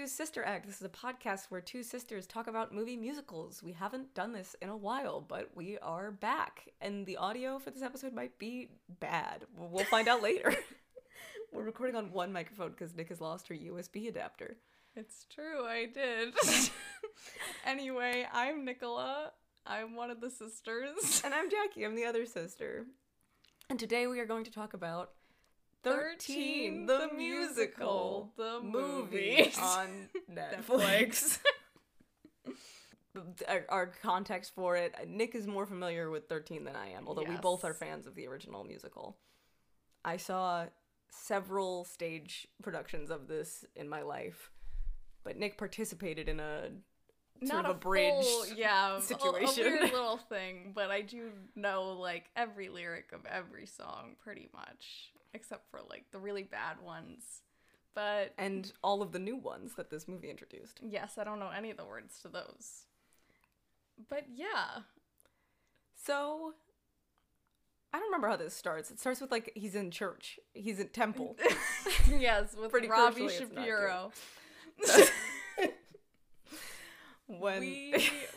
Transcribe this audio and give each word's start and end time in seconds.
to 0.00 0.08
Sister 0.08 0.42
Act. 0.42 0.66
This 0.66 0.78
is 0.78 0.86
a 0.86 0.88
podcast 0.88 1.46
where 1.50 1.60
two 1.60 1.82
sisters 1.82 2.26
talk 2.26 2.46
about 2.46 2.74
movie 2.74 2.96
musicals. 2.96 3.62
We 3.62 3.72
haven't 3.72 4.14
done 4.14 4.32
this 4.32 4.56
in 4.62 4.70
a 4.70 4.76
while, 4.76 5.20
but 5.20 5.50
we 5.54 5.76
are 5.82 6.10
back. 6.10 6.70
And 6.80 7.04
the 7.04 7.18
audio 7.18 7.58
for 7.58 7.70
this 7.70 7.82
episode 7.82 8.14
might 8.14 8.38
be 8.38 8.70
bad. 8.98 9.44
We'll 9.58 9.84
find 9.84 10.08
out 10.08 10.22
later. 10.22 10.56
We're 11.52 11.64
recording 11.64 11.96
on 11.96 12.12
one 12.12 12.32
microphone 12.32 12.70
because 12.70 12.94
Nick 12.94 13.10
has 13.10 13.20
lost 13.20 13.48
her 13.48 13.54
USB 13.54 14.08
adapter. 14.08 14.56
It's 14.96 15.26
true, 15.28 15.66
I 15.66 15.84
did. 15.92 16.32
anyway, 17.66 18.26
I'm 18.32 18.64
Nicola. 18.64 19.32
I'm 19.66 19.96
one 19.96 20.10
of 20.10 20.22
the 20.22 20.30
sisters. 20.30 21.20
And 21.26 21.34
I'm 21.34 21.50
Jackie, 21.50 21.84
I'm 21.84 21.94
the 21.94 22.06
other 22.06 22.24
sister. 22.24 22.86
And 23.68 23.78
today 23.78 24.06
we 24.06 24.18
are 24.18 24.26
going 24.26 24.44
to 24.44 24.50
talk 24.50 24.72
about 24.72 25.10
13, 25.82 26.86
13, 26.86 26.86
the, 26.86 27.08
the 27.10 27.16
musical, 27.16 28.32
the 28.36 28.60
movie 28.62 29.50
on 29.60 30.08
Netflix. 30.32 31.38
our, 33.48 33.64
our 33.68 33.86
context 34.02 34.54
for 34.54 34.76
it 34.76 34.94
Nick 35.08 35.34
is 35.34 35.46
more 35.46 35.66
familiar 35.66 36.10
with 36.10 36.28
13 36.28 36.64
than 36.64 36.76
I 36.76 36.90
am, 36.90 37.08
although 37.08 37.24
we 37.28 37.36
both 37.36 37.64
are 37.64 37.74
fans 37.74 38.06
of 38.06 38.14
the 38.14 38.26
original 38.26 38.64
musical. 38.64 39.16
I 40.04 40.16
saw 40.16 40.66
several 41.10 41.84
stage 41.84 42.46
productions 42.62 43.10
of 43.10 43.26
this 43.28 43.64
in 43.74 43.88
my 43.88 44.02
life, 44.02 44.50
but 45.24 45.36
Nick 45.36 45.58
participated 45.58 46.28
in 46.28 46.40
a 46.40 46.68
sort 47.44 47.52
Not 47.52 47.64
of 47.66 47.76
a 47.76 47.78
bridge 47.78 48.24
full, 48.24 48.46
yeah, 48.56 48.94
a- 48.94 48.96
A, 48.98 49.02
situation. 49.02 49.64
weird 49.64 49.82
little 49.92 50.16
thing, 50.18 50.72
but 50.74 50.90
I 50.90 51.00
do 51.02 51.30
know 51.56 51.92
like 51.98 52.30
every 52.36 52.68
lyric 52.68 53.12
of 53.12 53.26
every 53.26 53.66
song 53.66 54.16
pretty 54.22 54.48
much, 54.54 55.12
except 55.34 55.70
for 55.70 55.80
like 55.88 56.06
the 56.12 56.18
really 56.18 56.42
bad 56.42 56.80
ones. 56.82 57.42
But 57.94 58.34
and 58.38 58.72
all 58.84 59.02
of 59.02 59.12
the 59.12 59.18
new 59.18 59.36
ones 59.36 59.72
that 59.76 59.90
this 59.90 60.06
movie 60.06 60.30
introduced. 60.30 60.80
yes, 60.82 61.18
I 61.18 61.24
don't 61.24 61.40
know 61.40 61.50
any 61.50 61.70
of 61.70 61.76
the 61.76 61.84
words 61.84 62.20
to 62.22 62.28
those. 62.28 62.86
But 64.08 64.26
yeah, 64.32 64.82
So 65.94 66.54
I 67.92 67.98
don't 67.98 68.06
remember 68.06 68.28
how 68.28 68.36
this 68.36 68.54
starts. 68.54 68.90
It 68.90 69.00
starts 69.00 69.20
with 69.20 69.30
like 69.30 69.52
he's 69.54 69.74
in 69.74 69.90
church. 69.90 70.38
He's 70.54 70.78
in 70.78 70.88
temple. 70.88 71.36
yes, 72.08 72.54
with 72.58 72.70
Pretty 72.70 72.88
Robbie 72.88 73.22
crucially, 73.22 73.40
it's 73.40 73.52
not 73.52 73.64
Shapiro. 73.64 74.12
when 77.38 77.60
we 77.60 77.94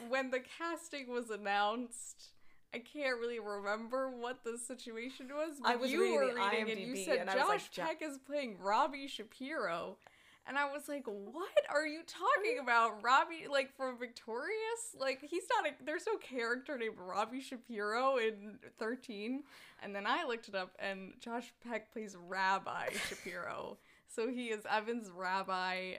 when 0.10 0.32
the 0.32 0.42
casting 0.58 1.10
was 1.12 1.30
announced 1.30 2.33
i 2.74 2.80
can't 2.80 3.20
really 3.20 3.40
remember 3.40 4.10
what 4.10 4.44
the 4.44 4.58
situation 4.58 5.28
was 5.34 5.60
but 5.62 5.72
I 5.72 5.76
was 5.76 5.92
you 5.92 6.02
reading 6.02 6.16
were 6.16 6.26
reading 6.36 6.72
and 6.72 6.80
you 6.80 6.96
said 7.04 7.20
and 7.20 7.30
josh 7.30 7.70
like, 7.78 7.88
peck 7.88 8.02
is 8.02 8.18
playing 8.18 8.58
robbie 8.60 9.08
shapiro. 9.08 9.98
And 10.46 10.58
i 10.58 10.70
was 10.70 10.90
like 10.90 11.06
what 11.06 11.62
are 11.70 11.88
you 11.88 12.02
talking 12.06 12.60
about? 12.62 13.02
Robbie 13.02 13.48
like 13.50 13.74
from 13.78 13.98
victorious? 13.98 14.94
Like 15.00 15.22
he's 15.22 15.44
not 15.56 15.72
a 15.72 15.86
there's 15.86 16.04
no 16.06 16.18
character 16.18 16.78
named 16.78 16.96
robbie 16.98 17.40
shapiro 17.40 18.18
in 18.18 18.60
13 18.78 19.44
and 19.82 19.96
then 19.96 20.06
i 20.06 20.26
looked 20.26 20.50
it 20.50 20.56
up 20.56 20.72
and 20.80 21.14
josh 21.22 21.54
peck 21.66 21.94
plays 21.94 22.18
rabbi 22.28 22.90
shapiro. 23.10 23.78
So 24.08 24.30
he 24.30 24.48
is 24.48 24.66
evan's 24.70 25.10
rabbi 25.10 25.96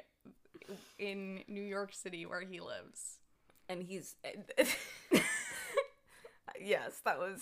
in 0.99 1.43
New 1.49 1.63
York 1.63 1.95
City 1.95 2.27
where 2.27 2.43
he 2.43 2.61
lives. 2.61 3.19
and 3.69 3.83
he's 3.83 4.15
yes, 6.61 7.01
that 7.05 7.19
was 7.19 7.41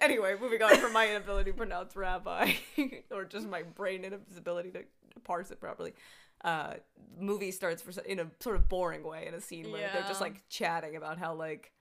anyway. 0.00 0.36
Moving 0.40 0.62
on 0.62 0.76
from 0.76 0.92
my 0.92 1.08
inability 1.08 1.52
to 1.52 1.56
pronounce 1.56 1.96
rabbi, 1.96 2.52
or 3.10 3.24
just 3.24 3.46
my 3.46 3.62
brain 3.62 4.04
inability 4.04 4.70
to 4.72 4.84
parse 5.24 5.50
it 5.50 5.60
properly. 5.60 5.94
Uh, 6.44 6.74
movie 7.18 7.50
starts 7.50 7.82
for 7.82 7.98
in 8.02 8.20
a 8.20 8.26
sort 8.40 8.56
of 8.56 8.68
boring 8.68 9.02
way 9.02 9.26
in 9.26 9.34
a 9.34 9.40
scene 9.40 9.70
where 9.70 9.90
they're 9.92 10.02
just 10.02 10.20
like 10.20 10.42
chatting 10.48 10.96
about 10.96 11.18
how 11.18 11.34
like 11.34 11.72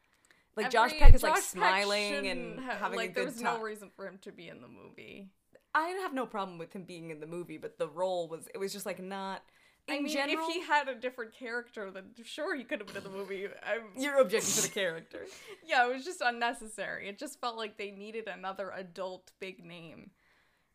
like 0.56 0.69
Josh 0.69 0.94
Peck 0.97 1.13
is 1.13 1.24
like 1.24 1.34
Josh 1.36 1.53
Peck 1.53 1.84
smiling 1.84 2.28
and 2.28 2.59
ha- 2.59 2.78
having 2.80 2.97
like 2.97 3.12
a 3.12 3.13
there 3.13 3.25
was 3.25 3.42
no 3.42 3.59
reason 3.59 3.90
for 3.96 4.08
him 4.08 4.19
to 4.22 4.31
be 4.31 4.47
in 4.50 4.62
the 4.62 4.68
movie. 4.68 5.30
I 5.75 5.88
have 6.03 6.13
no 6.13 6.25
problem 6.25 6.59
with 6.59 6.74
him 6.74 6.84
being 6.84 7.09
in 7.09 7.19
the 7.19 7.25
movie, 7.28 7.58
but 7.58 7.80
the 7.80 7.88
role 7.88 8.28
was 8.28 8.47
it 8.53 8.58
was 8.58 8.72
just 8.72 8.86
like 8.86 9.02
not. 9.02 9.44
In 9.88 9.95
I 9.95 9.99
mean, 9.99 10.13
general, 10.13 10.47
if 10.47 10.53
he 10.53 10.61
had 10.61 10.88
a 10.88 10.95
different 10.95 11.33
character, 11.33 11.91
then 11.91 12.05
sure 12.23 12.55
he 12.55 12.63
could 12.63 12.79
have 12.79 12.88
been 12.88 12.97
in 12.97 13.03
the 13.03 13.09
movie. 13.09 13.47
I'm, 13.47 13.81
you're 14.01 14.17
objecting 14.17 14.53
to 14.53 14.61
the 14.61 14.69
character. 14.69 15.25
yeah, 15.66 15.85
it 15.85 15.94
was 15.94 16.05
just 16.05 16.21
unnecessary. 16.21 17.09
It 17.09 17.19
just 17.19 17.41
felt 17.41 17.57
like 17.57 17.77
they 17.77 17.91
needed 17.91 18.29
another 18.29 18.71
adult 18.71 19.33
big 19.41 19.63
name. 19.63 20.11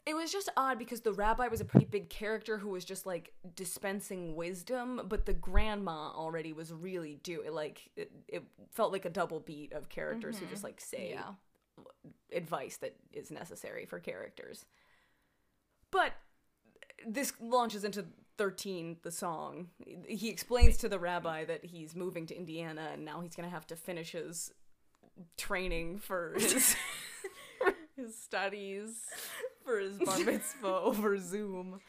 It 0.05 0.15
was 0.15 0.31
just 0.31 0.51
odd 0.59 0.79
because 0.79 1.01
the 1.03 1.13
rabbi 1.13 1.49
was 1.49 1.61
a 1.61 1.65
pretty 1.65 1.87
big 1.87 2.11
character 2.11 2.59
who 2.59 2.71
was 2.71 2.85
just 2.85 3.07
like 3.07 3.33
dispensing 3.55 4.37
wisdom, 4.37 5.03
but 5.07 5.25
the 5.25 5.35
grandma 5.35 6.11
already 6.15 6.53
was 6.53 6.73
really 6.73 7.19
do 7.23 7.43
like 7.51 7.91
it, 7.97 8.11
it 8.27 8.45
felt 8.73 8.93
like 8.93 9.05
a 9.05 9.11
double 9.11 9.41
beat 9.41 9.73
of 9.73 9.89
characters 9.89 10.37
who 10.37 10.45
mm-hmm. 10.45 10.53
just 10.53 10.65
like 10.65 10.81
say 10.81 11.11
Yeah. 11.13 11.33
advice 12.33 12.79
that 12.79 12.97
is 13.13 13.31
necessary 13.31 13.85
for 13.85 13.99
characters. 14.01 14.65
But 15.91 16.13
this 17.07 17.33
launches 17.41 17.85
into 17.85 18.07
13 18.39 18.99
the 19.03 19.11
song. 19.11 19.69
He 20.07 20.29
explains 20.31 20.77
to 20.79 20.89
the 20.89 20.99
rabbi 20.99 21.45
that 21.45 21.65
he's 21.65 21.95
moving 21.95 22.27
to 22.27 22.37
Indiana 22.37 22.91
and 22.93 23.05
now 23.05 23.21
he's 23.21 23.35
going 23.37 23.49
to 23.49 23.55
have 23.55 23.67
to 23.69 23.77
finish 23.77 24.13
his 24.13 24.53
training 25.37 25.99
for 25.99 26.35
his 26.39 26.77
His 27.97 28.17
studies. 28.17 29.03
for 29.65 29.81
his 29.81 29.99
bar 29.99 30.19
mitzvah 30.21 30.67
over 30.83 31.19
Zoom 31.19 31.81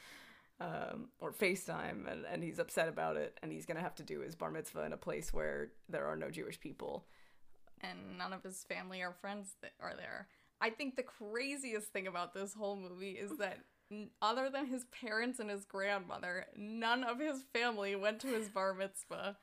um, 0.59 1.09
or 1.19 1.31
FaceTime, 1.31 2.11
and, 2.11 2.25
and 2.25 2.43
he's 2.43 2.57
upset 2.57 2.89
about 2.89 3.15
it, 3.15 3.37
and 3.43 3.51
he's 3.51 3.67
gonna 3.67 3.79
have 3.79 3.93
to 3.95 4.03
do 4.03 4.19
his 4.21 4.33
bar 4.35 4.49
mitzvah 4.49 4.83
in 4.85 4.91
a 4.91 4.97
place 4.97 5.31
where 5.31 5.69
there 5.87 6.07
are 6.07 6.15
no 6.17 6.31
Jewish 6.31 6.59
people. 6.59 7.05
and 7.81 8.17
none 8.17 8.33
of 8.33 8.41
his 8.43 8.63
family 8.63 9.01
or 9.01 9.13
friends 9.21 9.55
that 9.61 9.71
are 9.79 9.93
there. 9.95 10.27
I 10.59 10.71
think 10.71 10.95
the 10.95 11.03
craziest 11.03 11.93
thing 11.93 12.07
about 12.07 12.33
this 12.33 12.55
whole 12.55 12.75
movie 12.75 13.11
is 13.11 13.37
that 13.37 13.59
other 14.21 14.49
than 14.49 14.67
his 14.67 14.85
parents 14.85 15.39
and 15.39 15.49
his 15.49 15.65
grandmother, 15.65 16.45
none 16.55 17.03
of 17.03 17.19
his 17.19 17.43
family 17.53 17.95
went 17.95 18.19
to 18.21 18.27
his 18.27 18.49
bar 18.49 18.73
mitzvah. 18.73 19.37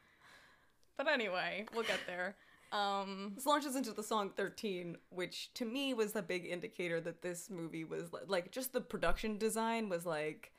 But 0.96 1.08
anyway, 1.08 1.66
we'll 1.74 1.84
get 1.84 2.00
there. 2.06 2.36
Um 2.72 3.32
This 3.34 3.46
launches 3.46 3.76
into 3.76 3.92
the 3.92 4.02
song 4.02 4.30
13, 4.30 4.96
which 5.10 5.52
to 5.54 5.64
me 5.64 5.94
was 5.94 6.12
the 6.12 6.22
big 6.22 6.46
indicator 6.46 7.00
that 7.00 7.22
this 7.22 7.48
movie 7.50 7.84
was 7.84 8.12
li- 8.12 8.20
like 8.26 8.50
just 8.50 8.72
the 8.72 8.80
production 8.80 9.38
design 9.38 9.88
was 9.88 10.04
like 10.06 10.52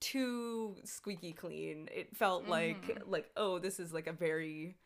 too 0.00 0.76
squeaky 0.84 1.32
clean. 1.32 1.88
It 1.94 2.16
felt 2.16 2.48
like 2.48 3.02
like 3.06 3.30
oh, 3.36 3.58
this 3.58 3.78
is 3.78 3.92
like 3.92 4.06
a 4.06 4.12
very 4.12 4.76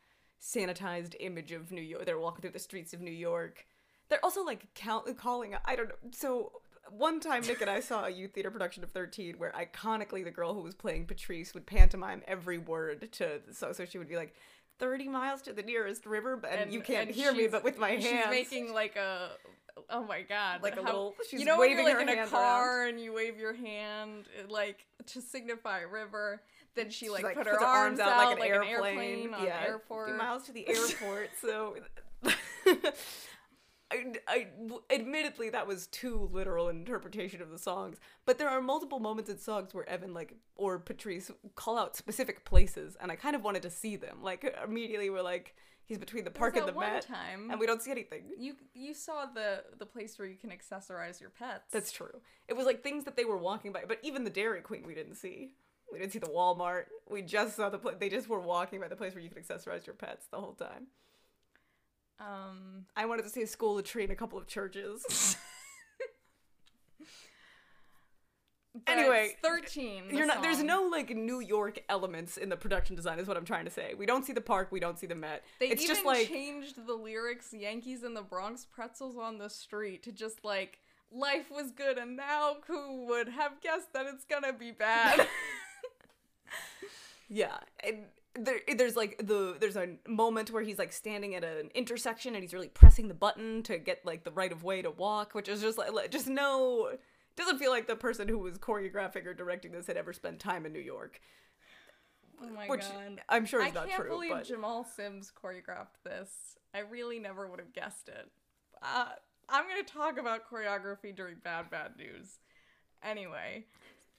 sanitized 0.40 1.14
image 1.20 1.52
of 1.52 1.72
New 1.72 1.80
York. 1.82 2.04
They're 2.04 2.18
walking 2.18 2.42
through 2.42 2.50
the 2.50 2.58
streets 2.58 2.92
of 2.92 3.00
New 3.00 3.10
York. 3.10 3.66
They're 4.08 4.24
also 4.24 4.44
like 4.44 4.72
count- 4.74 5.16
calling 5.16 5.54
I 5.64 5.76
don't 5.76 5.88
know. 5.88 6.10
So 6.12 6.52
one 6.90 7.20
time 7.20 7.42
Nick 7.42 7.60
and 7.60 7.70
I 7.70 7.80
saw 7.80 8.04
a 8.04 8.10
youth 8.10 8.32
theater 8.34 8.50
production 8.50 8.84
of 8.84 8.90
13 8.90 9.36
where 9.38 9.52
iconically 9.52 10.22
the 10.24 10.30
girl 10.30 10.54
who 10.54 10.60
was 10.62 10.74
playing 10.74 11.06
Patrice 11.06 11.52
would 11.54 11.66
pantomime 11.66 12.22
every 12.26 12.58
word 12.58 13.10
to 13.12 13.40
so 13.52 13.72
so 13.72 13.84
she 13.84 13.98
would 13.98 14.08
be 14.08 14.16
like 14.16 14.34
30 14.78 15.08
miles 15.08 15.42
to 15.42 15.52
the 15.52 15.62
nearest 15.62 16.06
river 16.06 16.36
but 16.36 16.50
and, 16.52 16.72
you 16.72 16.80
can't 16.80 17.08
and 17.08 17.16
hear 17.16 17.32
me 17.32 17.48
but 17.48 17.64
with 17.64 17.78
my 17.78 17.90
hands 17.90 18.04
She's 18.04 18.26
making 18.30 18.72
like 18.74 18.96
a 18.96 19.30
oh 19.90 20.04
my 20.04 20.22
god, 20.22 20.62
Like 20.62 20.74
a 20.74 20.80
how- 20.80 20.86
little- 20.86 21.14
she's 21.28 21.40
you 21.40 21.46
know 21.46 21.58
when 21.58 21.70
you're 21.70 21.84
waving 21.84 22.06
like 22.06 22.16
her 22.16 22.22
in 22.22 22.26
a 22.26 22.30
car 22.30 22.86
and 22.86 22.98
you 23.00 23.12
wave 23.12 23.38
your 23.38 23.54
hand 23.54 24.24
uh, 24.38 24.50
like 24.52 24.86
to 25.06 25.20
signify 25.20 25.80
river. 25.80 26.42
Then 26.74 26.90
she 26.90 27.08
like, 27.08 27.24
like, 27.24 27.36
put 27.36 27.46
her 27.46 27.58
arms 27.62 27.98
out 28.00 28.38
like 28.38 28.50
an 28.50 28.54
airplane, 28.62 28.68
airplane. 28.68 29.34
on 29.34 29.44
yeah, 29.44 29.62
airport. 29.66 30.08
50 30.08 30.18
miles 30.22 30.42
to 30.44 30.52
the 30.52 30.68
airport. 31.02 31.30
so, 31.40 31.76
I, 33.90 34.14
I, 34.26 34.46
admittedly, 34.90 35.50
that 35.50 35.66
was 35.66 35.86
too 35.86 36.28
literal 36.32 36.68
an 36.68 36.76
interpretation 36.76 37.40
of 37.40 37.50
the 37.50 37.58
songs. 37.58 37.98
But 38.24 38.38
there 38.38 38.48
are 38.48 38.60
multiple 38.60 38.98
moments 38.98 39.30
in 39.30 39.38
songs 39.38 39.72
where 39.74 39.88
Evan, 39.88 40.12
like, 40.12 40.34
or 40.56 40.78
Patrice 40.78 41.30
call 41.54 41.78
out 41.78 41.96
specific 41.96 42.44
places, 42.44 42.96
and 43.00 43.12
I 43.12 43.16
kind 43.16 43.36
of 43.36 43.44
wanted 43.44 43.62
to 43.62 43.70
see 43.70 43.96
them. 43.96 44.18
Like, 44.22 44.56
immediately, 44.64 45.08
we're 45.10 45.22
like, 45.22 45.54
he's 45.86 45.98
between 45.98 46.24
the 46.24 46.30
park 46.30 46.56
and 46.56 46.66
the 46.66 46.72
one 46.72 46.92
Met, 46.92 47.06
time 47.06 47.50
and 47.50 47.60
we 47.60 47.66
don't 47.66 47.80
see 47.80 47.90
anything. 47.90 48.24
You 48.38 48.56
you 48.74 48.92
saw 48.92 49.26
the 49.26 49.62
the 49.78 49.86
place 49.86 50.18
where 50.18 50.28
you 50.28 50.36
can 50.36 50.50
accessorize 50.50 51.20
your 51.20 51.30
pets. 51.30 51.70
That's 51.70 51.92
true. 51.92 52.20
It 52.48 52.56
was 52.56 52.66
like 52.66 52.82
things 52.82 53.04
that 53.04 53.16
they 53.16 53.24
were 53.24 53.38
walking 53.38 53.72
by, 53.72 53.84
but 53.86 53.98
even 54.02 54.24
the 54.24 54.30
Dairy 54.30 54.60
Queen 54.60 54.84
we 54.86 54.94
didn't 54.94 55.14
see. 55.14 55.52
We 55.92 56.00
didn't 56.00 56.12
see 56.12 56.18
the 56.18 56.26
Walmart. 56.26 56.86
We 57.08 57.22
just 57.22 57.54
saw 57.54 57.70
the 57.70 57.78
place. 57.78 57.96
They 58.00 58.08
just 58.08 58.28
were 58.28 58.40
walking 58.40 58.80
by 58.80 58.88
the 58.88 58.96
place 58.96 59.14
where 59.14 59.22
you 59.22 59.30
could 59.30 59.46
accessorize 59.46 59.86
your 59.86 59.94
pets 59.94 60.26
the 60.26 60.38
whole 60.38 60.54
time. 60.54 60.88
Um 62.20 62.86
I 62.96 63.06
wanted 63.06 63.22
to 63.22 63.30
see 63.30 63.42
a 63.42 63.46
school, 63.46 63.78
a 63.78 63.82
tree, 63.82 64.04
and 64.04 64.12
a 64.12 64.16
couple 64.16 64.38
of 64.38 64.46
churches. 64.46 65.36
but 68.74 68.98
Anyway, 68.98 69.36
thirteen. 69.42 70.04
You're 70.10 70.26
not. 70.26 70.42
There's 70.42 70.62
no 70.62 70.88
like 70.90 71.10
New 71.10 71.40
York 71.40 71.80
elements 71.88 72.36
in 72.36 72.48
the 72.48 72.56
production 72.56 72.96
design. 72.96 73.18
Is 73.18 73.26
what 73.26 73.36
I'm 73.36 73.44
trying 73.44 73.64
to 73.64 73.70
say. 73.70 73.94
We 73.94 74.06
don't 74.06 74.24
see 74.24 74.32
the 74.32 74.40
park. 74.40 74.68
We 74.70 74.80
don't 74.80 74.98
see 74.98 75.06
the 75.06 75.14
Met. 75.14 75.44
They 75.60 75.68
it's 75.68 75.82
even 75.82 75.94
just 75.94 76.06
like 76.06 76.28
changed 76.28 76.86
the 76.86 76.94
lyrics 76.94 77.52
"Yankees 77.52 78.02
in 78.04 78.14
the 78.14 78.22
Bronx, 78.22 78.64
pretzels 78.64 79.16
on 79.16 79.38
the 79.38 79.48
street" 79.48 80.02
to 80.04 80.12
just 80.12 80.44
like 80.44 80.78
"Life 81.10 81.50
was 81.50 81.70
good, 81.70 81.98
and 81.98 82.16
now 82.16 82.56
who 82.66 83.06
would 83.06 83.28
have 83.28 83.60
guessed 83.60 83.92
that 83.94 84.06
it's 84.06 84.24
gonna 84.24 84.52
be 84.52 84.72
bad?" 84.72 85.26
Yeah, 87.28 87.56
there, 88.38 88.60
there's 88.76 88.96
like 88.96 89.18
the 89.18 89.56
there's 89.58 89.76
a 89.76 89.96
moment 90.08 90.50
where 90.50 90.62
he's 90.62 90.78
like 90.78 90.92
standing 90.92 91.34
at 91.34 91.44
an 91.44 91.70
intersection 91.74 92.34
and 92.34 92.42
he's 92.42 92.54
really 92.54 92.68
pressing 92.68 93.08
the 93.08 93.14
button 93.14 93.62
to 93.64 93.78
get 93.78 94.04
like 94.04 94.24
the 94.24 94.30
right 94.30 94.52
of 94.52 94.64
way 94.64 94.82
to 94.82 94.90
walk, 94.90 95.34
which 95.34 95.48
is 95.48 95.60
just 95.60 95.78
like 95.78 96.10
just 96.10 96.26
no 96.26 96.90
doesn't 97.36 97.58
feel 97.58 97.70
like 97.70 97.86
the 97.86 97.96
person 97.96 98.28
who 98.28 98.38
was 98.38 98.58
choreographing 98.58 99.26
or 99.26 99.34
directing 99.34 99.72
this 99.72 99.86
had 99.86 99.96
ever 99.96 100.12
spent 100.12 100.40
time 100.40 100.64
in 100.66 100.72
New 100.72 100.80
York. 100.80 101.20
Oh 102.42 102.48
my 102.48 102.66
Which 102.66 102.80
god. 102.80 103.22
I'm 103.28 103.46
sure 103.46 103.60
is 103.60 103.68
I 103.68 103.70
not 103.70 103.88
can't 103.88 104.02
true, 104.02 104.10
believe 104.10 104.30
but 104.30 104.44
Jamal 104.44 104.84
Sims 104.84 105.32
choreographed 105.42 106.02
this. 106.04 106.56
I 106.74 106.80
really 106.80 107.18
never 107.18 107.48
would 107.48 107.60
have 107.60 107.72
guessed 107.72 108.08
it. 108.08 108.30
Uh, 108.82 109.06
I'm 109.48 109.64
going 109.64 109.84
to 109.84 109.92
talk 109.92 110.18
about 110.18 110.50
choreography 110.50 111.14
during 111.14 111.36
Bad 111.42 111.70
Bad 111.70 111.92
News. 111.96 112.40
Anyway, 113.02 113.64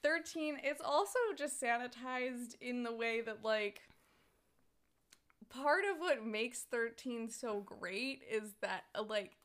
13, 0.02 0.58
it's 0.62 0.82
also 0.84 1.18
just 1.36 1.60
sanitized 1.62 2.56
in 2.60 2.82
the 2.82 2.92
way 2.92 3.20
that, 3.20 3.44
like, 3.44 3.82
part 5.50 5.84
of 5.84 5.98
what 5.98 6.24
makes 6.24 6.62
13 6.62 7.28
so 7.28 7.60
great 7.60 8.22
is 8.30 8.54
that, 8.60 8.84
uh, 8.94 9.02
like, 9.02 9.36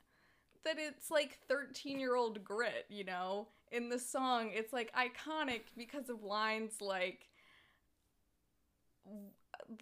that 0.66 0.78
it's 0.80 1.12
like 1.12 1.40
13 1.48 2.00
year 2.00 2.16
old 2.16 2.44
grit, 2.44 2.86
you 2.90 3.04
know? 3.04 3.48
In 3.72 3.90
the 3.90 4.00
song, 4.00 4.52
it's 4.54 4.72
like 4.72 4.94
iconic 4.94 5.62
because 5.76 6.10
of 6.10 6.24
lines 6.24 6.82
like, 6.82 7.28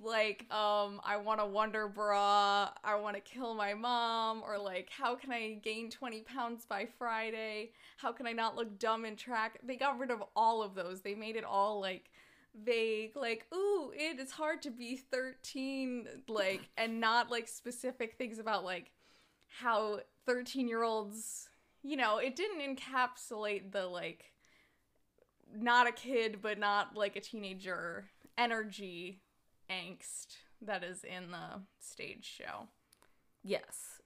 like 0.02 0.46
um 0.52 1.02
i 1.04 1.18
want 1.18 1.42
a 1.42 1.46
wonder 1.46 1.88
bra 1.88 2.70
i 2.84 2.96
want 2.96 3.16
to 3.16 3.22
kill 3.22 3.54
my 3.54 3.74
mom 3.74 4.42
or 4.44 4.58
like 4.58 4.90
how 4.90 5.16
can 5.16 5.32
i 5.32 5.54
gain 5.64 5.90
20 5.90 6.22
pounds 6.22 6.66
by 6.66 6.88
friday? 6.98 7.72
How 7.98 8.12
can 8.12 8.28
i 8.28 8.32
not 8.32 8.56
look 8.56 8.80
dumb 8.80 9.06
in 9.06 9.16
track? 9.16 9.60
They 9.64 9.76
got 9.76 10.00
rid 10.00 10.12
of 10.12 10.24
all 10.36 10.62
of 10.64 10.76
those. 10.76 11.02
They 11.02 11.16
made 11.16 11.36
it 11.36 11.44
all 11.44 11.80
like 11.80 12.10
vague 12.64 13.16
like 13.16 13.46
ooh 13.54 13.92
it 13.96 14.20
is 14.20 14.32
hard 14.32 14.62
to 14.62 14.70
be 14.70 14.96
13 14.96 16.06
like 16.28 16.70
and 16.78 17.00
not 17.00 17.32
like 17.32 17.48
specific 17.48 18.16
things 18.18 18.40
about 18.40 18.66
like 18.66 18.92
how 19.48 20.00
13 20.26 20.68
year 20.68 20.84
olds 20.84 21.50
you 21.82 21.96
know 21.96 22.18
it 22.18 22.36
didn't 22.36 22.60
encapsulate 22.60 23.72
the 23.72 23.86
like 23.86 24.34
not 25.56 25.88
a 25.88 25.92
kid 25.92 26.40
but 26.42 26.60
not 26.60 26.96
like 26.96 27.16
a 27.16 27.22
teenager 27.22 28.06
energy 28.38 29.22
angst 29.70 30.38
that 30.62 30.84
is 30.84 31.04
in 31.04 31.32
the 31.32 31.62
stage 31.80 32.26
show. 32.26 32.68
yes, 33.44 34.02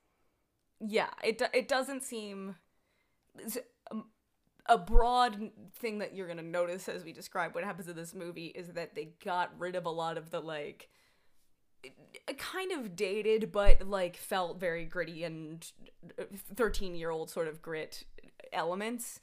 yeah, 0.79 1.09
it 1.23 1.41
it 1.53 1.67
doesn't 1.67 2.03
seem 2.03 2.55
a 4.67 4.77
broad 4.77 5.51
thing 5.75 5.99
that 5.99 6.15
you're 6.15 6.27
gonna 6.27 6.41
notice 6.41 6.89
as 6.89 7.03
we 7.03 7.13
describe 7.13 7.53
what 7.53 7.63
happens 7.63 7.87
in 7.87 7.95
this 7.95 8.13
movie 8.15 8.47
is 8.47 8.69
that 8.69 8.95
they 8.95 9.09
got 9.23 9.51
rid 9.59 9.75
of 9.75 9.85
a 9.85 9.89
lot 9.91 10.17
of 10.17 10.31
the 10.31 10.39
like 10.39 10.89
eh, 11.83 11.89
kind 12.37 12.71
of 12.71 12.95
dated 12.95 13.51
but 13.51 13.87
like 13.87 14.17
felt 14.17 14.59
very 14.59 14.85
gritty 14.85 15.23
and 15.23 15.71
eh, 16.17 16.23
13 16.55 16.95
year 16.95 17.09
old 17.11 17.29
sort 17.29 17.47
of 17.47 17.61
grit 17.61 18.03
elements 18.51 19.19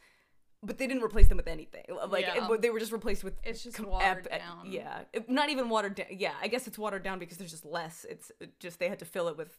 but 0.64 0.78
they 0.78 0.86
didn't 0.86 1.02
replace 1.02 1.26
them 1.26 1.36
with 1.36 1.48
anything 1.48 1.82
like 2.08 2.24
Yeah. 2.24 2.48
it- 2.52 2.62
they 2.62 2.70
were 2.70 2.78
just 2.78 2.92
replaced 2.92 3.24
with 3.24 3.34
It's 3.42 3.64
just 3.64 3.76
com- 3.78 3.86
watered 3.86 4.28
ep- 4.30 4.40
down. 4.40 4.70
yeah 4.70 5.00
it- 5.12 5.28
not 5.28 5.48
even 5.50 5.68
watered 5.68 5.96
down 5.96 6.06
yeah 6.10 6.34
i 6.40 6.46
guess 6.46 6.68
it's 6.68 6.78
watered 6.78 7.02
down 7.02 7.18
because 7.18 7.36
there's 7.38 7.50
just 7.50 7.64
less 7.64 8.06
it's 8.08 8.30
just 8.60 8.78
they 8.78 8.88
had 8.88 9.00
to 9.00 9.04
fill 9.04 9.26
it 9.28 9.36
with 9.36 9.58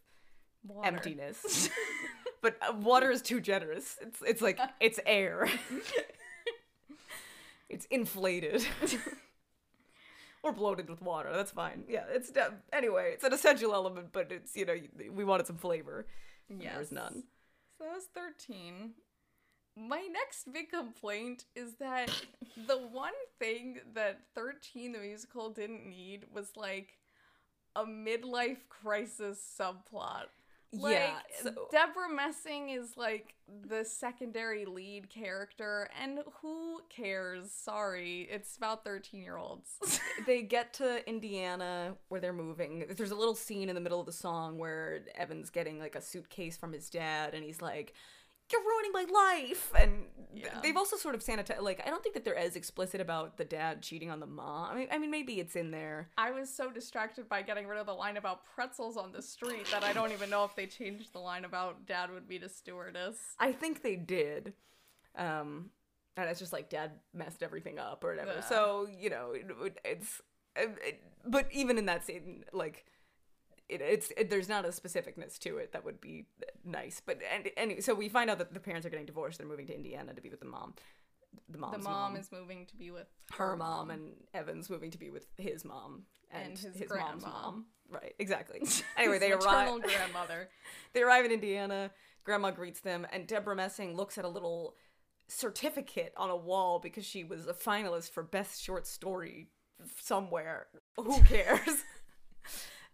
Water. 0.66 0.88
emptiness 0.88 1.70
but 2.44 2.58
uh, 2.62 2.74
water 2.74 3.10
is 3.10 3.24
too 3.24 3.42
generous. 3.42 3.98
It's 4.02 4.20
it's 4.22 4.42
like 4.44 4.60
it's 4.80 5.00
air. 5.08 5.50
It's 7.70 7.86
inflated. 7.90 8.66
Or 10.46 10.52
bloated 10.52 10.90
with 10.90 11.02
water. 11.02 11.30
That's 11.34 11.52
fine. 11.52 11.86
Yeah 11.88 12.04
it's 12.14 12.30
de- 12.30 12.54
anyway 12.74 13.12
it's 13.14 13.24
an 13.24 13.32
essential 13.32 13.74
element 13.74 14.10
but 14.12 14.30
it's 14.30 14.58
you 14.58 14.66
know 14.66 14.76
we 15.10 15.24
wanted 15.24 15.48
some 15.48 15.56
flavor. 15.56 16.06
Yes. 16.50 16.74
there's 16.76 16.92
none. 16.92 17.24
So 17.78 17.86
that 17.86 17.96
was 17.96 18.08
13. 18.14 18.92
My 19.78 20.02
next 20.12 20.52
big 20.52 20.70
complaint 20.70 21.46
is 21.56 21.76
that 21.76 22.10
the 22.68 22.78
one 22.78 23.14
thing 23.40 23.80
that 23.96 24.20
13 24.36 24.92
the 24.92 25.00
musical 25.00 25.50
didn't 25.50 25.90
need 25.90 26.26
was 26.30 26.58
like 26.58 27.00
a 27.78 27.86
midlife 27.86 28.68
crisis 28.68 29.40
subplot. 29.58 30.26
Like, 30.74 30.94
yeah 30.94 31.14
so 31.44 31.68
Debra 31.72 32.10
Messing 32.14 32.70
is 32.70 32.96
like 32.98 33.36
the 33.68 33.84
secondary 33.84 34.66
lead 34.66 35.10
character, 35.10 35.90
and 36.02 36.20
who 36.42 36.82
cares? 36.90 37.52
Sorry, 37.52 38.28
it's 38.32 38.58
about 38.58 38.84
13 38.84 39.22
year 39.22 39.38
olds. 39.38 39.80
they 40.26 40.42
get 40.42 40.74
to 40.76 41.08
Indiana 41.08 41.96
where 42.10 42.22
they're 42.22 42.34
moving. 42.34 42.86
There's 42.96 43.12
a 43.12 43.16
little 43.16 43.36
scene 43.36 43.70
in 43.70 43.76
the 43.76 43.82
middle 43.82 44.00
of 44.00 44.06
the 44.06 44.14
song 44.14 44.58
where 44.58 45.02
Evan's 45.16 45.50
getting 45.50 45.80
like 45.80 45.96
a 45.96 46.02
suitcase 46.02 46.58
from 46.58 46.74
his 46.74 46.90
dad, 46.90 47.34
and 47.34 47.44
he's 47.44 47.62
like, 47.62 47.94
"You're 48.54 48.62
ruining 48.64 48.92
my 48.94 49.06
life." 49.12 49.72
And 49.78 50.06
Yeah. 50.36 50.60
they've 50.62 50.78
also 50.78 50.96
sort 50.98 51.14
of 51.16 51.22
sanitized. 51.24 51.62
Like, 51.62 51.86
I 51.86 51.90
don't 51.90 52.02
think 52.02 52.16
that 52.16 52.24
they're 52.24 52.36
as 52.38 52.56
explicit 52.56 53.02
about 53.02 53.38
the 53.38 53.46
dad 53.46 53.82
cheating 53.84 54.10
on 54.10 54.20
the 54.20 54.26
mom. 54.26 54.72
I 54.72 54.76
mean, 54.76 54.88
I 54.92 54.98
mean, 54.98 55.12
maybe 55.12 55.40
it's 55.40 55.56
in 55.56 55.72
there. 55.72 56.10
I 56.18 56.32
was 56.32 56.54
so 56.54 56.72
distracted 56.72 57.28
by 57.30 57.42
getting 57.44 57.68
rid 57.68 57.80
of 57.80 57.86
the 57.86 57.94
line 57.94 58.18
about 58.18 58.44
pretzels 58.46 58.98
on 58.98 59.12
the 59.12 59.22
street 59.22 59.68
that 59.72 59.84
I 59.84 59.94
don't 59.94 60.12
even 60.12 60.30
know 60.30 60.44
if 60.46 60.56
they 60.56 60.66
changed 60.66 61.14
the 61.14 61.20
line 61.20 61.46
about 61.46 61.86
dad 61.86 62.10
would 62.12 62.28
be 62.28 62.38
the 62.38 62.50
stewardess. 62.50 63.18
I 63.40 63.52
think 63.52 63.82
they 63.84 63.96
did. 63.96 64.54
Um, 65.16 65.70
and 66.18 66.30
it's 66.30 66.40
just 66.40 66.54
like 66.54 66.70
dad 66.70 66.92
messed 67.14 67.44
everything 67.44 67.78
up 67.80 68.04
or 68.04 68.10
whatever. 68.12 68.34
Yeah. 68.36 68.42
So 68.42 68.88
you 69.00 69.10
know, 69.10 69.32
it, 69.34 69.46
it- 69.66 69.80
it's. 69.86 70.22
It, 70.56 70.70
it- 70.84 71.04
but 71.26 71.48
even 71.52 71.78
in 71.78 71.86
that 71.86 72.04
scene, 72.06 72.44
like. 72.54 72.86
It, 73.70 73.82
it's 73.82 74.12
it, 74.18 74.30
there's 74.30 74.50
not 74.50 74.66
a 74.66 74.70
specificness 74.70 75.40
to 75.40 75.58
it 75.58 75.72
that 75.74 75.86
would 75.86 76.02
be 76.02 76.26
nice, 76.66 77.02
but 77.06 77.20
and 77.34 77.50
anyway, 77.58 77.82
so 77.82 77.94
we 77.94 78.10
find 78.10 78.30
out 78.30 78.38
that 78.40 78.54
the 78.54 78.60
parents 78.60 78.86
are 78.86 78.90
getting 78.90 79.06
divorced. 79.06 79.38
They're 79.38 79.48
moving 79.48 79.68
to 79.68 79.76
Indiana 79.76 80.14
to 80.14 80.22
be 80.22 80.30
with 80.30 80.40
the 80.40 80.46
mom. 80.46 80.74
The 81.50 81.58
mom's 81.58 81.78
the 81.78 81.90
mom, 81.90 82.16
is 82.16 82.32
moving 82.32 82.66
to 82.68 82.76
be 82.76 82.92
with 82.92 83.08
her 83.38 83.56
mom, 83.56 83.90
and 83.90 84.14
Evan's 84.34 84.70
moving 84.70 84.92
to 84.92 84.98
be 84.98 85.10
with 85.10 85.26
his 85.38 85.66
mom 85.66 86.04
and, 86.32 86.50
And 86.50 86.58
his 86.58 86.76
his, 86.76 86.90
mom's 86.90 87.24
mom. 87.24 87.66
Right, 87.90 88.14
exactly. 88.20 88.62
Anyway, 88.98 89.16
his 89.16 89.22
they 89.22 89.32
arrive. 89.32 89.82
grandmother. 89.82 90.50
They 90.94 91.02
arrive 91.02 91.26
in 91.26 91.32
Indiana. 91.32 91.92
Grandma 92.24 92.52
greets 92.52 92.80
them, 92.82 93.06
and 93.12 93.28
Debra 93.28 93.56
Messing 93.56 93.96
looks 93.96 94.18
at 94.18 94.26
a 94.26 94.30
little 94.30 94.76
certificate 95.28 96.14
on 96.16 96.30
a 96.30 96.36
wall 96.36 96.80
because 96.80 97.06
she 97.06 97.24
was 97.24 97.48
a 97.48 97.54
finalist 97.54 98.12
for 98.12 98.24
best 98.24 98.62
short 98.62 98.88
story 98.88 99.50
somewhere. 100.00 100.68
Who 100.98 101.22
cares? 101.24 101.84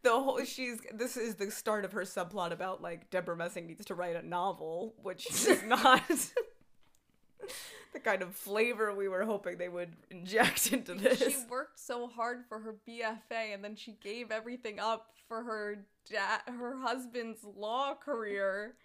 the 0.04 0.12
whole 0.12 0.44
she's 0.44 0.80
this 0.94 1.18
is 1.18 1.36
the 1.36 1.52
start 1.52 1.86
of 1.86 1.92
her 1.92 2.02
subplot 2.02 2.52
about 2.52 2.82
like 2.82 3.10
Debra 3.10 3.36
Messing 3.36 3.68
needs 3.68 3.86
to 3.86 3.96
write 3.96 4.16
a 4.16 4.26
novel, 4.26 4.96
which 5.02 5.30
is 5.30 5.64
not 5.66 6.04
the 7.94 8.00
kind 8.00 8.22
of 8.22 8.36
flavor 8.36 8.94
we 8.94 9.08
were 9.08 9.26
hoping 9.26 9.58
they 9.58 9.70
would 9.70 9.94
inject 10.10 10.72
into 10.74 10.94
this. 10.94 11.20
She 11.20 11.36
worked 11.50 11.80
so 11.80 12.08
hard 12.08 12.46
for 12.48 12.60
her 12.60 12.76
BFA, 12.88 13.54
and 13.54 13.64
then 13.64 13.76
she 13.76 13.94
gave 14.02 14.32
everything 14.32 14.80
up 14.80 15.08
for 15.28 15.44
her 15.44 15.86
dad, 16.10 16.42
her 16.48 16.78
husband's 16.78 17.44
law 17.44 17.94
career. 17.94 18.76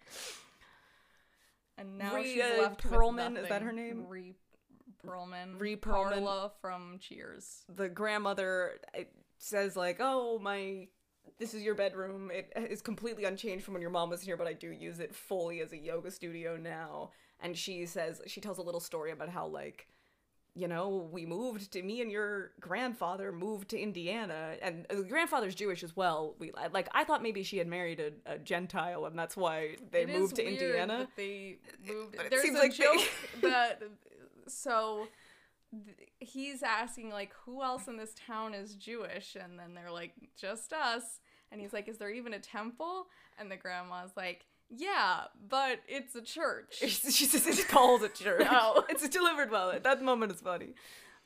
And 1.76 1.99
now 1.99 2.23
she's 2.23 2.37
Rhea 2.37 2.62
left 2.62 2.83
Perlman, 2.83 3.37
is 3.37 3.49
that 3.49 3.62
her 3.62 3.73
name? 3.73 4.06
Rhea 4.06 4.35
Perlman. 5.04 5.61
Rhea 5.61 5.76
Perlman. 5.76 6.11
Carla 6.11 6.52
from 6.61 6.99
Cheers. 7.00 7.64
the 7.75 7.88
grandmother 7.88 8.78
says 9.38 9.76
like, 9.76 9.97
"Oh, 10.00 10.38
my 10.38 10.88
this 11.38 11.54
is 11.54 11.62
your 11.62 11.74
bedroom. 11.74 12.30
It 12.32 12.52
is 12.70 12.80
completely 12.82 13.24
unchanged 13.24 13.64
from 13.64 13.74
when 13.74 13.80
your 13.82 13.90
mom 13.90 14.10
was 14.10 14.22
here, 14.22 14.36
but 14.36 14.46
I 14.46 14.52
do 14.52 14.70
use 14.70 15.00
it 15.00 15.14
fully 15.14 15.60
as 15.60 15.72
a 15.72 15.76
yoga 15.78 16.10
studio 16.10 16.56
now." 16.56 17.10
And 17.40 17.56
she 17.56 17.86
says 17.86 18.20
she 18.26 18.40
tells 18.40 18.58
a 18.58 18.62
little 18.62 18.80
story 18.80 19.10
about 19.10 19.28
how 19.28 19.46
like 19.46 19.88
you 20.56 20.68
know, 20.68 21.08
we 21.10 21.26
moved 21.26 21.72
to 21.72 21.82
me 21.82 22.00
and 22.00 22.12
your 22.12 22.52
grandfather 22.60 23.32
moved 23.32 23.70
to 23.70 23.76
Indiana, 23.76 24.54
and 24.62 24.86
uh, 24.88 24.94
the 24.94 25.02
grandfather's 25.02 25.56
Jewish 25.56 25.82
as 25.82 25.96
well. 25.96 26.36
We 26.38 26.52
like 26.72 26.88
I 26.94 27.02
thought 27.02 27.24
maybe 27.24 27.42
she 27.42 27.58
had 27.58 27.66
married 27.66 27.98
a, 27.98 28.34
a 28.34 28.38
Gentile, 28.38 29.04
and 29.06 29.18
that's 29.18 29.36
why 29.36 29.74
they 29.90 30.02
It 30.02 30.10
moved 30.10 30.36
to 30.36 30.46
Indiana. 30.46 31.08
they 31.16 31.56
moved. 31.84 32.16
but 32.16 32.26
it 32.26 32.30
There's 32.30 32.42
seems 32.42 32.56
a 32.56 32.62
like 32.62 32.76
they- 32.76 32.84
joke 32.84 33.00
that 33.42 33.82
so 34.46 35.08
th- 35.72 35.96
he's 36.20 36.62
asking 36.62 37.10
like 37.10 37.32
who 37.44 37.60
else 37.60 37.88
in 37.88 37.96
this 37.96 38.14
town 38.14 38.54
is 38.54 38.76
Jewish, 38.76 39.34
and 39.34 39.58
then 39.58 39.74
they're 39.74 39.90
like 39.90 40.12
just 40.40 40.72
us, 40.72 41.18
and 41.50 41.60
he's 41.60 41.72
like, 41.72 41.88
is 41.88 41.98
there 41.98 42.10
even 42.10 42.34
a 42.34 42.38
temple? 42.38 43.06
And 43.38 43.50
the 43.50 43.56
grandma's 43.56 44.10
like, 44.16 44.46
yeah, 44.70 45.24
but 45.48 45.80
it's 45.86 46.14
a 46.14 46.22
church. 46.22 46.76
she 46.80 46.88
says 47.26 47.46
it's 47.46 47.64
called 47.64 48.02
a 48.02 48.08
church. 48.08 48.46
No. 48.50 48.84
it's 48.88 49.08
delivered 49.08 49.50
well. 49.50 49.72
That 49.82 50.02
moment 50.02 50.32
is 50.32 50.40
funny. 50.40 50.74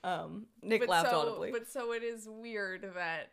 Um, 0.04 0.46
Nick 0.62 0.80
but 0.82 0.88
laughed 0.88 1.10
so, 1.10 1.20
audibly. 1.20 1.50
But 1.50 1.68
so 1.68 1.92
it 1.92 2.02
is 2.02 2.28
weird 2.28 2.82
that 2.94 3.32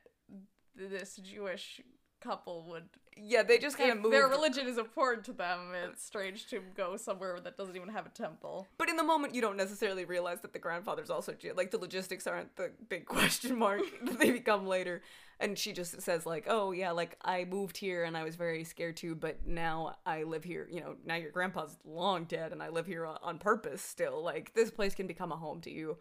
this 0.76 1.18
Jewish 1.18 1.82
couple 2.22 2.66
would 2.70 2.90
yeah, 3.18 3.44
they 3.44 3.58
just 3.58 3.78
kind 3.78 3.92
of 3.92 4.02
move. 4.02 4.12
their 4.12 4.28
religion 4.28 4.68
is 4.68 4.78
important 4.78 5.24
to 5.26 5.34
them, 5.34 5.72
it's 5.74 6.04
strange 6.04 6.48
to 6.50 6.60
go 6.76 6.98
somewhere 6.98 7.40
that 7.40 7.56
doesn't 7.56 7.76
even 7.76 7.90
have 7.90 8.06
a 8.06 8.10
temple. 8.10 8.68
But 8.78 8.90
in 8.90 8.98
the 8.98 9.04
moment, 9.04 9.34
you 9.34 9.42
don't 9.42 9.56
necessarily 9.56 10.04
realize 10.04 10.42
that 10.42 10.52
the 10.52 10.60
grandfather's 10.60 11.10
also 11.10 11.32
Jew. 11.32 11.54
Like 11.56 11.72
the 11.72 11.78
logistics 11.78 12.28
aren't 12.28 12.56
the 12.58 12.72
big 12.90 13.06
question 13.06 13.58
mark 13.58 13.82
that 14.04 14.20
they 14.20 14.32
become 14.32 14.68
later. 14.68 15.02
And 15.40 15.58
she 15.58 15.74
just 15.74 16.02
says 16.02 16.26
like, 16.26 16.46
"Oh 16.48 16.72
yeah, 16.72 16.92
like 16.92 17.18
I 17.24 17.46
moved 17.46 17.78
here 17.78 18.04
and 18.06 18.16
I 18.16 18.24
was 18.24 18.36
very 18.36 18.64
scared 18.64 18.98
too, 18.98 19.16
but 19.16 19.46
now 19.46 19.98
I 20.06 20.24
live 20.24 20.44
here. 20.44 20.68
You 20.72 20.80
know, 20.82 20.96
now 21.06 21.16
your 21.16 21.32
grandpa's 21.32 21.78
long 21.86 22.26
dead 22.26 22.52
and 22.52 22.64
I 22.64 22.70
live 22.70 22.88
here 22.88 23.06
on, 23.06 23.38
purpose 23.40 23.82
still. 23.82 24.24
Like 24.24 24.54
this 24.54 24.72
place 24.72 24.96
can 24.96 25.08
become 25.08 25.32
a 25.32 25.38
home 25.38 25.62
to 25.62 25.72
you. 25.72 25.98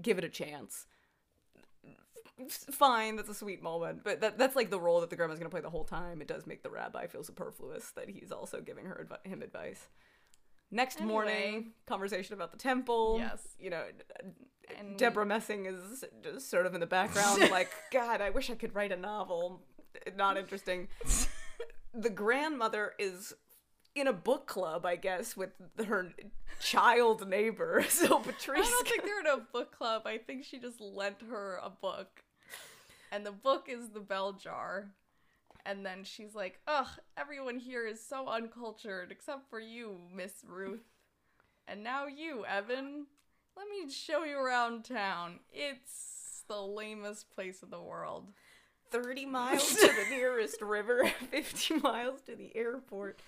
Give 0.00 0.18
it 0.18 0.24
a 0.24 0.28
chance." 0.28 0.86
Fine, 2.72 3.16
that's 3.16 3.28
a 3.28 3.34
sweet 3.34 3.62
moment, 3.62 4.02
but 4.02 4.20
that, 4.20 4.38
that's 4.38 4.56
like 4.56 4.70
the 4.70 4.80
role 4.80 5.00
that 5.00 5.10
the 5.10 5.16
grandma's 5.16 5.38
gonna 5.38 5.50
play 5.50 5.60
the 5.60 5.70
whole 5.70 5.84
time. 5.84 6.20
It 6.20 6.26
does 6.28 6.46
make 6.46 6.62
the 6.62 6.70
rabbi 6.70 7.06
feel 7.06 7.22
superfluous 7.22 7.90
that 7.92 8.08
he's 8.08 8.32
also 8.32 8.60
giving 8.60 8.86
her 8.86 9.06
advi- 9.08 9.28
him 9.28 9.42
advice. 9.42 9.88
Next 10.74 10.96
Anyway. 10.96 11.12
morning, 11.12 11.72
conversation 11.86 12.34
about 12.34 12.50
the 12.50 12.56
temple. 12.58 13.16
Yes. 13.18 13.46
You 13.60 13.70
know, 13.70 13.84
And 14.78 14.96
Debra 14.96 15.26
Messing 15.26 15.66
is 15.66 16.02
just 16.24 16.48
sort 16.50 16.64
of 16.66 16.72
in 16.74 16.80
the 16.80 16.86
background, 16.86 17.40
like, 17.50 17.68
God, 17.92 18.20
I 18.22 18.30
wish 18.30 18.48
I 18.50 18.54
could 18.54 18.74
write 18.74 18.90
a 18.90 18.96
novel. 18.96 19.62
Not 20.16 20.38
interesting. 20.38 20.88
the 21.94 22.08
grandmother 22.10 22.94
is 22.98 23.34
in 23.94 24.06
a 24.06 24.12
book 24.14 24.46
club, 24.46 24.86
I 24.86 24.96
guess, 24.96 25.36
with 25.36 25.50
her 25.86 26.14
child 26.60 27.28
neighbor. 27.28 27.84
So 27.90 28.18
Patrice. 28.20 28.66
I 28.66 28.70
don't 28.70 28.88
think 28.88 29.04
they're 29.04 29.20
in 29.20 29.26
a 29.26 29.44
book 29.52 29.76
club. 29.76 30.02
I 30.06 30.16
think 30.16 30.44
she 30.44 30.58
just 30.58 30.80
lent 30.80 31.16
her 31.30 31.58
a 31.62 31.68
book. 31.68 32.22
And 33.12 33.26
the 33.26 33.32
book 33.32 33.66
is 33.68 33.90
The 33.90 34.00
Bell 34.00 34.32
Jar. 34.32 34.86
And 35.64 35.86
then 35.86 36.04
she's 36.04 36.34
like, 36.34 36.60
ugh, 36.66 36.88
everyone 37.16 37.58
here 37.58 37.86
is 37.86 38.04
so 38.04 38.28
uncultured 38.28 39.12
except 39.12 39.48
for 39.48 39.60
you, 39.60 39.98
Miss 40.14 40.32
Ruth. 40.46 40.84
And 41.68 41.84
now 41.84 42.06
you, 42.06 42.44
Evan. 42.44 43.06
Let 43.56 43.68
me 43.68 43.90
show 43.90 44.24
you 44.24 44.38
around 44.38 44.84
town. 44.84 45.40
It's 45.52 46.42
the 46.48 46.60
lamest 46.60 47.30
place 47.30 47.62
in 47.62 47.70
the 47.70 47.80
world. 47.80 48.32
30 48.90 49.26
miles 49.26 49.74
to 49.74 49.86
the 49.86 50.06
nearest 50.10 50.60
river, 50.60 51.10
50 51.30 51.74
miles 51.76 52.20
to 52.22 52.34
the 52.34 52.54
airport. 52.56 53.20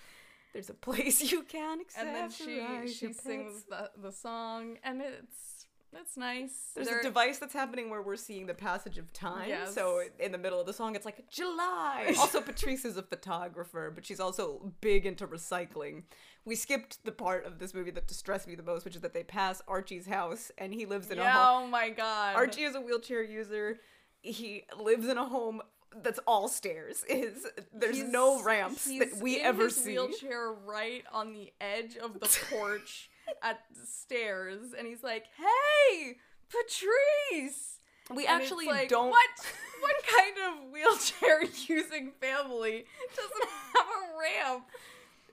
There's 0.53 0.69
a 0.69 0.73
place 0.73 1.31
you 1.31 1.43
can 1.43 1.81
accept. 1.81 2.05
And 2.05 2.15
then 2.15 2.29
she 2.31 2.91
she 2.93 3.07
pets. 3.07 3.23
sings 3.23 3.63
the, 3.69 3.91
the 4.01 4.11
song, 4.11 4.77
and 4.83 5.01
it's 5.01 5.54
it's 5.99 6.17
nice. 6.17 6.71
There's 6.75 6.87
There- 6.87 6.99
a 6.99 7.03
device 7.03 7.39
that's 7.39 7.53
happening 7.53 7.89
where 7.89 8.01
we're 8.01 8.15
seeing 8.15 8.45
the 8.45 8.53
passage 8.53 8.97
of 8.97 9.11
time. 9.13 9.47
Yes. 9.49 9.73
So 9.73 10.01
in 10.19 10.31
the 10.31 10.37
middle 10.37 10.59
of 10.59 10.65
the 10.67 10.73
song, 10.73 10.95
it's 10.95 11.05
like 11.05 11.27
July. 11.29 12.13
also, 12.19 12.41
Patrice 12.41 12.85
is 12.85 12.97
a 12.97 13.03
photographer, 13.03 13.91
but 13.93 14.05
she's 14.05 14.19
also 14.19 14.73
big 14.81 15.05
into 15.05 15.25
recycling. 15.27 16.03
We 16.45 16.55
skipped 16.55 17.03
the 17.05 17.11
part 17.11 17.45
of 17.45 17.59
this 17.59 17.73
movie 17.73 17.91
that 17.91 18.07
distressed 18.07 18.47
me 18.47 18.55
the 18.55 18.63
most, 18.63 18.85
which 18.85 18.95
is 18.95 19.01
that 19.01 19.13
they 19.13 19.23
pass 19.23 19.61
Archie's 19.67 20.05
house 20.05 20.51
and 20.57 20.73
he 20.73 20.85
lives 20.85 21.09
in 21.09 21.17
a 21.19 21.29
home. 21.31 21.63
oh 21.63 21.67
my 21.67 21.89
god. 21.89 22.35
Archie 22.35 22.63
is 22.63 22.75
a 22.75 22.81
wheelchair 22.81 23.23
user. 23.23 23.79
He 24.21 24.63
lives 24.79 25.07
in 25.07 25.17
a 25.17 25.25
home 25.25 25.61
that's 26.03 26.19
all 26.27 26.47
stairs. 26.49 27.03
Is 27.09 27.47
there's 27.73 27.95
He's- 27.97 28.11
no 28.11 28.43
ramps 28.43 28.83
that 28.85 29.15
we 29.21 29.39
in 29.39 29.45
ever 29.45 29.65
his 29.65 29.77
see. 29.77 29.91
wheelchair 29.93 30.51
right 30.51 31.03
on 31.13 31.31
the 31.31 31.53
edge 31.61 31.95
of 31.95 32.19
the 32.19 32.27
porch 32.51 33.09
at 33.41 33.61
the 33.73 33.85
stairs, 33.85 34.73
and 34.77 34.87
he's 34.87 35.03
like, 35.03 35.25
"Hey, 35.37 36.17
Patrice." 36.49 37.79
We 38.13 38.27
And 38.27 38.41
actually 38.41 38.67
like, 38.67 38.89
don't. 38.89 39.09
What? 39.09 39.29
What 39.81 39.95
kind 40.07 40.35
of 40.47 40.71
wheelchair 40.71 41.43
using 41.67 42.13
family 42.19 42.85
doesn't 43.15 43.49
have 43.75 43.85
a 43.85 44.19
ramp? 44.19 44.65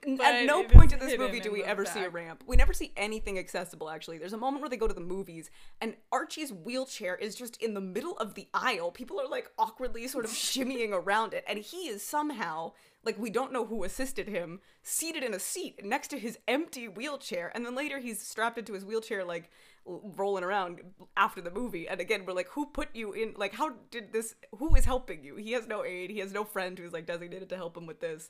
At 0.05 0.45
no 0.45 0.63
point 0.63 0.93
in 0.93 0.99
this 0.99 1.17
movie 1.17 1.39
do 1.39 1.51
we 1.51 1.63
ever 1.63 1.85
see 1.85 2.01
a 2.01 2.09
ramp. 2.09 2.43
We 2.45 2.55
never 2.55 2.73
see 2.73 2.91
anything 2.97 3.39
accessible, 3.39 3.89
actually. 3.89 4.17
There's 4.17 4.33
a 4.33 4.37
moment 4.37 4.61
where 4.61 4.69
they 4.69 4.77
go 4.77 4.87
to 4.87 4.93
the 4.93 5.01
movies, 5.01 5.49
and 5.81 5.95
Archie's 6.11 6.51
wheelchair 6.51 7.15
is 7.15 7.35
just 7.35 7.61
in 7.61 7.73
the 7.73 7.81
middle 7.81 8.17
of 8.17 8.35
the 8.35 8.47
aisle. 8.53 8.91
People 8.91 9.19
are 9.19 9.27
like 9.27 9.49
awkwardly 9.57 10.07
sort 10.07 10.25
of 10.25 10.31
shimmying 10.31 10.91
around 10.91 11.33
it, 11.33 11.43
and 11.47 11.59
he 11.59 11.87
is 11.87 12.03
somehow, 12.03 12.73
like, 13.03 13.17
we 13.17 13.29
don't 13.29 13.53
know 13.53 13.65
who 13.65 13.83
assisted 13.83 14.27
him, 14.27 14.59
seated 14.81 15.23
in 15.23 15.33
a 15.33 15.39
seat 15.39 15.83
next 15.83 16.09
to 16.09 16.19
his 16.19 16.37
empty 16.47 16.87
wheelchair. 16.87 17.51
And 17.53 17.65
then 17.65 17.75
later 17.75 17.99
he's 17.99 18.21
strapped 18.21 18.57
into 18.57 18.73
his 18.73 18.85
wheelchair, 18.85 19.23
like, 19.23 19.49
rolling 19.85 20.43
around 20.43 20.81
after 21.17 21.41
the 21.41 21.51
movie. 21.51 21.87
And 21.87 21.99
again, 21.99 22.25
we're 22.25 22.33
like, 22.33 22.49
who 22.49 22.65
put 22.67 22.95
you 22.95 23.11
in? 23.13 23.33
Like, 23.35 23.53
how 23.53 23.73
did 23.91 24.13
this? 24.13 24.35
Who 24.57 24.75
is 24.75 24.85
helping 24.85 25.23
you? 25.23 25.35
He 25.35 25.51
has 25.53 25.67
no 25.67 25.83
aid, 25.83 26.09
he 26.09 26.19
has 26.19 26.31
no 26.31 26.43
friend 26.43 26.77
who's, 26.77 26.93
like, 26.93 27.05
designated 27.05 27.49
to 27.49 27.57
help 27.57 27.75
him 27.75 27.85
with 27.85 27.99
this 27.99 28.29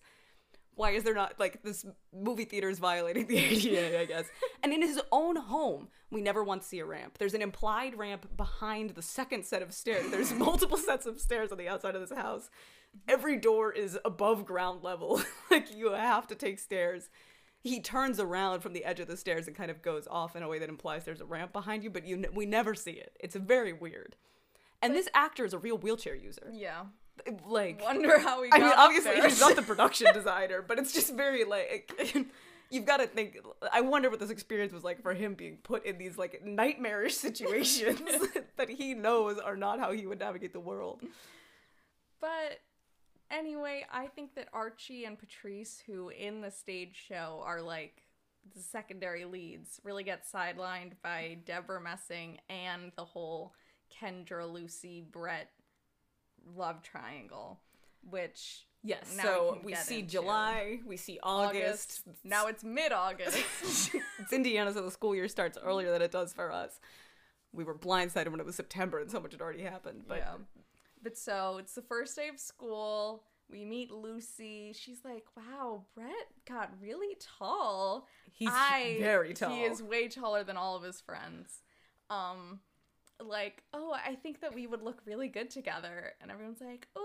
why 0.76 0.92
is 0.92 1.04
there 1.04 1.14
not 1.14 1.40
like 1.40 1.62
this 1.64 1.86
movie 2.14 2.46
theater 2.46 2.70
is 2.70 2.80
violating 2.80 3.28
the 3.28 3.38
ADA, 3.40 4.00
I 4.00 4.06
guess. 4.06 4.26
and 4.64 4.74
in 4.74 4.82
his 4.82 5.00
own 5.12 5.36
home, 5.36 5.88
we 6.12 6.22
never 6.22 6.44
once 6.44 6.66
see 6.66 6.80
a 6.80 6.86
ramp. 6.86 7.18
There's 7.20 7.34
an 7.34 7.42
implied 7.42 7.98
ramp 7.98 8.36
behind 8.38 8.92
the 8.92 9.02
second 9.02 9.46
set 9.46 9.62
of 9.62 9.74
stairs. 9.74 10.10
There's 10.12 10.34
multiple 10.36 10.78
sets 10.78 11.06
of 11.06 11.20
stairs 11.20 11.52
on 11.52 11.58
the 11.58 11.68
outside 11.68 11.96
of 11.96 12.02
this 12.08 12.18
house. 12.18 12.50
Every 13.08 13.38
door 13.38 13.72
is 13.72 13.98
above 14.06 14.46
ground 14.46 14.84
level. 14.84 15.22
like 15.52 15.76
you 15.76 15.92
have 15.92 16.28
to 16.28 16.36
take 16.36 16.60
stairs. 16.60 17.10
He 17.60 17.80
turns 17.80 18.20
around 18.20 18.60
from 18.60 18.74
the 18.74 18.84
edge 18.84 19.00
of 19.00 19.08
the 19.08 19.16
stairs 19.18 19.48
and 19.48 19.56
kind 19.56 19.72
of 19.72 19.82
goes 19.82 20.06
off 20.10 20.36
in 20.36 20.44
a 20.44 20.48
way 20.50 20.60
that 20.60 20.70
implies 20.70 21.06
there's 21.06 21.22
a 21.22 21.26
ramp 21.26 21.54
behind 21.54 21.84
you, 21.84 21.90
but 21.90 22.06
you 22.06 22.18
n- 22.18 22.28
we 22.34 22.46
never 22.46 22.76
see 22.76 22.92
it. 22.92 23.16
It's 23.20 23.36
very 23.36 23.72
weird. 23.74 24.16
And 24.82 24.94
this 24.94 25.08
actor 25.14 25.46
is 25.46 25.54
a 25.54 25.58
real 25.58 25.78
wheelchair 25.78 26.14
user. 26.16 26.52
Yeah. 26.52 26.84
Like 27.48 27.82
Wonder 27.82 28.20
how 28.20 28.42
we. 28.42 28.50
I 28.52 28.60
mean, 28.60 28.72
obviously 28.76 29.12
there. 29.12 29.30
he's 29.30 29.40
not 29.40 29.56
the 29.56 29.62
production 29.74 30.14
designer, 30.14 30.62
but 30.62 30.80
it's 30.80 30.94
just 30.94 31.14
very 31.16 31.44
like 31.44 31.92
you've 32.70 32.86
got 32.86 32.98
to 32.98 33.08
think. 33.08 33.38
I 33.72 33.82
wonder 33.82 34.10
what 34.10 34.20
this 34.20 34.32
experience 34.32 34.74
was 34.74 34.84
like 34.84 35.02
for 35.02 35.14
him 35.14 35.36
being 35.36 35.58
put 35.58 35.86
in 35.86 35.98
these 35.98 36.18
like 36.18 36.44
nightmarish 36.44 37.16
situations 37.16 38.02
that 38.58 38.70
he 38.70 38.94
knows 38.94 39.38
are 39.38 39.56
not 39.56 39.80
how 39.80 39.92
he 39.92 40.08
would 40.08 40.20
navigate 40.20 40.54
the 40.54 40.60
world. 40.60 41.02
But 42.20 42.62
anyway, 43.30 43.86
I 43.92 44.08
think 44.08 44.36
that 44.36 44.48
Archie 44.52 45.06
and 45.06 45.18
Patrice, 45.18 45.82
who 45.86 46.10
in 46.10 46.42
the 46.42 46.52
stage 46.52 46.96
show 47.08 47.42
are 47.46 47.62
like 47.62 48.02
the 48.56 48.62
secondary 48.62 49.26
leads, 49.26 49.80
really 49.84 50.04
get 50.04 50.26
sidelined 50.26 50.94
by 51.04 51.38
Debra 51.46 51.80
Messing 51.80 52.40
and 52.50 52.92
the 52.96 53.06
whole 53.06 53.54
Kendra, 54.02 54.52
Lucy, 54.52 55.02
Brett 55.12 55.50
love 56.56 56.82
triangle, 56.84 57.60
which 58.10 58.66
Yes, 58.86 59.16
Now 59.16 59.24
so 59.24 59.58
we 59.64 59.72
we 59.72 59.76
see 59.76 60.00
into 60.00 60.12
July, 60.12 60.80
we 60.86 60.98
see 60.98 61.18
August. 61.24 62.02
August. 62.06 62.26
Now 62.26 62.48
it's 62.48 62.66
mid 62.66 62.92
August. 62.92 63.38
it's 64.20 64.34
Indiana, 64.34 64.74
so 64.74 64.82
the 64.82 64.92
school 64.92 65.16
year 65.16 65.30
starts 65.30 65.58
earlier 65.64 65.90
than 65.90 66.02
it 66.02 66.12
does 66.12 66.34
for 66.34 66.52
us. 66.52 66.82
We 67.54 67.64
were 67.64 67.76
blindsided 67.76 68.28
when 68.30 68.42
it 68.42 68.46
was 68.46 68.56
September 68.56 69.00
and 69.00 69.10
so 69.10 69.22
much 69.22 69.32
had 69.32 69.42
already 69.42 69.64
happened. 69.64 70.04
But 70.06 70.18
yeah. 70.18 70.34
But 71.02 71.18
so 71.18 71.58
it's 71.60 71.76
the 71.76 71.82
first 71.82 72.16
day 72.18 72.28
of 72.28 72.40
school. 72.40 73.24
We 73.50 73.64
meet 73.64 73.90
Lucy. 73.90 74.74
She's 74.74 75.06
like, 75.06 75.26
"Wow, 75.38 75.86
Brett 75.96 76.28
got 76.46 76.72
really 76.82 77.16
tall." 77.40 78.08
he's 78.34 78.50
I- 78.52 78.98
very 79.00 79.34
tall. 79.34 79.56
He 79.56 79.64
is 79.64 79.82
way 79.82 80.10
taller 80.10 80.44
than 80.44 80.58
all 80.58 80.76
of 80.76 80.84
his 80.84 81.00
friends. 81.00 81.62
Um, 82.10 82.60
like, 83.22 83.64
oh, 83.74 83.94
I 83.94 84.16
think 84.16 84.42
that 84.42 84.54
we 84.54 84.68
would 84.68 84.82
look 84.82 85.02
really 85.06 85.28
good 85.28 85.50
together. 85.50 86.14
And 86.22 86.32
everyone's 86.32 86.62
like, 86.62 86.88
ooh. 86.98 87.02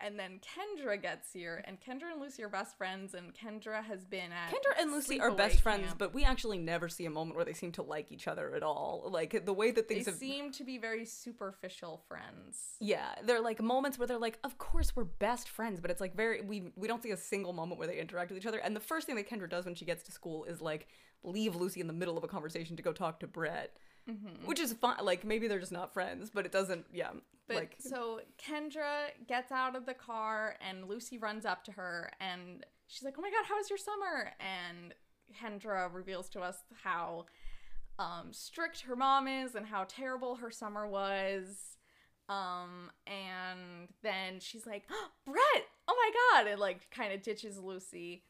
And 0.00 0.18
then 0.18 0.40
Kendra 0.40 1.00
gets 1.00 1.32
here, 1.32 1.62
and 1.66 1.78
Kendra 1.80 2.12
and 2.12 2.20
Lucy 2.20 2.42
are 2.42 2.48
best 2.48 2.76
friends, 2.76 3.14
and 3.14 3.32
Kendra 3.34 3.84
has 3.84 4.04
been 4.04 4.32
at 4.32 4.50
Kendra 4.50 4.80
and 4.80 4.92
Lucy 4.92 5.20
are 5.20 5.30
best 5.30 5.60
friends, 5.60 5.94
but 5.96 6.14
we 6.14 6.24
actually 6.24 6.58
never 6.58 6.88
see 6.88 7.04
a 7.04 7.10
moment 7.10 7.36
where 7.36 7.44
they 7.44 7.52
seem 7.52 7.70
to 7.72 7.82
like 7.82 8.10
each 8.10 8.26
other 8.26 8.54
at 8.54 8.62
all. 8.62 9.08
Like 9.10 9.44
the 9.44 9.52
way 9.52 9.70
that 9.70 9.88
they 9.88 9.96
things 9.96 10.06
have 10.06 10.16
seem 10.16 10.52
to 10.52 10.64
be 10.64 10.78
very 10.78 11.04
superficial 11.04 12.02
friends. 12.08 12.76
Yeah, 12.80 13.14
they're 13.24 13.42
like 13.42 13.62
moments 13.62 13.98
where 13.98 14.06
they're 14.06 14.18
like, 14.18 14.38
"Of 14.42 14.58
course 14.58 14.96
we're 14.96 15.04
best 15.04 15.48
friends," 15.48 15.80
but 15.80 15.90
it's 15.90 16.00
like 16.00 16.16
very 16.16 16.40
we 16.40 16.72
we 16.76 16.88
don't 16.88 17.02
see 17.02 17.10
a 17.10 17.16
single 17.16 17.52
moment 17.52 17.78
where 17.78 17.86
they 17.86 17.98
interact 17.98 18.30
with 18.30 18.38
each 18.38 18.46
other. 18.46 18.58
And 18.58 18.74
the 18.74 18.80
first 18.80 19.06
thing 19.06 19.16
that 19.16 19.28
Kendra 19.28 19.48
does 19.48 19.66
when 19.66 19.74
she 19.74 19.84
gets 19.84 20.02
to 20.04 20.12
school 20.12 20.44
is 20.44 20.60
like 20.62 20.88
leave 21.22 21.56
Lucy 21.56 21.80
in 21.80 21.86
the 21.86 21.92
middle 21.92 22.16
of 22.16 22.24
a 22.24 22.28
conversation 22.28 22.76
to 22.76 22.82
go 22.82 22.92
talk 22.92 23.20
to 23.20 23.26
Brett, 23.26 23.76
which 24.44 24.60
is 24.60 24.72
fine. 24.74 24.96
Like 25.02 25.24
maybe 25.24 25.48
they're 25.48 25.60
just 25.60 25.72
not 25.72 25.92
friends, 25.92 26.30
but 26.32 26.46
it 26.46 26.52
doesn't. 26.52 26.86
Yeah, 26.92 27.10
But 27.48 27.56
like 27.56 27.76
so 27.78 28.20
Kendra 28.38 29.08
gets 29.26 29.50
out 29.52 29.76
of 29.76 29.86
the 29.86 29.94
car 29.94 30.56
and 30.66 30.88
Lucy 30.88 31.18
runs 31.18 31.44
up 31.44 31.64
to 31.64 31.72
her 31.72 32.10
and 32.20 32.64
she's 32.86 33.02
like, 33.02 33.14
"Oh 33.18 33.22
my 33.22 33.30
god, 33.30 33.44
how 33.48 33.56
was 33.56 33.70
your 33.70 33.78
summer?" 33.78 34.32
And 34.40 34.94
Kendra 35.40 35.92
reveals 35.92 36.28
to 36.30 36.40
us 36.40 36.58
how 36.82 37.26
um, 37.98 38.32
strict 38.32 38.82
her 38.82 38.96
mom 38.96 39.28
is 39.28 39.54
and 39.54 39.66
how 39.66 39.84
terrible 39.88 40.36
her 40.36 40.50
summer 40.50 40.86
was. 40.86 41.76
Um, 42.28 42.90
and 43.06 43.88
then 44.02 44.40
she's 44.40 44.66
like, 44.66 44.84
oh, 44.90 45.08
"Brett, 45.26 45.66
oh 45.88 45.96
my 45.96 46.42
god!" 46.42 46.50
and 46.50 46.60
like 46.60 46.90
kind 46.90 47.12
of 47.12 47.22
ditches 47.22 47.58
Lucy, 47.58 48.24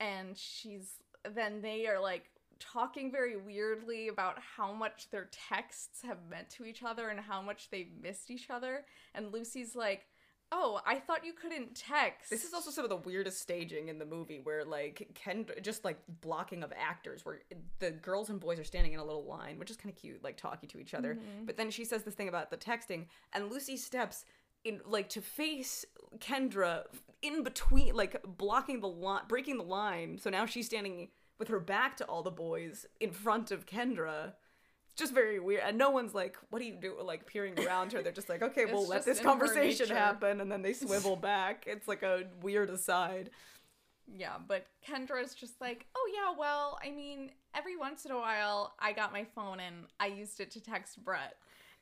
and 0.00 0.36
she's 0.36 0.94
then 1.34 1.60
they 1.62 1.86
are 1.86 2.00
like 2.00 2.24
talking 2.60 3.10
very 3.10 3.36
weirdly 3.36 4.08
about 4.08 4.38
how 4.56 4.72
much 4.72 5.10
their 5.10 5.28
texts 5.48 6.02
have 6.02 6.18
meant 6.28 6.50
to 6.50 6.64
each 6.64 6.82
other 6.82 7.08
and 7.08 7.20
how 7.20 7.42
much 7.42 7.70
they've 7.70 7.92
missed 8.02 8.30
each 8.30 8.50
other. 8.50 8.84
And 9.14 9.32
Lucy's 9.32 9.74
like, 9.74 10.06
Oh, 10.50 10.80
I 10.86 10.98
thought 10.98 11.26
you 11.26 11.34
couldn't 11.34 11.74
text. 11.74 12.30
This 12.30 12.42
is 12.42 12.54
also 12.54 12.70
some 12.70 12.82
of 12.82 12.88
the 12.88 12.96
weirdest 12.96 13.38
staging 13.40 13.88
in 13.88 13.98
the 13.98 14.06
movie 14.06 14.40
where 14.42 14.64
like 14.64 15.10
Kendra 15.12 15.62
just 15.62 15.84
like 15.84 15.98
blocking 16.22 16.62
of 16.62 16.72
actors 16.74 17.24
where 17.24 17.40
the 17.80 17.90
girls 17.90 18.30
and 18.30 18.40
boys 18.40 18.58
are 18.58 18.64
standing 18.64 18.94
in 18.94 18.98
a 18.98 19.04
little 19.04 19.26
line, 19.26 19.58
which 19.58 19.70
is 19.70 19.76
kind 19.76 19.94
of 19.94 20.00
cute, 20.00 20.24
like 20.24 20.38
talking 20.38 20.68
to 20.70 20.78
each 20.78 20.94
other. 20.94 21.16
Mm-hmm. 21.16 21.44
But 21.44 21.58
then 21.58 21.70
she 21.70 21.84
says 21.84 22.02
this 22.02 22.14
thing 22.14 22.28
about 22.28 22.50
the 22.50 22.56
texting 22.56 23.06
and 23.34 23.50
Lucy 23.50 23.76
steps 23.76 24.24
in 24.64 24.80
like 24.86 25.10
to 25.10 25.20
face 25.20 25.84
Kendra 26.18 26.84
in 27.20 27.42
between 27.42 27.94
like 27.94 28.22
blocking 28.26 28.80
the 28.80 28.88
line, 28.88 29.24
breaking 29.28 29.58
the 29.58 29.64
line. 29.64 30.18
So 30.18 30.30
now 30.30 30.46
she's 30.46 30.66
standing 30.66 31.08
with 31.38 31.48
her 31.48 31.60
back 31.60 31.96
to 31.98 32.04
all 32.04 32.22
the 32.22 32.30
boys 32.30 32.86
in 33.00 33.10
front 33.10 33.50
of 33.50 33.66
Kendra. 33.66 34.32
It's 34.86 34.94
just 34.96 35.14
very 35.14 35.38
weird. 35.38 35.62
And 35.64 35.78
no 35.78 35.90
one's 35.90 36.14
like, 36.14 36.36
what 36.50 36.58
do 36.58 36.64
you 36.64 36.74
do? 36.74 36.96
Like 37.02 37.26
peering 37.26 37.58
around 37.60 37.92
her. 37.92 38.02
They're 38.02 38.12
just 38.12 38.28
like, 38.28 38.42
okay, 38.42 38.64
we'll 38.70 38.86
let 38.86 39.04
this 39.04 39.20
conversation 39.20 39.88
happen. 39.88 40.40
And 40.40 40.50
then 40.50 40.62
they 40.62 40.72
swivel 40.74 41.16
back. 41.16 41.64
It's 41.66 41.86
like 41.86 42.02
a 42.02 42.24
weird 42.42 42.70
aside. 42.70 43.30
Yeah, 44.10 44.36
but 44.46 44.66
Kendra's 44.86 45.34
just 45.34 45.60
like, 45.60 45.86
oh 45.94 46.10
yeah, 46.14 46.34
well, 46.38 46.78
I 46.82 46.90
mean, 46.90 47.30
every 47.54 47.76
once 47.76 48.06
in 48.06 48.10
a 48.10 48.16
while, 48.16 48.74
I 48.78 48.92
got 48.92 49.12
my 49.12 49.24
phone 49.34 49.60
and 49.60 49.84
I 50.00 50.06
used 50.06 50.40
it 50.40 50.50
to 50.52 50.60
text 50.62 51.04
Brett. 51.04 51.36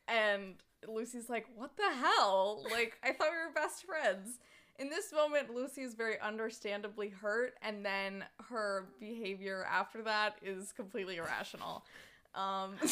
And 0.08 0.54
Lucy's 0.88 1.28
like, 1.28 1.46
what 1.54 1.76
the 1.76 1.94
hell? 1.94 2.64
Like, 2.70 2.98
I 3.02 3.12
thought 3.12 3.28
we 3.30 3.38
were 3.38 3.52
best 3.54 3.84
friends. 3.84 4.38
In 4.78 4.88
this 4.90 5.12
moment, 5.12 5.54
Lucy 5.54 5.82
is 5.82 5.94
very 5.94 6.20
understandably 6.20 7.08
hurt, 7.08 7.54
and 7.62 7.84
then 7.84 8.24
her 8.50 8.88
behavior 9.00 9.66
after 9.70 10.02
that 10.02 10.36
is 10.42 10.72
completely 10.72 11.16
irrational. 11.16 11.84
Um, 12.34 12.74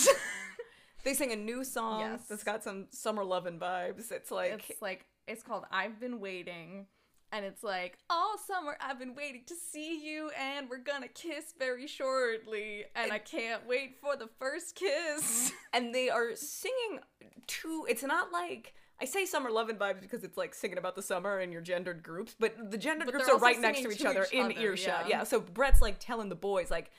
They 1.05 1.13
sing 1.13 1.33
a 1.33 1.37
new 1.37 1.65
song 1.65 2.01
Yes. 2.01 2.23
that's 2.29 2.43
got 2.45 2.65
some 2.65 2.87
summer 2.91 3.25
lovin' 3.25 3.59
vibes. 3.59 4.11
It's 4.11 4.31
like 4.31 4.53
it's 4.71 4.81
like, 4.81 5.05
it's 5.29 5.43
called 5.43 5.65
I've 5.71 6.01
Been 6.01 6.19
Waiting. 6.19 6.87
And 7.31 7.45
it's 7.45 7.63
like, 7.63 7.99
all 8.09 8.37
summer 8.39 8.77
I've 8.81 8.99
been 8.99 9.15
waiting 9.15 9.43
to 9.49 9.55
see 9.55 10.03
you, 10.03 10.31
and 10.31 10.71
we're 10.71 10.79
gonna 10.79 11.09
kiss 11.09 11.53
very 11.59 11.87
shortly. 11.87 12.85
And 12.97 13.13
I 13.13 13.19
can't 13.19 13.67
wait 13.67 13.97
for 14.01 14.17
the 14.17 14.29
first 14.39 14.77
kiss. 14.77 15.53
and 15.75 15.95
they 15.95 16.09
are 16.09 16.35
singing 16.37 17.01
to. 17.49 17.87
it's 17.89 18.03
not 18.03 18.33
like 18.33 18.75
I 19.01 19.07
say 19.07 19.25
summer 19.27 19.51
lovin' 19.51 19.77
vibes 19.77 20.01
because 20.01 20.23
it's 20.25 20.37
like 20.37 20.55
singing 20.55 20.79
about 20.79 20.95
the 20.95 21.03
summer 21.03 21.39
and 21.39 21.53
your 21.53 21.61
gendered 21.63 22.03
groups, 22.03 22.35
but 22.39 22.71
the 22.71 22.79
gendered 22.79 23.07
But 23.07 23.13
groups 23.13 23.27
they're 23.27 23.37
right 23.37 23.59
next 23.61 23.83
to 23.83 23.91
each 23.91 23.99
to 23.99 24.09
other 24.11 24.25
each 24.25 24.33
in 24.33 24.47
other, 24.47 24.61
earshot. 24.61 25.09
yeah. 25.09 25.19
Yeah. 25.19 25.25
so 25.25 25.41
Brett's 25.41 25.83
like 25.83 25.97
telling 25.99 26.29
the 26.29 26.37
boys 26.37 26.71
like 26.71 26.91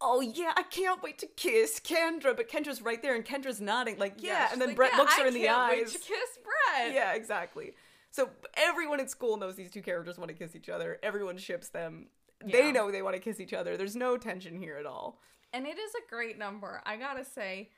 Oh 0.00 0.20
yeah, 0.20 0.52
I 0.56 0.64
can't 0.64 1.00
wait 1.04 1.18
to 1.18 1.26
kiss 1.26 1.78
Kendra, 1.78 2.36
but 2.36 2.48
Kendra's 2.50 2.82
right 2.82 3.00
there 3.00 3.14
and 3.14 3.24
Kendra's 3.24 3.60
nodding 3.60 3.96
like 3.98 4.14
yeah, 4.18 4.46
she's 4.46 4.52
and 4.54 4.60
then 4.60 4.68
like, 4.70 4.76
Brett 4.76 4.90
"Yeah, 4.92 4.98
looks 4.98 5.14
her 5.16 5.24
I 5.24 5.28
in 5.28 5.34
the 5.34 5.48
eyes. 5.48 5.92
to 5.92 5.98
kiss 5.98 6.38
Brett. 6.42 6.92
Yeah, 6.92 7.14
exactly. 7.14 7.74
So 8.10 8.30
everyone 8.54 8.98
in 9.00 9.06
school 9.08 9.36
knows 9.36 9.54
these 9.54 9.70
two 9.70 9.82
characters 9.82 10.18
want 10.18 10.28
to 10.28 10.34
kiss 10.36 10.54
each 10.56 10.68
other. 10.68 10.98
Everyone 11.02 11.36
ships 11.38 11.68
them. 11.68 12.08
They 12.44 12.72
know 12.72 12.90
they 12.90 13.02
want 13.02 13.14
to 13.14 13.20
kiss 13.20 13.38
each 13.40 13.52
other. 13.52 13.76
There's 13.76 13.96
no 13.96 14.16
tension 14.16 14.56
here 14.56 14.76
at 14.76 14.84
all. 14.86 15.20
And 15.52 15.64
it 15.66 15.78
is 15.78 15.92
a 15.94 16.10
great 16.12 16.38
number. 16.38 16.82
I 16.84 16.96
gotta 16.96 17.24
say, 17.24 17.70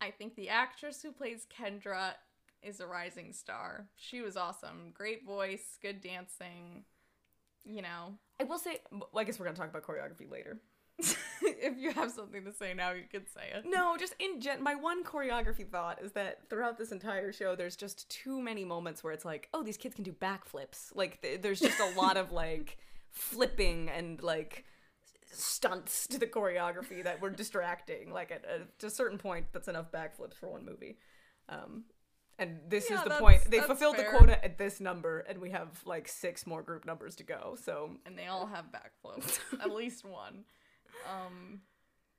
I 0.00 0.10
think 0.10 0.34
the 0.34 0.48
actress 0.48 1.00
who 1.02 1.12
plays 1.12 1.46
Kendra 1.56 2.14
is 2.62 2.80
a 2.80 2.86
rising 2.86 3.32
star. 3.32 3.86
She 3.96 4.20
was 4.20 4.36
awesome. 4.36 4.92
Great 4.94 5.24
voice, 5.24 5.78
good 5.80 6.00
dancing. 6.00 6.84
You 7.64 7.82
know, 7.82 8.14
I 8.40 8.44
will 8.44 8.58
say, 8.58 8.80
well, 8.90 9.08
I 9.16 9.24
guess 9.24 9.38
we're 9.38 9.46
gonna 9.46 9.56
talk 9.56 9.70
about 9.70 9.82
choreography 9.82 10.30
later. 10.30 10.60
if 11.42 11.78
you 11.78 11.92
have 11.92 12.10
something 12.10 12.44
to 12.44 12.52
say 12.52 12.74
now, 12.74 12.92
you 12.92 13.04
can 13.10 13.26
say 13.26 13.50
it. 13.54 13.64
No, 13.66 13.96
just 13.96 14.14
in 14.18 14.40
gen. 14.40 14.62
My 14.62 14.74
one 14.74 15.04
choreography 15.04 15.66
thought 15.66 16.02
is 16.02 16.12
that 16.12 16.48
throughout 16.48 16.78
this 16.78 16.92
entire 16.92 17.32
show, 17.32 17.54
there's 17.54 17.76
just 17.76 18.08
too 18.10 18.40
many 18.40 18.64
moments 18.64 19.02
where 19.02 19.12
it's 19.12 19.24
like, 19.24 19.48
oh, 19.54 19.62
these 19.62 19.76
kids 19.76 19.94
can 19.94 20.04
do 20.04 20.12
backflips. 20.12 20.94
Like, 20.94 21.22
th- 21.22 21.42
there's 21.42 21.60
just 21.60 21.80
a 21.80 21.98
lot 21.98 22.16
of 22.16 22.32
like 22.32 22.78
flipping 23.10 23.88
and 23.88 24.22
like 24.22 24.64
stunts 25.32 26.06
to 26.08 26.18
the 26.18 26.26
choreography 26.26 27.02
that 27.04 27.20
were 27.20 27.30
distracting. 27.30 28.12
Like 28.12 28.30
at, 28.30 28.44
at 28.44 28.84
a 28.84 28.90
certain 28.90 29.18
point, 29.18 29.46
that's 29.52 29.68
enough 29.68 29.90
backflips 29.92 30.34
for 30.34 30.50
one 30.50 30.64
movie. 30.64 30.98
Um, 31.48 31.84
and 32.40 32.58
this 32.68 32.90
Yeah, 32.90 32.96
is 32.98 33.04
the 33.04 33.10
point. 33.10 33.42
They 33.48 33.60
fulfilled 33.60 33.96
fair. 33.96 34.10
the 34.10 34.16
quota 34.18 34.44
at 34.44 34.58
this 34.58 34.80
number, 34.80 35.20
and 35.20 35.38
we 35.40 35.50
have 35.50 35.68
like 35.84 36.08
six 36.08 36.46
more 36.46 36.62
group 36.62 36.84
numbers 36.84 37.14
to 37.16 37.22
go. 37.22 37.56
So 37.62 37.96
And 38.06 38.18
they 38.18 38.26
all 38.26 38.46
have 38.46 38.66
backflips, 38.72 39.38
at 39.62 39.70
least 39.70 40.04
one. 40.04 40.44
Um, 41.08 41.60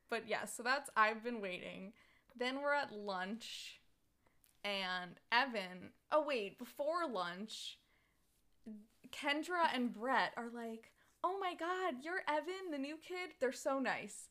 but 0.10 0.28
yeah, 0.28 0.46
so 0.46 0.64
that's 0.64 0.90
I've 0.96 1.24
been 1.24 1.42
waiting. 1.42 1.92
Then 2.38 2.62
we're 2.62 2.74
at 2.74 2.94
lunch, 2.94 3.82
and 4.64 5.12
Evan. 5.32 5.92
Oh 6.12 6.24
wait, 6.26 6.58
before 6.58 7.08
lunch, 7.12 7.78
Kendra 9.12 9.68
and 9.74 9.92
Brett 9.94 10.34
are 10.38 10.50
like, 10.54 10.92
"Oh 11.24 11.38
my 11.40 11.56
God, 11.56 11.96
you're 12.04 12.22
Evan, 12.28 12.72
the 12.72 12.78
new 12.78 12.98
kid. 12.98 13.32
They're 13.40 13.52
so 13.52 13.80
nice." 13.80 14.30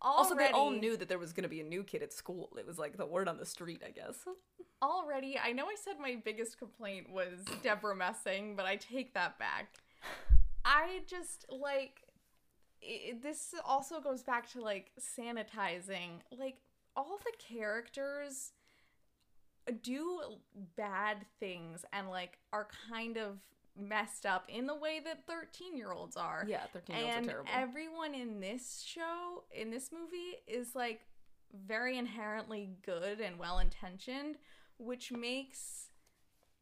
also, 0.00 0.36
they 0.36 0.50
all 0.50 0.70
knew 0.70 0.96
that 0.96 1.08
there 1.08 1.18
was 1.18 1.32
gonna 1.32 1.48
be 1.48 1.60
a 1.60 1.64
new 1.64 1.82
kid 1.82 2.02
at 2.04 2.12
school. 2.12 2.50
It 2.56 2.64
was 2.66 2.78
like 2.78 2.96
the 2.96 3.04
word 3.06 3.28
on 3.28 3.36
the 3.36 3.44
street, 3.46 3.82
I 3.86 3.90
guess. 3.90 4.24
Already 4.82 5.36
i 5.42 5.52
know 5.52 5.66
i 5.66 5.74
said 5.82 5.94
my 6.00 6.16
biggest 6.24 6.58
complaint 6.58 7.10
was 7.10 7.44
debra 7.62 7.96
messing 7.96 8.54
but 8.56 8.64
i 8.66 8.76
take 8.76 9.14
that 9.14 9.38
back. 9.38 9.74
I 10.64 11.00
just 11.06 11.46
like 11.50 12.02
i 12.82 13.14
this 13.22 13.54
also 13.64 14.00
goes 14.00 14.22
back 14.22 14.50
to 14.52 14.60
like 14.60 14.90
sanitizing. 15.00 16.20
Like 16.36 16.58
all 16.96 17.18
the 17.24 17.32
characters 17.38 18.52
do 19.82 20.20
bad 20.76 21.26
things 21.40 21.84
and 21.92 22.08
like 22.08 22.38
are 22.52 22.68
kind 22.90 23.16
of 23.16 23.38
messed 23.76 24.26
up 24.26 24.44
in 24.48 24.66
the 24.66 24.74
way 24.74 25.00
that 25.04 25.26
13 25.26 25.76
year 25.76 25.92
olds 25.92 26.16
are. 26.16 26.44
Yeah, 26.48 26.64
13 26.72 26.96
year 26.96 27.04
olds 27.04 27.16
and 27.16 27.26
are 27.26 27.30
terrible. 27.30 27.50
everyone 27.52 28.14
in 28.14 28.40
this 28.40 28.84
show 28.86 29.44
in 29.52 29.70
this 29.70 29.90
movie 29.92 30.36
is 30.46 30.74
like 30.74 31.00
very 31.66 31.96
inherently 31.96 32.70
good 32.84 33.20
and 33.20 33.38
well 33.38 33.58
intentioned 33.58 34.36
which 34.78 35.12
makes 35.12 35.90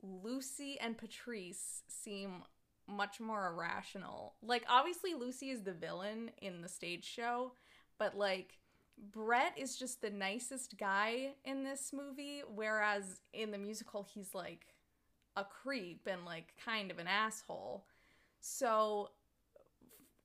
lucy 0.02 0.78
and 0.80 0.96
patrice 0.96 1.82
seem 1.88 2.42
much 2.88 3.18
more 3.20 3.48
irrational 3.48 4.34
like 4.42 4.64
obviously 4.68 5.14
lucy 5.14 5.50
is 5.50 5.62
the 5.62 5.72
villain 5.72 6.30
in 6.40 6.62
the 6.62 6.68
stage 6.68 7.04
show 7.04 7.52
but 7.98 8.16
like 8.16 8.58
brett 9.12 9.52
is 9.56 9.76
just 9.76 10.00
the 10.00 10.10
nicest 10.10 10.78
guy 10.78 11.32
in 11.44 11.64
this 11.64 11.92
movie 11.92 12.42
whereas 12.54 13.20
in 13.32 13.50
the 13.50 13.58
musical 13.58 14.06
he's 14.14 14.34
like 14.34 14.66
a 15.36 15.44
creep 15.44 16.06
and 16.06 16.24
like 16.24 16.54
kind 16.64 16.90
of 16.90 16.98
an 16.98 17.08
asshole 17.08 17.84
so 18.40 19.10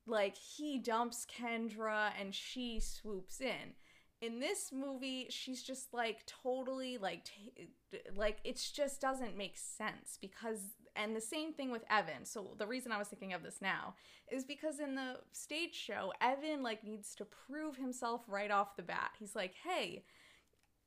like 0.05 0.35
he 0.35 0.77
dumps 0.77 1.25
Kendra 1.25 2.11
and 2.19 2.33
she 2.33 2.79
swoops 2.79 3.41
in. 3.41 3.75
In 4.21 4.39
this 4.39 4.71
movie, 4.71 5.27
she's 5.29 5.63
just 5.63 5.93
like 5.93 6.25
totally 6.27 6.97
like 6.97 7.25
t- 7.25 7.67
like 8.15 8.37
it 8.43 8.63
just 8.73 9.01
doesn't 9.01 9.35
make 9.35 9.57
sense 9.57 10.17
because 10.21 10.59
and 10.95 11.15
the 11.15 11.21
same 11.21 11.53
thing 11.53 11.71
with 11.71 11.83
Evan. 11.89 12.25
So 12.25 12.51
the 12.57 12.67
reason 12.67 12.91
I 12.91 12.97
was 12.97 13.07
thinking 13.07 13.33
of 13.33 13.41
this 13.41 13.57
now 13.61 13.95
is 14.31 14.43
because 14.45 14.79
in 14.79 14.95
the 14.95 15.17
stage 15.31 15.73
show, 15.73 16.13
Evan 16.21 16.61
like 16.61 16.83
needs 16.83 17.15
to 17.15 17.25
prove 17.25 17.77
himself 17.77 18.21
right 18.27 18.51
off 18.51 18.75
the 18.75 18.83
bat. 18.83 19.11
He's 19.17 19.35
like, 19.35 19.55
"Hey, 19.63 20.03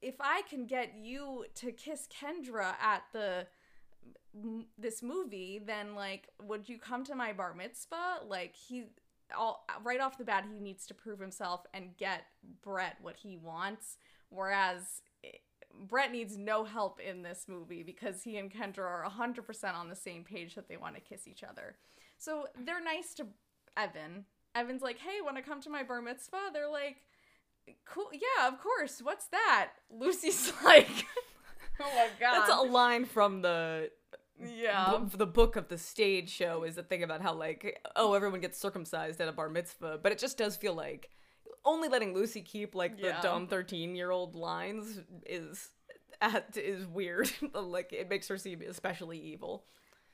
if 0.00 0.16
I 0.20 0.42
can 0.42 0.66
get 0.66 0.94
you 0.96 1.46
to 1.56 1.72
kiss 1.72 2.06
Kendra 2.08 2.74
at 2.80 3.02
the 3.12 3.46
this 4.76 5.02
movie, 5.02 5.62
then 5.64 5.94
like, 5.94 6.28
would 6.42 6.68
you 6.68 6.78
come 6.78 7.04
to 7.04 7.14
my 7.14 7.32
bar 7.32 7.54
mitzvah? 7.54 8.20
Like 8.26 8.54
he, 8.54 8.84
all 9.36 9.64
right 9.82 10.00
off 10.00 10.18
the 10.18 10.24
bat, 10.24 10.44
he 10.52 10.60
needs 10.60 10.86
to 10.86 10.94
prove 10.94 11.18
himself 11.18 11.66
and 11.72 11.96
get 11.96 12.24
Brett 12.62 12.96
what 13.00 13.16
he 13.16 13.36
wants. 13.36 13.98
Whereas 14.28 15.02
eh, 15.24 15.28
Brett 15.88 16.12
needs 16.12 16.36
no 16.36 16.64
help 16.64 17.00
in 17.00 17.22
this 17.22 17.46
movie 17.48 17.82
because 17.82 18.22
he 18.22 18.36
and 18.36 18.52
Kendra 18.52 18.84
are 18.84 19.02
hundred 19.04 19.46
percent 19.46 19.76
on 19.76 19.88
the 19.88 19.96
same 19.96 20.24
page 20.24 20.54
that 20.54 20.68
they 20.68 20.76
want 20.76 20.94
to 20.96 21.00
kiss 21.00 21.26
each 21.26 21.42
other. 21.42 21.76
So 22.18 22.46
they're 22.64 22.82
nice 22.82 23.14
to 23.14 23.26
Evan. 23.76 24.24
Evan's 24.54 24.82
like, 24.82 24.98
"Hey, 24.98 25.20
want 25.22 25.36
to 25.36 25.42
come 25.42 25.60
to 25.62 25.70
my 25.70 25.82
bar 25.82 26.00
mitzvah?" 26.00 26.50
They're 26.52 26.70
like, 26.70 26.96
"Cool, 27.84 28.10
yeah, 28.12 28.48
of 28.48 28.60
course. 28.60 29.00
What's 29.02 29.26
that?" 29.26 29.70
Lucy's 29.90 30.52
like, 30.64 30.88
"Oh 31.80 31.90
my 31.94 32.08
god, 32.20 32.40
That's 32.40 32.52
a 32.52 32.62
line 32.62 33.04
from 33.04 33.42
the 33.42 33.90
yeah." 34.40 34.98
b- 34.98 35.16
the 35.16 35.26
book 35.26 35.56
of 35.56 35.68
the 35.68 35.78
stage 35.78 36.30
show 36.30 36.64
is 36.64 36.76
a 36.78 36.82
thing 36.82 37.02
about 37.02 37.20
how 37.22 37.34
like 37.34 37.80
oh 37.96 38.14
everyone 38.14 38.40
gets 38.40 38.58
circumcised 38.58 39.20
at 39.20 39.28
a 39.28 39.32
bar 39.32 39.48
mitzvah, 39.48 39.98
but 40.02 40.12
it 40.12 40.18
just 40.18 40.38
does 40.38 40.56
feel 40.56 40.74
like 40.74 41.10
only 41.64 41.88
letting 41.88 42.14
Lucy 42.14 42.42
keep 42.42 42.74
like 42.74 42.96
the 43.00 43.08
Yeah. 43.08 43.20
dumb 43.22 43.46
thirteen 43.46 43.94
year 43.94 44.10
old 44.10 44.34
lines 44.34 45.00
is 45.26 45.70
at, 46.20 46.56
is 46.56 46.86
weird. 46.86 47.30
like 47.54 47.92
it 47.92 48.08
makes 48.08 48.28
her 48.28 48.38
seem 48.38 48.62
especially 48.68 49.18
evil. 49.18 49.64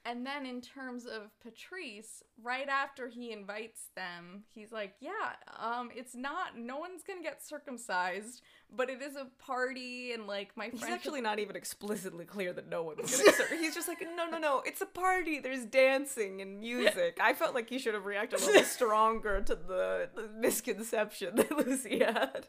And 0.06 0.24
then 0.26 0.46
in 0.46 0.62
terms 0.62 1.04
of 1.04 1.30
Patrice, 1.42 2.22
right 2.42 2.68
after 2.68 3.08
he 3.08 3.32
invites 3.32 3.90
them, 3.94 4.44
he's 4.54 4.72
like, 4.72 4.94
"Yeah, 5.00 5.10
um, 5.58 5.90
it's 5.94 6.14
not. 6.14 6.56
No 6.56 6.78
one's 6.78 7.02
gonna 7.02 7.22
get 7.22 7.42
circumcised, 7.44 8.40
but 8.74 8.88
it 8.88 9.02
is 9.02 9.14
a 9.14 9.26
party, 9.44 10.12
and 10.12 10.26
like 10.26 10.56
my 10.56 10.64
friend 10.64 10.72
He's 10.72 10.80
friend." 10.80 10.94
actually 10.94 11.20
not 11.20 11.38
even 11.38 11.54
explicitly 11.54 12.24
clear 12.24 12.52
that 12.54 12.66
no 12.68 12.82
one's 12.82 13.14
gonna. 13.18 13.32
Ser- 13.32 13.56
he's 13.56 13.74
just 13.74 13.88
like, 13.88 14.00
no, 14.16 14.26
no, 14.30 14.38
no. 14.38 14.62
It's 14.64 14.80
a 14.80 14.86
party. 14.86 15.38
There's 15.38 15.66
dancing 15.66 16.40
and 16.40 16.60
music. 16.60 17.18
I 17.20 17.34
felt 17.34 17.54
like 17.54 17.68
he 17.68 17.78
should 17.78 17.92
have 17.94 18.06
reacted 18.06 18.40
a 18.40 18.46
little 18.46 18.62
stronger 18.64 19.42
to 19.42 19.54
the, 19.54 20.08
the 20.14 20.28
misconception 20.28 21.36
that 21.36 21.50
Lucy 21.66 21.98
had. 21.98 22.46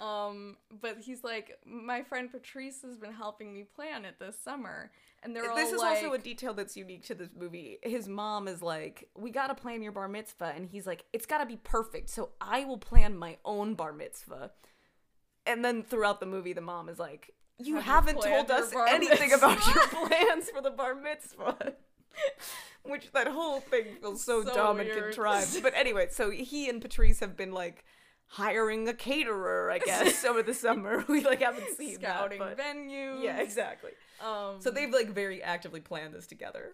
Um, 0.00 0.56
but 0.80 0.98
he's 0.98 1.22
like, 1.22 1.58
my 1.66 2.02
friend 2.02 2.32
Patrice 2.32 2.80
has 2.82 2.96
been 2.96 3.12
helping 3.12 3.52
me 3.52 3.64
plan 3.64 4.06
it 4.06 4.16
this 4.18 4.38
summer, 4.38 4.90
and 5.22 5.36
they're 5.36 5.50
all 5.50 5.56
This 5.56 5.72
is 5.72 5.80
like, 5.80 5.98
also 5.98 6.14
a 6.14 6.18
detail 6.18 6.54
that's 6.54 6.74
unique 6.74 7.04
to 7.06 7.14
this 7.14 7.28
movie. 7.38 7.78
His 7.82 8.08
mom 8.08 8.48
is 8.48 8.62
like, 8.62 9.10
"We 9.14 9.30
gotta 9.30 9.54
plan 9.54 9.82
your 9.82 9.92
bar 9.92 10.08
mitzvah," 10.08 10.52
and 10.56 10.66
he's 10.66 10.86
like, 10.86 11.04
"It's 11.12 11.26
gotta 11.26 11.44
be 11.44 11.56
perfect, 11.56 12.08
so 12.08 12.30
I 12.40 12.64
will 12.64 12.78
plan 12.78 13.18
my 13.18 13.36
own 13.44 13.74
bar 13.74 13.92
mitzvah." 13.92 14.52
And 15.44 15.62
then 15.62 15.82
throughout 15.82 16.20
the 16.20 16.26
movie, 16.26 16.54
the 16.54 16.62
mom 16.62 16.88
is 16.88 16.98
like, 16.98 17.34
"You 17.58 17.74
Have 17.76 18.06
haven't 18.06 18.22
told 18.22 18.50
us 18.50 18.72
anything 18.88 19.34
about 19.34 19.58
your 19.66 19.86
plans 19.88 20.48
for 20.48 20.62
the 20.62 20.70
bar 20.70 20.94
mitzvah." 20.94 21.74
Which 22.84 23.12
that 23.12 23.28
whole 23.28 23.60
thing 23.60 23.96
feels 24.00 24.24
so, 24.24 24.42
So 24.42 24.54
dumb 24.54 24.80
and 24.80 24.90
contrived. 24.90 25.62
But 25.62 25.74
anyway, 25.74 26.08
so 26.10 26.30
he 26.30 26.70
and 26.70 26.80
Patrice 26.80 27.20
have 27.20 27.36
been 27.36 27.52
like 27.52 27.84
hiring 28.30 28.88
a 28.88 28.94
caterer, 28.94 29.70
I 29.70 29.78
guess, 29.84 30.24
over 30.24 30.42
the 30.42 30.54
summer. 30.54 31.04
We 31.08 31.22
like 31.24 31.42
haven't 31.42 31.76
seen 31.76 31.96
scouting 31.96 32.38
that, 32.38 32.56
but 32.56 32.64
venues. 32.64 33.22
yeah, 33.22 33.38
exactly. 33.40 33.90
Um, 34.24 34.60
So 34.60 34.70
they've 34.70 34.92
like 34.92 35.08
very 35.10 35.42
actively 35.42 35.80
planned 35.80 36.14
this 36.14 36.26
together. 36.26 36.72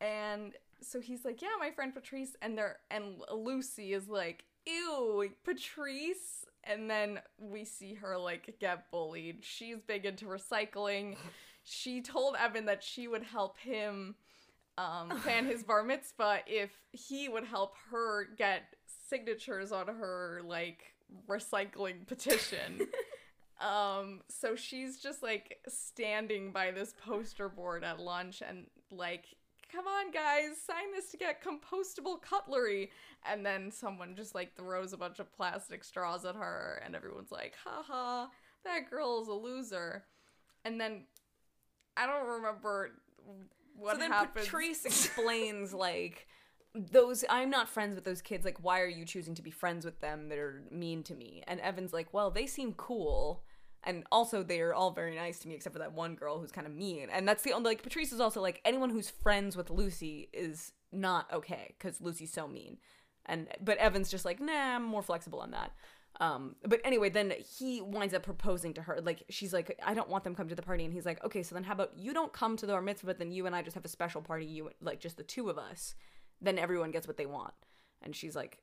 and 0.00 0.52
so 0.80 1.00
he's 1.00 1.24
like, 1.24 1.40
yeah, 1.40 1.48
my 1.58 1.70
friend 1.70 1.94
Patrice, 1.94 2.36
and 2.42 2.58
they're 2.58 2.76
and 2.90 3.22
Lucy 3.32 3.94
is 3.94 4.06
like, 4.08 4.44
ew, 4.66 5.30
Patrice. 5.44 6.44
And 6.66 6.88
then 6.90 7.20
we 7.38 7.64
see 7.64 7.94
her 7.94 8.16
like 8.18 8.56
get 8.60 8.90
bullied. 8.90 9.38
She's 9.42 9.76
big 9.86 10.04
into 10.06 10.26
recycling. 10.26 11.16
She 11.66 12.02
told 12.02 12.36
Evan 12.38 12.66
that 12.66 12.82
she 12.84 13.08
would 13.08 13.22
help 13.22 13.56
him 13.58 14.16
um, 14.76 15.08
plan 15.22 15.46
his 15.46 15.62
bar 15.62 15.82
mitzvah 15.82 16.40
if 16.46 16.70
he 16.92 17.26
would 17.26 17.44
help 17.44 17.72
her 17.90 18.26
get 18.36 18.64
signatures 19.14 19.70
on 19.70 19.86
her 19.86 20.40
like 20.44 20.94
recycling 21.28 22.06
petition. 22.06 22.88
um, 23.60 24.20
so 24.28 24.56
she's 24.56 24.98
just 24.98 25.22
like 25.22 25.58
standing 25.68 26.50
by 26.50 26.70
this 26.70 26.94
poster 27.04 27.48
board 27.48 27.84
at 27.84 28.00
lunch 28.00 28.42
and 28.46 28.66
like, 28.90 29.26
come 29.70 29.86
on 29.86 30.10
guys, 30.10 30.60
sign 30.66 30.92
this 30.92 31.10
to 31.10 31.16
get 31.16 31.42
compostable 31.42 32.20
cutlery. 32.20 32.90
And 33.24 33.46
then 33.46 33.70
someone 33.70 34.16
just 34.16 34.34
like 34.34 34.56
throws 34.56 34.92
a 34.92 34.96
bunch 34.96 35.20
of 35.20 35.32
plastic 35.32 35.84
straws 35.84 36.24
at 36.24 36.34
her, 36.34 36.82
and 36.84 36.94
everyone's 36.94 37.32
like, 37.32 37.54
haha, 37.64 38.26
that 38.64 38.90
girl 38.90 39.22
is 39.22 39.28
a 39.28 39.32
loser. 39.32 40.04
And 40.64 40.80
then 40.80 41.04
I 41.96 42.06
don't 42.06 42.26
remember 42.26 42.90
what 43.76 43.94
so 43.94 44.00
then 44.00 44.10
happens. 44.10 44.46
Patrice 44.46 44.84
explains 44.84 45.72
like 45.74 46.26
those 46.74 47.24
I'm 47.30 47.50
not 47.50 47.68
friends 47.68 47.94
with 47.94 48.04
those 48.04 48.20
kids. 48.20 48.44
Like, 48.44 48.58
why 48.62 48.80
are 48.80 48.88
you 48.88 49.04
choosing 49.04 49.34
to 49.36 49.42
be 49.42 49.50
friends 49.50 49.84
with 49.84 50.00
them 50.00 50.28
that 50.28 50.38
are 50.38 50.64
mean 50.70 51.02
to 51.04 51.14
me? 51.14 51.42
And 51.46 51.60
Evan's 51.60 51.92
like, 51.92 52.12
well, 52.12 52.30
they 52.30 52.46
seem 52.46 52.74
cool. 52.74 53.42
And 53.86 54.04
also, 54.10 54.42
they're 54.42 54.74
all 54.74 54.92
very 54.92 55.14
nice 55.14 55.38
to 55.40 55.48
me, 55.48 55.54
except 55.54 55.74
for 55.74 55.78
that 55.78 55.92
one 55.92 56.14
girl 56.14 56.38
who's 56.38 56.50
kind 56.50 56.66
of 56.66 56.72
mean. 56.72 57.08
And 57.12 57.28
that's 57.28 57.42
the 57.42 57.52
only 57.52 57.70
like 57.70 57.82
Patrice 57.82 58.12
is 58.12 58.20
also 58.20 58.40
like 58.40 58.60
anyone 58.64 58.90
who's 58.90 59.10
friends 59.10 59.56
with 59.56 59.70
Lucy 59.70 60.30
is 60.32 60.72
not 60.90 61.30
okay 61.32 61.74
because 61.78 62.00
Lucy's 62.00 62.32
so 62.32 62.48
mean. 62.48 62.78
And 63.26 63.48
but 63.60 63.78
Evan's 63.78 64.10
just 64.10 64.24
like, 64.24 64.40
nah, 64.40 64.76
I'm 64.76 64.84
more 64.84 65.02
flexible 65.02 65.40
on 65.40 65.50
that. 65.52 65.72
Um, 66.20 66.54
but 66.64 66.80
anyway, 66.84 67.10
then 67.10 67.32
he 67.58 67.80
winds 67.80 68.14
up 68.14 68.22
proposing 68.22 68.72
to 68.74 68.82
her. 68.82 69.00
Like 69.02 69.24
she's 69.30 69.52
like, 69.52 69.78
I 69.84 69.94
don't 69.94 70.08
want 70.08 70.24
them 70.24 70.34
come 70.34 70.48
to 70.48 70.54
the 70.54 70.62
party, 70.62 70.84
and 70.84 70.92
he's 70.92 71.06
like, 71.06 71.22
okay, 71.24 71.42
so 71.42 71.54
then 71.54 71.64
how 71.64 71.72
about 71.72 71.92
you 71.96 72.14
don't 72.14 72.32
come 72.32 72.56
to 72.56 72.66
the 72.66 72.72
bar 72.72 72.82
mitzvah, 72.82 73.06
but 73.06 73.18
then 73.18 73.32
you 73.32 73.46
and 73.46 73.54
I 73.54 73.62
just 73.62 73.74
have 73.74 73.84
a 73.84 73.88
special 73.88 74.22
party, 74.22 74.46
you 74.46 74.70
like 74.80 75.00
just 75.00 75.16
the 75.16 75.22
two 75.22 75.50
of 75.50 75.58
us. 75.58 75.94
Then 76.40 76.58
everyone 76.58 76.90
gets 76.90 77.06
what 77.06 77.16
they 77.16 77.26
want. 77.26 77.54
And 78.02 78.14
she's 78.14 78.36
like, 78.36 78.58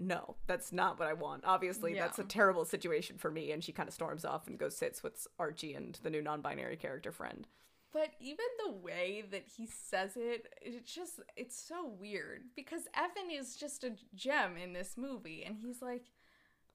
no, 0.00 0.36
that's 0.46 0.72
not 0.72 0.98
what 0.98 1.08
I 1.08 1.12
want. 1.12 1.44
Obviously, 1.44 1.94
Yeah. 1.94 2.02
that's 2.06 2.18
a 2.18 2.24
terrible 2.24 2.64
situation 2.64 3.18
for 3.18 3.30
me. 3.30 3.50
And 3.52 3.62
she 3.62 3.72
kind 3.72 3.88
of 3.88 3.94
storms 3.94 4.24
off 4.24 4.46
and 4.46 4.58
goes 4.58 4.76
sits 4.76 5.02
with 5.02 5.26
Archie 5.38 5.74
and 5.74 5.98
the 6.02 6.10
new 6.10 6.22
non-binary 6.22 6.76
character 6.76 7.10
friend. 7.12 7.46
But 7.92 8.10
even 8.20 8.44
the 8.64 8.72
way 8.72 9.24
that 9.30 9.44
he 9.56 9.66
says 9.66 10.12
it, 10.16 10.46
it's 10.60 10.94
just 10.94 11.20
it's 11.36 11.60
so 11.60 11.86
weird 11.88 12.42
because 12.54 12.82
Evan 12.94 13.30
is 13.30 13.56
just 13.56 13.82
a 13.82 13.96
gem 14.14 14.56
in 14.58 14.72
this 14.74 14.96
movie 14.98 15.42
and 15.42 15.56
he's 15.56 15.80
like, 15.80 16.04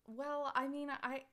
"Well, 0.08 0.51
I 0.56 0.67
mean, 0.67 0.89
I 1.03 1.23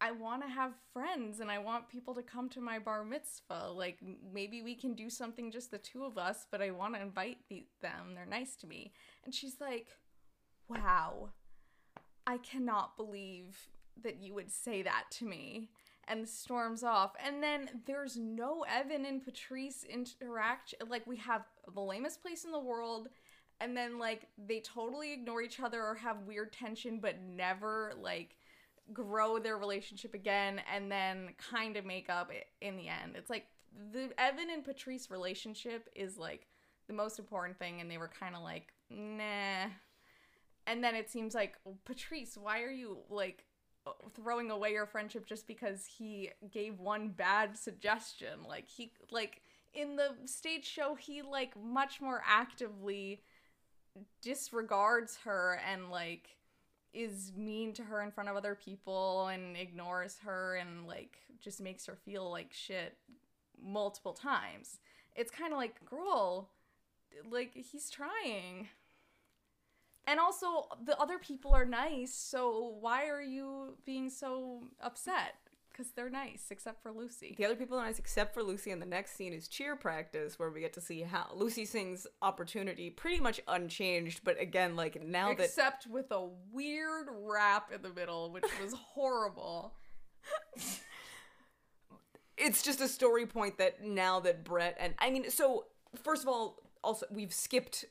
I 0.00 0.12
want 0.12 0.42
to 0.42 0.48
have 0.48 0.72
friends 0.92 1.40
and 1.40 1.50
I 1.50 1.58
want 1.58 1.88
people 1.88 2.14
to 2.14 2.22
come 2.22 2.48
to 2.50 2.60
my 2.60 2.78
bar 2.78 3.04
mitzvah. 3.04 3.70
Like 3.72 3.98
maybe 4.32 4.62
we 4.62 4.74
can 4.74 4.94
do 4.94 5.10
something 5.10 5.50
just 5.50 5.70
the 5.70 5.78
two 5.78 6.04
of 6.04 6.16
us, 6.16 6.46
but 6.50 6.62
I 6.62 6.70
want 6.70 6.94
to 6.94 7.02
invite 7.02 7.38
the- 7.48 7.66
them. 7.82 8.14
They're 8.14 8.26
nice 8.26 8.56
to 8.56 8.66
me." 8.66 8.92
And 9.24 9.34
she's 9.34 9.60
like, 9.60 9.98
"Wow. 10.68 11.32
I 12.26 12.38
cannot 12.38 12.96
believe 12.96 13.70
that 14.02 14.16
you 14.16 14.34
would 14.34 14.50
say 14.50 14.82
that 14.82 15.10
to 15.12 15.26
me." 15.26 15.70
and 16.08 16.28
storms 16.28 16.82
off. 16.82 17.12
And 17.24 17.40
then 17.40 17.82
there's 17.86 18.16
no 18.16 18.64
Evan 18.68 19.06
and 19.06 19.24
Patrice 19.24 19.84
interaction. 19.84 20.80
Like 20.88 21.06
we 21.06 21.16
have 21.18 21.44
the 21.72 21.80
lamest 21.80 22.20
place 22.20 22.44
in 22.44 22.50
the 22.50 22.58
world, 22.58 23.08
and 23.60 23.76
then 23.76 23.98
like 23.98 24.26
they 24.36 24.60
totally 24.60 25.12
ignore 25.12 25.40
each 25.40 25.60
other 25.60 25.82
or 25.82 25.94
have 25.94 26.22
weird 26.22 26.52
tension, 26.52 26.98
but 26.98 27.20
never 27.22 27.92
like 28.00 28.36
grow 28.92 29.38
their 29.38 29.58
relationship 29.58 30.14
again, 30.14 30.60
and 30.72 30.90
then 30.90 31.30
kind 31.38 31.76
of 31.76 31.84
make 31.84 32.08
up 32.08 32.30
in 32.60 32.76
the 32.76 32.88
end. 32.88 33.14
It's 33.16 33.30
like 33.30 33.46
the 33.92 34.10
Evan 34.18 34.50
and 34.50 34.64
Patrice 34.64 35.10
relationship 35.10 35.88
is 35.94 36.18
like 36.18 36.46
the 36.86 36.94
most 36.94 37.18
important 37.18 37.58
thing, 37.58 37.80
and 37.80 37.90
they 37.90 37.98
were 37.98 38.10
kind 38.20 38.34
of 38.34 38.42
like 38.42 38.72
nah. 38.90 39.70
And 40.66 40.84
then 40.84 40.94
it 40.94 41.10
seems 41.10 41.34
like 41.34 41.56
Patrice, 41.84 42.36
why 42.40 42.62
are 42.62 42.70
you 42.70 42.98
like 43.08 43.44
throwing 44.14 44.50
away 44.50 44.72
your 44.72 44.86
friendship 44.86 45.26
just 45.26 45.46
because 45.46 45.86
he 45.86 46.30
gave 46.50 46.78
one 46.78 47.08
bad 47.08 47.56
suggestion 47.56 48.42
like 48.46 48.68
he 48.68 48.92
like 49.10 49.40
in 49.72 49.96
the 49.96 50.10
stage 50.26 50.66
show 50.66 50.94
he 50.94 51.22
like 51.22 51.54
much 51.60 52.00
more 52.00 52.22
actively 52.26 53.22
disregards 54.22 55.16
her 55.24 55.60
and 55.70 55.90
like 55.90 56.36
is 56.92 57.32
mean 57.36 57.72
to 57.72 57.82
her 57.82 58.02
in 58.02 58.10
front 58.10 58.28
of 58.28 58.36
other 58.36 58.54
people 58.54 59.28
and 59.28 59.56
ignores 59.56 60.18
her 60.18 60.56
and 60.56 60.86
like 60.86 61.18
just 61.40 61.60
makes 61.60 61.86
her 61.86 61.96
feel 61.96 62.30
like 62.30 62.52
shit 62.52 62.96
multiple 63.62 64.12
times 64.12 64.78
it's 65.14 65.30
kind 65.30 65.52
of 65.52 65.58
like 65.58 65.84
girl 65.84 66.50
like 67.30 67.52
he's 67.54 67.90
trying 67.90 68.68
and 70.06 70.18
also, 70.18 70.66
the 70.84 70.98
other 70.98 71.18
people 71.18 71.54
are 71.54 71.64
nice, 71.64 72.12
so 72.12 72.74
why 72.80 73.08
are 73.08 73.22
you 73.22 73.76
being 73.84 74.10
so 74.10 74.64
upset? 74.80 75.34
Because 75.80 75.92
they're 75.92 76.10
nice, 76.10 76.48
except 76.50 76.82
for 76.82 76.92
Lucy. 76.92 77.34
The 77.38 77.46
other 77.46 77.54
people 77.56 77.78
are 77.78 77.86
nice 77.86 77.98
except 77.98 78.34
for 78.34 78.42
Lucy, 78.42 78.70
and 78.70 78.82
the 78.82 78.86
next 78.86 79.16
scene 79.16 79.32
is 79.32 79.48
cheer 79.48 79.76
practice, 79.76 80.38
where 80.38 80.50
we 80.50 80.60
get 80.60 80.74
to 80.74 80.80
see 80.82 81.00
how 81.00 81.28
Lucy 81.34 81.64
sings 81.64 82.06
Opportunity 82.20 82.90
pretty 82.90 83.18
much 83.18 83.40
unchanged, 83.48 84.20
but 84.22 84.38
again, 84.38 84.76
like 84.76 85.02
now 85.02 85.32
that 85.32 85.44
Except 85.44 85.86
with 85.86 86.10
a 86.10 86.28
weird 86.52 87.06
rap 87.10 87.72
in 87.74 87.80
the 87.80 87.88
middle, 87.88 88.30
which 88.30 88.44
was 88.62 88.74
horrible. 88.92 89.72
it's 92.36 92.62
just 92.62 92.82
a 92.82 92.88
story 92.88 93.24
point 93.24 93.56
that 93.56 93.82
now 93.82 94.20
that 94.20 94.44
Brett 94.44 94.76
and 94.78 94.92
I 94.98 95.10
mean, 95.10 95.30
so 95.30 95.64
first 96.02 96.22
of 96.22 96.28
all, 96.28 96.58
also 96.84 97.06
we've 97.10 97.32
skipped, 97.32 97.86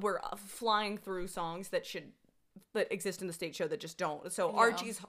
we're 0.00 0.20
flying 0.36 0.96
through 0.96 1.26
songs 1.26 1.70
that 1.70 1.84
should 1.84 2.12
that 2.74 2.92
exist 2.92 3.20
in 3.20 3.26
the 3.26 3.32
stage 3.32 3.56
show 3.56 3.66
that 3.66 3.80
just 3.80 3.98
don't. 3.98 4.32
So 4.32 4.52
Yeah. 4.52 4.58
Archie's 4.58 5.00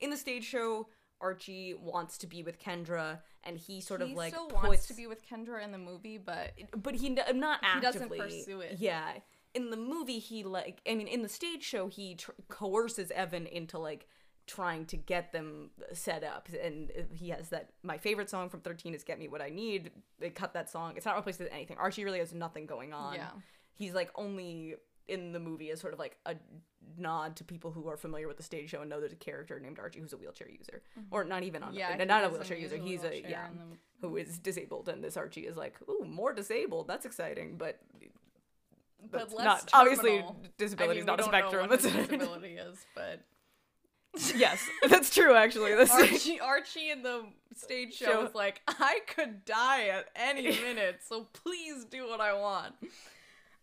in 0.00 0.08
the 0.08 0.16
stage 0.16 0.44
show. 0.44 0.88
Archie 1.20 1.74
wants 1.74 2.18
to 2.18 2.26
be 2.26 2.42
with 2.42 2.60
Kendra, 2.60 3.18
and 3.44 3.58
he 3.58 3.80
sort 3.80 4.02
he 4.02 4.10
of 4.12 4.16
like 4.16 4.32
still 4.32 4.46
puts, 4.48 4.62
wants 4.68 4.86
to 4.88 4.94
be 4.94 5.06
with 5.06 5.26
Kendra 5.28 5.62
in 5.62 5.72
the 5.72 5.78
movie, 5.78 6.18
but 6.18 6.52
but 6.76 6.94
he 6.94 7.08
n- 7.08 7.18
uh, 7.26 7.32
not 7.32 7.64
He 7.74 7.80
doesn't 7.80 8.02
actively 8.02 8.18
pursue 8.18 8.60
it. 8.60 8.76
Yeah, 8.78 9.12
in 9.54 9.70
the 9.70 9.76
movie, 9.76 10.18
he 10.18 10.44
like 10.44 10.80
I 10.88 10.94
mean, 10.94 11.08
in 11.08 11.22
the 11.22 11.28
stage 11.28 11.62
show, 11.62 11.88
he 11.88 12.14
tr- 12.14 12.30
coerces 12.48 13.10
Evan 13.10 13.46
into 13.46 13.78
like 13.78 14.06
trying 14.46 14.84
to 14.86 14.96
get 14.96 15.30
them 15.32 15.70
set 15.92 16.24
up, 16.24 16.48
and 16.62 16.90
uh, 16.98 17.02
he 17.12 17.28
has 17.28 17.50
that. 17.50 17.70
My 17.82 17.98
favorite 17.98 18.28
song 18.30 18.48
from 18.48 18.60
Thirteen 18.60 18.94
is 18.94 19.04
"Get 19.04 19.18
Me 19.18 19.28
What 19.28 19.42
I 19.42 19.48
Need." 19.50 19.90
They 20.18 20.30
cut 20.30 20.54
that 20.54 20.70
song. 20.70 20.94
It's 20.96 21.06
not 21.06 21.16
replaced 21.16 21.38
with 21.40 21.52
anything. 21.52 21.76
Archie 21.78 22.04
really 22.04 22.18
has 22.18 22.32
nothing 22.32 22.66
going 22.66 22.92
on. 22.92 23.14
Yeah. 23.14 23.30
he's 23.74 23.94
like 23.94 24.10
only 24.16 24.74
in 25.10 25.32
the 25.32 25.40
movie 25.40 25.70
as 25.70 25.80
sort 25.80 25.92
of 25.92 25.98
like 25.98 26.16
a 26.26 26.34
nod 26.98 27.36
to 27.36 27.44
people 27.44 27.70
who 27.70 27.88
are 27.88 27.96
familiar 27.96 28.26
with 28.28 28.36
the 28.36 28.42
stage 28.42 28.70
show 28.70 28.80
and 28.80 28.88
know 28.90 29.00
there's 29.00 29.12
a 29.12 29.16
character 29.16 29.58
named 29.60 29.78
Archie 29.78 30.00
who's 30.00 30.12
a 30.12 30.16
wheelchair 30.16 30.48
user, 30.48 30.82
or 31.10 31.24
not 31.24 31.42
even 31.42 31.62
on, 31.62 31.70
Mm-hmm. 31.70 31.78
Yeah, 31.78 32.02
a, 32.02 32.04
not 32.06 32.24
a 32.24 32.28
wheelchair 32.30 32.56
user. 32.56 32.76
a 32.76 32.78
He's 32.78 33.04
a 33.04 33.20
yeah, 33.28 33.46
the- 34.00 34.06
who 34.08 34.16
is 34.16 34.38
disabled, 34.38 34.88
and 34.88 35.04
this 35.04 35.16
Archie 35.16 35.42
is 35.46 35.56
like, 35.56 35.76
ooh, 35.88 36.04
more 36.06 36.32
disabled. 36.32 36.88
That's 36.88 37.04
exciting, 37.04 37.56
but 37.58 37.78
but 39.10 39.20
that's 39.20 39.32
less 39.34 39.44
not 39.44 39.70
obviously 39.72 40.24
disability 40.58 40.98
I 40.98 41.00
is 41.00 41.06
not 41.06 41.20
a 41.20 41.22
don't 41.22 41.32
know 41.32 41.38
spectrum. 41.38 41.68
what 41.68 41.82
That's 41.82 41.94
disability 41.94 42.54
is, 42.56 42.78
but 42.94 43.20
yes, 44.36 44.66
that's 44.88 45.14
true. 45.14 45.34
Actually, 45.34 45.74
that's 45.74 45.90
Archie, 45.92 46.40
Archie 46.40 46.90
in 46.90 47.02
the 47.02 47.24
stage 47.54 47.94
show 47.94 48.06
Show. 48.06 48.22
was 48.24 48.34
like, 48.34 48.60
I 48.68 49.00
could 49.06 49.44
die 49.44 49.88
at 49.88 50.06
any 50.16 50.42
minute, 50.62 51.00
so 51.06 51.28
please 51.32 51.84
do 51.84 52.08
what 52.08 52.20
I 52.20 52.32
want. 52.34 52.74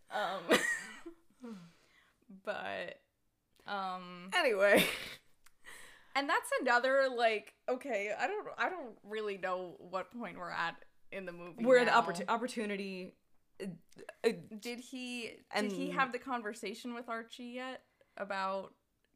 Um, 0.09 0.57
but 2.45 2.99
um, 3.67 4.29
anyway. 4.35 4.85
and 6.15 6.29
that's 6.29 6.49
another 6.61 7.07
like, 7.15 7.53
okay, 7.69 8.11
I 8.17 8.27
don't, 8.27 8.47
I 8.57 8.69
don't 8.69 8.95
really 9.03 9.37
know 9.37 9.75
what 9.79 10.11
point 10.11 10.37
we're 10.37 10.51
at 10.51 10.75
in 11.11 11.25
the 11.25 11.31
movie. 11.31 11.63
We're 11.63 11.77
at 11.79 11.87
now. 11.87 12.01
opportu- 12.01 12.25
opportunity. 12.27 13.13
uh, 13.61 13.67
uh, 14.25 14.29
Did 14.59 14.79
he? 14.79 15.31
And- 15.53 15.69
did 15.69 15.75
he 15.77 15.91
have 15.91 16.11
the 16.11 16.19
conversation 16.19 16.93
with 16.93 17.09
Archie 17.09 17.53
yet 17.55 17.81
about 18.17 18.73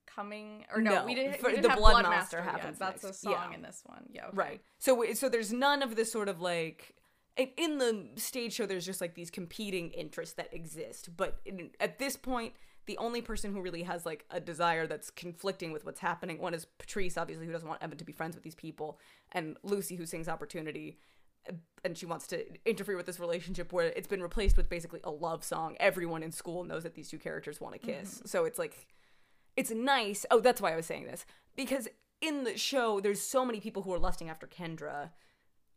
coming? 0.08 0.66
Or 0.74 0.82
no, 0.82 0.96
No, 0.96 1.06
we 1.06 1.16
didn't. 1.16 1.42
we 1.44 1.50
didn't 1.52 1.64
the 1.64 1.70
have 1.70 1.78
Blood 1.80 1.92
Blood 2.02 2.04
Master 2.10 2.38
Master, 2.38 2.42
happens 2.42 2.78
yet. 2.80 2.88
That's 2.92 3.04
next. 3.04 3.18
a 3.18 3.20
song 3.20 3.48
Yeah. 3.50 3.56
in 3.56 3.62
this 3.62 3.82
one. 3.86 4.06
Yeah. 4.12 4.28
okay. 4.28 4.38
Right. 4.38 4.62
So 4.80 5.04
so 5.14 5.30
there's 5.30 5.52
none 5.54 5.82
of 5.84 5.96
this 5.96 6.12
sort 6.12 6.30
of 6.30 6.40
like 6.42 6.94
in, 7.38 7.78
the 7.78 8.08
stage 8.16 8.54
show. 8.54 8.66
There's 8.66 8.86
just 8.86 9.02
like 9.02 9.16
these 9.16 9.30
competing 9.30 9.92
interests 9.92 10.36
that 10.36 10.54
exist, 10.54 11.10
but 11.16 11.40
in, 11.46 11.72
at 11.80 12.00
this 12.00 12.16
point. 12.16 12.54
The 12.88 12.98
only 12.98 13.22
person 13.22 13.54
who 13.54 13.62
really 13.62 13.84
has 13.84 14.08
like 14.08 14.26
a 14.32 14.40
desire 14.40 14.88
that's 14.88 15.12
conflicting 15.12 15.72
with 15.72 15.86
what's 15.86 16.00
happening 16.00 16.40
one 16.40 16.56
is 16.56 16.66
Patrice, 16.66 17.16
obviously, 17.16 17.46
who 17.46 17.52
doesn't 17.52 17.68
want 17.68 17.82
Evan 17.82 17.96
to 18.00 18.04
be 18.04 18.12
friends 18.12 18.36
with 18.36 18.44
these 18.44 18.56
people, 18.56 18.98
and 19.34 19.56
Lucy, 19.62 19.96
who 19.96 20.06
sings 20.08 20.28
Opportunity, 20.28 20.98
uh, 21.48 21.54
and 21.86 21.96
she 21.96 22.08
wants 22.08 22.26
to 22.28 22.44
interfere 22.68 22.98
with 22.98 23.06
this 23.06 23.20
relationship 23.20 23.72
where 23.72 23.94
it's 23.96 24.08
been 24.08 24.22
replaced 24.22 24.58
with 24.58 24.68
basically 24.68 25.00
a 25.04 25.12
love 25.12 25.44
song. 25.44 25.78
Everyone 25.80 26.24
in 26.24 26.32
school 26.32 26.64
knows 26.64 26.82
that 26.82 26.96
these 26.96 27.08
two 27.08 27.20
characters 27.20 27.62
want 27.62 27.80
to 27.80 27.80
kiss, 27.80 28.24
so 28.26 28.46
it's 28.46 28.58
like 28.58 28.88
it's 29.56 29.70
nice. 29.70 30.26
Oh, 30.32 30.40
that's 30.40 30.60
why 30.60 30.74
I 30.74 30.76
was 30.76 30.88
saying 30.88 31.06
this 31.06 31.24
because 31.56 31.88
in 32.22 32.44
the 32.44 32.58
show, 32.58 33.00
there's 33.00 33.22
so 33.22 33.46
many 33.46 33.60
people 33.60 33.82
who 33.82 33.94
are 33.94 34.00
lusting 34.00 34.30
after 34.30 34.48
Kendra, 34.48 35.10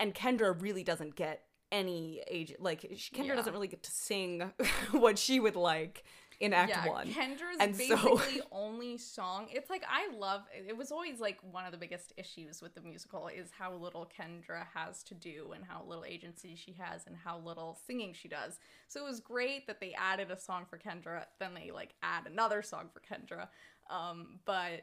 and 0.04 0.14
Kendra 0.14 0.60
really 0.60 0.84
doesn't 0.84 1.16
get 1.16 1.44
any 1.72 2.22
age. 2.28 2.54
Like 2.60 2.82
Kendra 2.82 3.26
Yeah. 3.28 3.34
doesn't 3.36 3.52
really 3.54 3.68
get 3.68 3.82
to 3.82 3.90
sing 3.90 4.52
what 4.92 5.18
she 5.18 5.40
would 5.40 5.56
like 5.56 6.04
in 6.40 6.52
Act 6.52 6.70
yeah, 6.70 6.88
One. 6.88 7.08
Kendra's 7.08 7.56
And 7.58 7.74
so- 7.74 7.96
basically 8.16 8.42
only 8.52 8.98
song. 8.98 9.46
It's 9.50 9.70
like 9.70 9.82
I 9.88 10.14
love. 10.16 10.42
It 10.68 10.76
was 10.76 10.92
always 10.92 11.20
like 11.20 11.38
one 11.50 11.64
of 11.64 11.72
the 11.72 11.78
biggest 11.78 12.12
issues 12.16 12.60
with 12.60 12.74
the 12.74 12.80
musical 12.82 13.28
is 13.28 13.48
how 13.58 13.72
little 13.74 14.06
Kendra 14.20 14.66
has 14.74 15.02
to 15.04 15.14
do 15.14 15.52
and 15.54 15.64
how 15.64 15.82
little 15.88 16.04
agency 16.04 16.54
she 16.54 16.72
has 16.78 17.06
and 17.06 17.16
how 17.16 17.38
little 17.38 17.78
singing 17.86 18.12
she 18.12 18.28
does. 18.28 18.58
So 18.88 19.00
it 19.00 19.08
was 19.08 19.20
great 19.20 19.66
that 19.66 19.80
they 19.80 19.94
added 19.94 20.30
a 20.30 20.38
song 20.38 20.66
for 20.68 20.76
Kendra. 20.78 21.24
Then 21.40 21.54
they 21.54 21.70
like 21.72 21.94
add 22.02 22.26
another 22.26 22.62
song 22.62 22.90
for 22.92 23.00
Kendra, 23.00 23.48
um, 23.90 24.38
but 24.44 24.82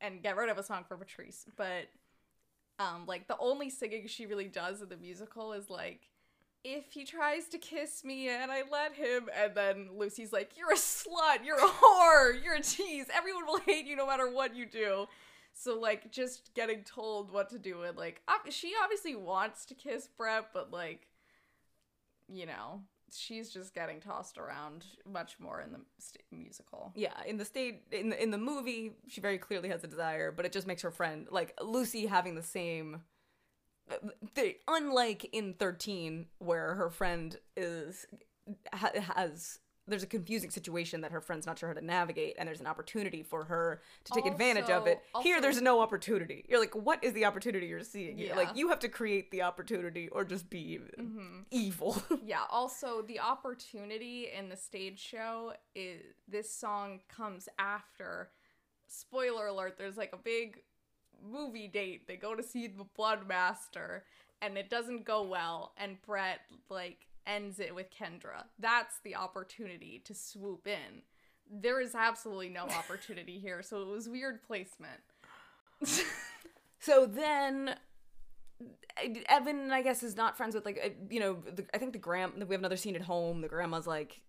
and 0.00 0.22
get 0.22 0.36
rid 0.36 0.50
of 0.50 0.58
a 0.58 0.62
song 0.62 0.84
for 0.88 0.96
Patrice. 0.96 1.46
But 1.56 1.86
um, 2.78 3.04
like 3.06 3.28
the 3.28 3.38
only 3.38 3.70
singing 3.70 4.06
she 4.06 4.26
really 4.26 4.48
does 4.48 4.82
in 4.82 4.88
the 4.88 4.96
musical 4.96 5.52
is 5.52 5.70
like 5.70 6.08
if 6.66 6.92
he 6.92 7.04
tries 7.04 7.46
to 7.48 7.58
kiss 7.58 8.04
me 8.04 8.28
and 8.28 8.50
I 8.50 8.62
let 8.70 8.94
him, 8.94 9.28
and 9.40 9.54
then 9.54 9.88
Lucy's 9.96 10.32
like, 10.32 10.50
You're 10.56 10.72
a 10.72 10.76
slut, 10.76 11.44
you're 11.44 11.58
a 11.58 11.68
whore, 11.68 12.42
you're 12.42 12.56
a 12.56 12.62
tease, 12.62 13.06
everyone 13.14 13.46
will 13.46 13.60
hate 13.60 13.86
you 13.86 13.94
no 13.94 14.06
matter 14.06 14.28
what 14.30 14.56
you 14.56 14.66
do. 14.66 15.06
So, 15.54 15.78
like, 15.78 16.10
just 16.10 16.52
getting 16.54 16.82
told 16.82 17.30
what 17.32 17.48
to 17.50 17.58
do, 17.58 17.82
and 17.82 17.96
like, 17.96 18.20
she 18.50 18.72
obviously 18.82 19.14
wants 19.14 19.64
to 19.66 19.74
kiss 19.74 20.08
Brett, 20.18 20.48
but 20.52 20.72
like, 20.72 21.06
you 22.28 22.46
know, 22.46 22.82
she's 23.14 23.50
just 23.50 23.74
getting 23.74 24.00
tossed 24.00 24.38
around 24.38 24.84
much 25.10 25.38
more 25.38 25.60
in 25.60 25.72
the 25.72 25.80
st- 25.98 26.24
musical. 26.30 26.92
yeah, 26.94 27.14
in 27.26 27.36
the 27.36 27.44
state 27.44 27.82
in 27.92 28.10
the, 28.10 28.22
in 28.22 28.30
the 28.30 28.38
movie, 28.38 28.92
she 29.08 29.20
very 29.20 29.38
clearly 29.38 29.68
has 29.68 29.84
a 29.84 29.86
desire, 29.86 30.32
but 30.32 30.44
it 30.44 30.52
just 30.52 30.66
makes 30.66 30.82
her 30.82 30.90
friend 30.90 31.26
like 31.30 31.54
Lucy 31.62 32.06
having 32.06 32.34
the 32.34 32.42
same. 32.42 33.02
The, 34.34 34.56
unlike 34.66 35.28
in 35.32 35.54
13 35.54 36.26
where 36.38 36.74
her 36.74 36.90
friend 36.90 37.38
is 37.56 38.06
ha, 38.72 38.90
has 39.14 39.60
there's 39.88 40.02
a 40.02 40.06
confusing 40.06 40.50
situation 40.50 41.00
that 41.02 41.12
her 41.12 41.20
friend's 41.20 41.46
not 41.46 41.58
sure 41.58 41.68
how 41.68 41.74
to 41.74 41.84
navigate 41.84 42.34
and 42.38 42.48
there's 42.48 42.60
an 42.60 42.66
opportunity 42.66 43.22
for 43.22 43.44
her 43.44 43.80
to 44.04 44.12
take 44.12 44.26
advantage 44.26 44.68
of 44.70 44.86
it. 44.86 45.00
Also- 45.14 45.24
here 45.24 45.40
there's 45.40 45.60
no 45.60 45.80
opportunity. 45.80 46.44
You're 46.48 46.60
like 46.60 46.74
what 46.74 47.02
is 47.04 47.12
the 47.12 47.24
opportunity 47.24 47.66
you're 47.66 47.82
seeing? 47.82 48.18
Yeah. 48.18 48.36
like 48.36 48.56
you 48.56 48.68
have 48.68 48.80
to 48.80 48.88
create 48.88 49.30
the 49.30 49.42
opportunity 49.42 50.08
or 50.08 50.24
just 50.24 50.50
be 50.50 50.80
mm-hmm. 50.98 51.40
evil. 51.50 52.02
Yeah 52.24 52.44
also 52.50 53.02
the 53.02 53.20
opportunity 53.20 54.28
in 54.36 54.48
the 54.48 54.56
stage 54.56 54.98
show 54.98 55.52
is 55.74 56.00
this 56.26 56.50
song 56.50 57.00
comes 57.08 57.48
after 57.58 58.30
spoiler 58.88 59.48
alert 59.48 59.76
there's 59.78 59.96
like 59.96 60.12
a 60.12 60.18
big 60.18 60.58
movie 61.24 61.68
date. 61.68 62.06
They 62.06 62.16
go 62.16 62.34
to 62.34 62.42
see 62.42 62.66
the 62.66 62.84
blood 62.96 63.26
master 63.26 64.04
and 64.42 64.56
it 64.58 64.70
doesn't 64.70 65.04
go 65.04 65.22
well 65.22 65.72
and 65.76 66.00
brett 66.02 66.40
like 66.68 67.06
ends 67.26 67.58
it 67.60 67.74
with 67.74 67.86
kendra 67.90 68.44
that's 68.58 68.98
the 69.04 69.14
opportunity 69.14 70.00
to 70.04 70.14
swoop 70.14 70.66
in 70.66 71.02
there 71.50 71.80
is 71.80 71.94
absolutely 71.94 72.48
no 72.48 72.62
opportunity 72.78 73.38
here 73.38 73.62
so 73.62 73.82
it 73.82 73.88
was 73.88 74.08
weird 74.08 74.42
placement 74.42 75.00
So 76.86 77.04
then, 77.04 77.74
Evan, 79.28 79.72
I 79.72 79.82
guess, 79.82 80.02
is 80.04 80.16
not 80.16 80.36
friends 80.36 80.54
with 80.54 80.64
like 80.64 80.80
uh, 80.84 80.88
you 81.10 81.18
know. 81.20 81.34
The, 81.54 81.66
I 81.74 81.78
think 81.78 81.92
the 81.92 81.98
grand. 81.98 82.34
We 82.34 82.54
have 82.54 82.60
another 82.60 82.76
scene 82.76 82.94
at 82.94 83.02
home. 83.02 83.40
The 83.40 83.48
grandma's 83.48 83.88
like, 83.88 84.20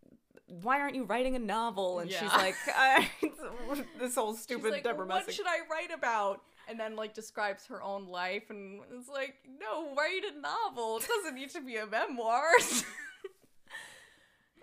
"Why 0.48 0.80
aren't 0.80 0.96
you 0.96 1.04
writing 1.04 1.36
a 1.36 1.40
novel?" 1.40 2.00
And 2.00 2.12
she's 2.12 2.22
like, 2.34 2.56
"This 4.00 4.16
whole 4.16 4.34
She's 4.34 4.44
stupid 4.44 4.72
like, 4.72 4.84
Deborah 4.84 5.06
what 5.06 5.20
Messing." 5.20 5.36
should 5.36 5.46
I 5.48 5.60
write 5.70 5.92
about? 5.94 6.42
And 6.70 6.80
then 6.80 6.96
like 6.96 7.14
describes 7.14 7.66
her 7.68 7.82
own 7.82 8.08
life, 8.08 8.50
and 8.50 8.82
it's 8.94 9.08
like, 9.10 9.36
no, 9.60 9.96
write 9.96 10.22
a 10.24 10.40
novel. 10.40 10.98
It 10.98 11.08
doesn't 11.08 11.36
need 11.36 11.50
to 11.52 11.62
be 11.62 11.78
a 11.78 11.86
memoir. 11.86 12.44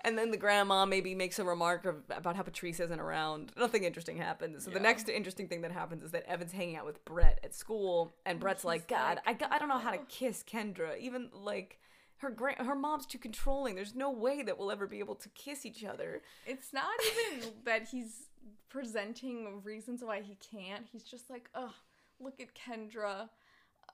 And 0.05 0.19
then 0.19 0.31
the 0.31 0.37
grandma 0.37 0.85
maybe 0.85 1.15
makes 1.15 1.39
a 1.39 1.45
remark 1.45 1.87
of, 1.87 1.97
about 2.11 2.37
how 2.37 2.43
Patrice 2.43 2.79
isn't 2.79 3.01
around. 3.01 3.53
Nothing 3.57 3.85
interesting 3.85 4.19
happens. 4.19 4.65
So 4.65 4.71
the 4.71 4.79
next 4.79 5.09
interesting 5.09 5.49
thing 5.49 5.63
that 5.63 5.73
happens 5.73 6.05
is 6.05 6.11
that 6.11 6.25
Evan's 6.29 6.53
hanging 6.53 6.77
out 6.77 6.85
with 6.85 7.03
Brett 7.07 7.41
at 7.43 7.55
school, 7.55 8.15
and 8.27 8.37
oh, 8.37 8.41
Brett's 8.41 8.61
he's 8.63 8.67
like, 8.67 8.89
"God, 8.89 9.21
like, 9.27 9.27
I, 9.27 9.33
got- 9.33 9.53
I 9.53 9.59
don't 9.59 9.69
know 9.69 9.79
how 9.79 9.93
to 9.93 9.99
oh. 9.99 10.07
kiss 10.09 10.45
Kendra. 10.45 10.99
Even 11.01 11.31
like." 11.33 11.81
Her 12.19 12.31
grand 12.31 12.59
her 12.59 12.77
mom's 12.77 13.07
too 13.07 13.19
controlling. 13.19 13.75
There's 13.75 13.95
no 13.95 14.11
way 14.11 14.43
that 14.45 14.57
we'll 14.57 14.71
ever 14.71 14.87
be 14.87 15.01
able 15.01 15.17
to 15.17 15.29
kiss 15.31 15.67
each 15.67 15.85
other. 15.85 16.23
it's 16.47 16.73
not 16.73 16.95
even 17.11 17.51
that 17.65 17.89
he's 17.89 18.29
presenting 18.71 19.61
reasons 19.63 20.03
why 20.03 20.23
he 20.23 20.37
can't. 20.37 20.87
He's 20.91 21.03
just 21.03 21.29
like, 21.29 21.51
oh, 21.55 21.75
look 22.21 22.41
at 22.41 22.49
Kendra. 22.55 23.29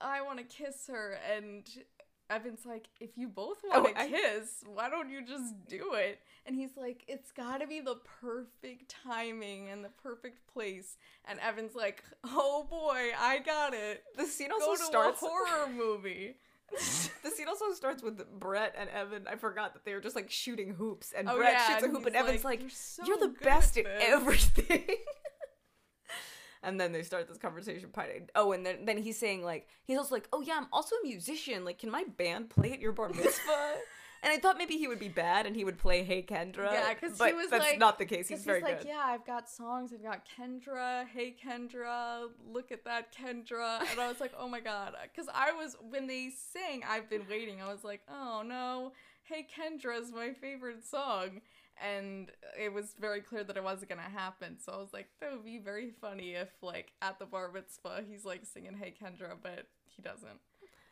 I 0.01 0.23
want 0.23 0.39
to 0.39 0.45
kiss 0.45 0.87
her. 0.89 1.19
And 1.35 1.69
Evan's 2.31 2.65
like, 2.65 2.89
if 3.01 3.11
you 3.17 3.29
both 3.29 3.59
want 3.65 3.87
to 3.87 3.91
Oh, 3.91 3.95
I- 4.03 4.09
kiss, 4.09 4.63
why 4.67 4.89
don't 4.89 5.11
you 5.11 5.25
just 5.27 5.55
do 5.69 5.95
it? 5.95 6.21
And 6.47 6.55
he's 6.57 6.77
like, 6.77 7.03
it's 7.09 7.33
got 7.33 7.61
to 7.61 7.67
be 7.67 7.81
the 7.81 7.97
perfect 8.21 8.95
timing 9.05 9.69
and 9.69 9.85
the 9.85 9.91
perfect 10.03 10.47
place. 10.53 10.97
And 11.27 11.39
Evan's 11.41 11.75
like, 11.75 12.03
oh 12.25 12.67
boy, 12.71 13.11
I 13.19 13.41
got 13.41 13.75
it. 13.75 14.05
The 14.17 14.25
scene 14.27 14.49
Go 14.49 14.55
also 14.55 14.73
to 14.83 14.85
starts 14.85 15.23
a 15.23 15.27
horror 15.27 15.69
movie. 15.77 16.37
The 17.25 17.31
scene 17.31 17.49
also 17.49 17.73
starts 17.73 18.01
with 18.01 18.25
Brett 18.39 18.77
and 18.79 18.89
Evan. 18.91 19.27
I 19.29 19.35
forgot 19.35 19.75
that 19.75 19.85
they 19.85 19.93
were 19.93 20.01
just 20.01 20.15
like 20.15 20.31
shooting 20.31 20.73
hoops, 20.75 21.13
and 21.13 21.29
Oh, 21.29 21.37
Brett 21.37 21.53
yeah, 21.55 21.67
shoots 21.81 21.85
a 21.85 21.89
hoop, 21.91 22.07
and 22.07 22.15
Evan's 22.15 22.45
like, 22.45 22.45
like, 22.45 22.61
"You're 22.61 22.71
so 22.71 23.03
"You're 23.07 23.19
the 23.19 23.35
best 23.43 23.77
at 23.77 23.87
at 23.87 23.99
this." 23.99 24.09
everything." 24.09 24.85
and 26.63 26.81
then 26.81 26.93
they 26.93 27.03
start 27.03 27.29
this 27.29 27.39
conversation. 27.39 27.91
Oh, 28.35 28.53
and 28.53 28.65
then 28.65 28.85
then 28.85 28.99
he's 28.99 29.19
saying 29.19 29.45
like 29.45 29.69
he's 29.85 29.99
also 29.99 30.15
like, 30.15 30.29
"Oh 30.33 30.41
yeah, 30.41 30.55
I'm 30.59 30.67
also 30.73 30.97
a 30.97 31.07
musician. 31.07 31.65
Like, 31.65 31.79
can 31.79 31.91
my 31.91 32.05
band 32.17 32.51
play 32.51 32.73
at 32.73 32.81
your 32.81 32.93
bar 32.93 33.09
mitzvah?" 33.09 33.77
and 34.23 34.33
I 34.33 34.39
thought 34.39 34.59
maybe 34.59 34.77
he 34.77 34.87
would 34.87 34.99
be 34.99 35.09
bad 35.09 35.47
and 35.47 35.57
he 35.57 35.65
would 35.65 35.79
play 35.79 36.03
"Hey 36.03 36.23
Kendra." 36.23 36.73
Yeah, 36.73 36.93
because 36.93 37.19
he 37.19 37.33
was 37.33 37.51
that's 37.51 37.65
like, 37.65 37.79
not 37.79 37.99
the 37.99 38.05
case. 38.05 38.29
He's 38.29 38.45
very 38.45 38.61
like, 38.61 38.81
good. 38.81 38.89
yeah, 38.89 39.03
I've 39.05 39.27
got 39.27 39.49
songs. 39.49 39.93
I've 39.93 40.03
got 40.03 40.27
Kendra. 40.39 41.07
Hey 41.09 41.35
Kendra, 41.43 42.29
look 42.53 42.71
at 42.73 42.85
that 42.85 43.15
Kendra. 43.15 43.81
And 43.91 44.01
I 44.01 44.09
was 44.09 44.21
like, 44.21 44.33
oh 44.39 44.49
my 44.49 44.61
god, 44.61 44.95
because 45.03 45.29
I 45.35 45.53
was 45.53 45.77
when 45.89 46.07
they 46.07 46.31
sang, 46.31 46.83
I've 46.89 47.09
been 47.09 47.25
waiting. 47.29 47.63
I 47.63 47.71
was 47.73 47.85
like, 47.85 48.03
oh 48.11 48.43
no, 48.47 48.93
Hey 49.31 49.47
Kendra 49.47 50.01
is 50.01 50.11
my 50.13 50.33
favorite 50.33 50.85
song. 50.85 51.41
And 51.83 52.31
it 52.61 52.73
was 52.73 52.95
very 53.01 53.21
clear 53.21 53.45
that 53.45 53.57
it 53.57 53.63
wasn't 53.63 53.91
gonna 53.91 54.03
happen. 54.03 54.59
So 54.59 54.73
I 54.73 54.77
was 54.77 54.93
like, 54.93 55.09
that 55.21 55.31
would 55.31 55.45
be 55.45 55.59
very 55.59 55.93
funny 56.01 56.33
if, 56.33 56.51
like, 56.63 56.93
at 57.01 57.19
the 57.19 57.27
bar 57.27 57.51
mitzvah, 57.53 58.03
he's 58.07 58.25
like 58.25 58.45
singing 58.45 58.75
"Hey 58.75 58.93
Kendra," 59.01 59.37
but 59.41 59.69
he 59.87 60.03
doesn't. 60.03 60.41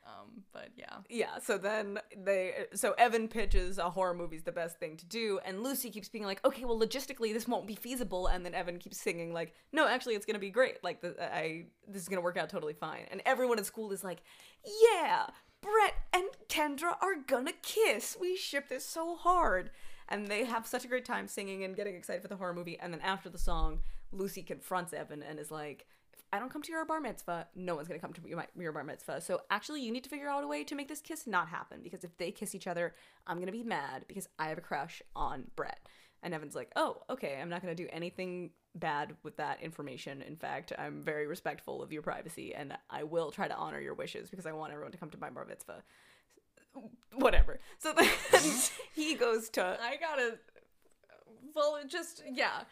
Um, 0.07 0.45
but 0.53 0.71
yeah. 0.77 0.99
Yeah, 1.11 1.39
so 1.43 1.59
then 1.59 1.99
they 2.17 2.67
so 2.75 2.93
Evan 2.93 3.29
pitches 3.29 3.77
a 3.77 3.91
horror 3.91 4.15
movie's 4.15 4.45
the 4.45 4.53
best 4.53 4.79
thing 4.79 4.97
to 4.97 5.05
do 5.05 5.39
and 5.45 5.63
Lucy 5.63 5.91
keeps 5.91 6.09
being 6.09 6.25
like, 6.25 6.43
"Okay, 6.47 6.65
well 6.65 6.79
logistically 6.79 7.35
this 7.35 7.49
won't 7.49 7.67
be 7.67 7.75
feasible." 7.75 8.29
And 8.29 8.47
then 8.47 8.55
Evan 8.55 8.79
keeps 8.79 8.99
singing 8.99 9.35
like, 9.35 9.53
"No, 9.73 9.87
actually 9.87 10.15
it's 10.15 10.25
going 10.25 10.35
to 10.35 10.41
be 10.41 10.51
great. 10.51 10.83
Like 10.83 11.03
the, 11.03 11.15
I 11.23 11.67
this 11.87 12.03
is 12.03 12.09
going 12.09 12.19
to 12.19 12.23
work 12.25 12.39
out 12.39 12.49
totally 12.49 12.73
fine." 12.73 13.07
And 13.11 13.21
everyone 13.27 13.59
in 13.59 13.65
school 13.65 13.93
is 13.93 14.03
like, 14.03 14.23
"Yeah, 14.65 15.27
Brett 15.61 15.95
and 16.13 16.27
Kendra 16.49 16.97
are 17.01 17.15
to 17.15 17.53
kiss. 17.63 18.17
We 18.21 18.37
ship 18.37 18.69
this 18.69 18.85
so 18.85 19.17
hard." 19.17 19.71
And 20.09 20.27
they 20.27 20.45
have 20.45 20.67
such 20.67 20.85
a 20.85 20.89
great 20.89 21.05
time 21.05 21.29
singing 21.29 21.65
and 21.65 21.77
getting 21.77 21.95
excited 21.95 22.23
for 22.23 22.29
the 22.29 22.37
horror 22.37 22.55
movie. 22.55 22.79
And 22.79 22.93
then 22.93 23.01
after 23.03 23.29
the 23.29 23.39
song, 23.39 23.81
Lucy 24.11 24.43
confronts 24.43 24.93
Evan 24.93 25.23
and 25.23 25.39
is 25.39 25.51
like, 25.51 25.87
if 26.13 26.21
I 26.33 26.39
don't 26.39 26.51
come 26.51 26.63
to 26.63 26.73
your 26.73 26.85
bar 26.85 27.01
mitzvah, 27.01 27.47
no 27.55 27.75
one's 27.75 27.89
gonna 27.89 28.01
come 28.01 28.15
to 28.15 28.37
my, 28.37 28.47
your 28.59 28.73
bar 28.73 28.85
mitzvah. 28.85 29.21
So 29.21 29.43
actually, 29.51 29.83
you 29.83 29.93
need 29.93 30.05
to 30.05 30.11
figure 30.11 30.29
out 30.29 30.45
a 30.45 30.49
way 30.49 30.65
to 30.65 30.75
make 30.75 30.89
this 30.89 31.01
kiss 31.01 31.27
not 31.27 31.49
happen 31.49 31.81
because 31.83 32.05
if 32.05 32.17
they 32.17 32.31
kiss 32.31 32.55
each 32.55 32.67
other, 32.67 32.95
I'm 33.27 33.39
gonna 33.39 33.53
be 33.53 33.63
mad 33.63 34.05
because 34.09 34.29
I 34.39 34.49
have 34.49 34.59
a 34.59 34.63
crush 34.63 35.03
on 35.15 35.51
Brett. 35.57 35.81
And 36.23 36.35
Evan's 36.35 36.55
like, 36.55 36.73
oh, 36.77 37.03
okay, 37.11 37.39
I'm 37.41 37.49
not 37.49 37.63
gonna 37.63 37.75
do 37.75 37.89
anything 37.93 38.51
bad 38.75 39.15
with 39.23 39.37
that 39.37 39.63
information. 39.63 40.23
In 40.23 40.37
fact, 40.37 40.73
I'm 40.79 41.03
very 41.03 41.27
respectful 41.27 41.83
of 41.83 41.93
your 41.93 42.03
privacy 42.03 42.55
and 42.55 42.77
I 42.91 43.05
will 43.05 43.31
try 43.31 43.49
to 43.49 43.57
honor 43.57 43.81
your 43.81 43.95
wishes 43.95 44.31
because 44.31 44.47
I 44.47 44.53
want 44.53 44.73
everyone 44.73 44.93
to 44.93 44.99
come 44.99 45.11
to 45.11 45.19
my 45.19 45.31
bar 45.31 45.45
mitzvah. 45.45 45.83
Whatever. 47.15 47.61
So 47.79 47.93
then 48.33 48.51
he 48.95 49.15
goes 49.15 49.49
to. 49.51 49.79
I 49.81 49.97
gotta. 49.97 50.39
Well, 51.55 51.79
just 51.87 52.23
yeah. 52.31 52.63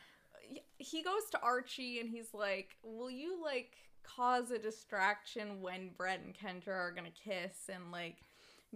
He 0.78 1.02
goes 1.02 1.24
to 1.32 1.40
Archie 1.40 1.98
and 1.98 2.08
he's 2.08 2.32
like, 2.32 2.76
"Will 2.84 3.10
you 3.10 3.42
like 3.42 3.72
cause 4.04 4.50
a 4.50 4.58
distraction 4.58 5.60
when 5.60 5.90
Brett 5.96 6.20
and 6.24 6.34
Kendra 6.34 6.74
are 6.74 6.92
gonna 6.92 7.10
kiss 7.10 7.68
and 7.72 7.90
like 7.90 8.18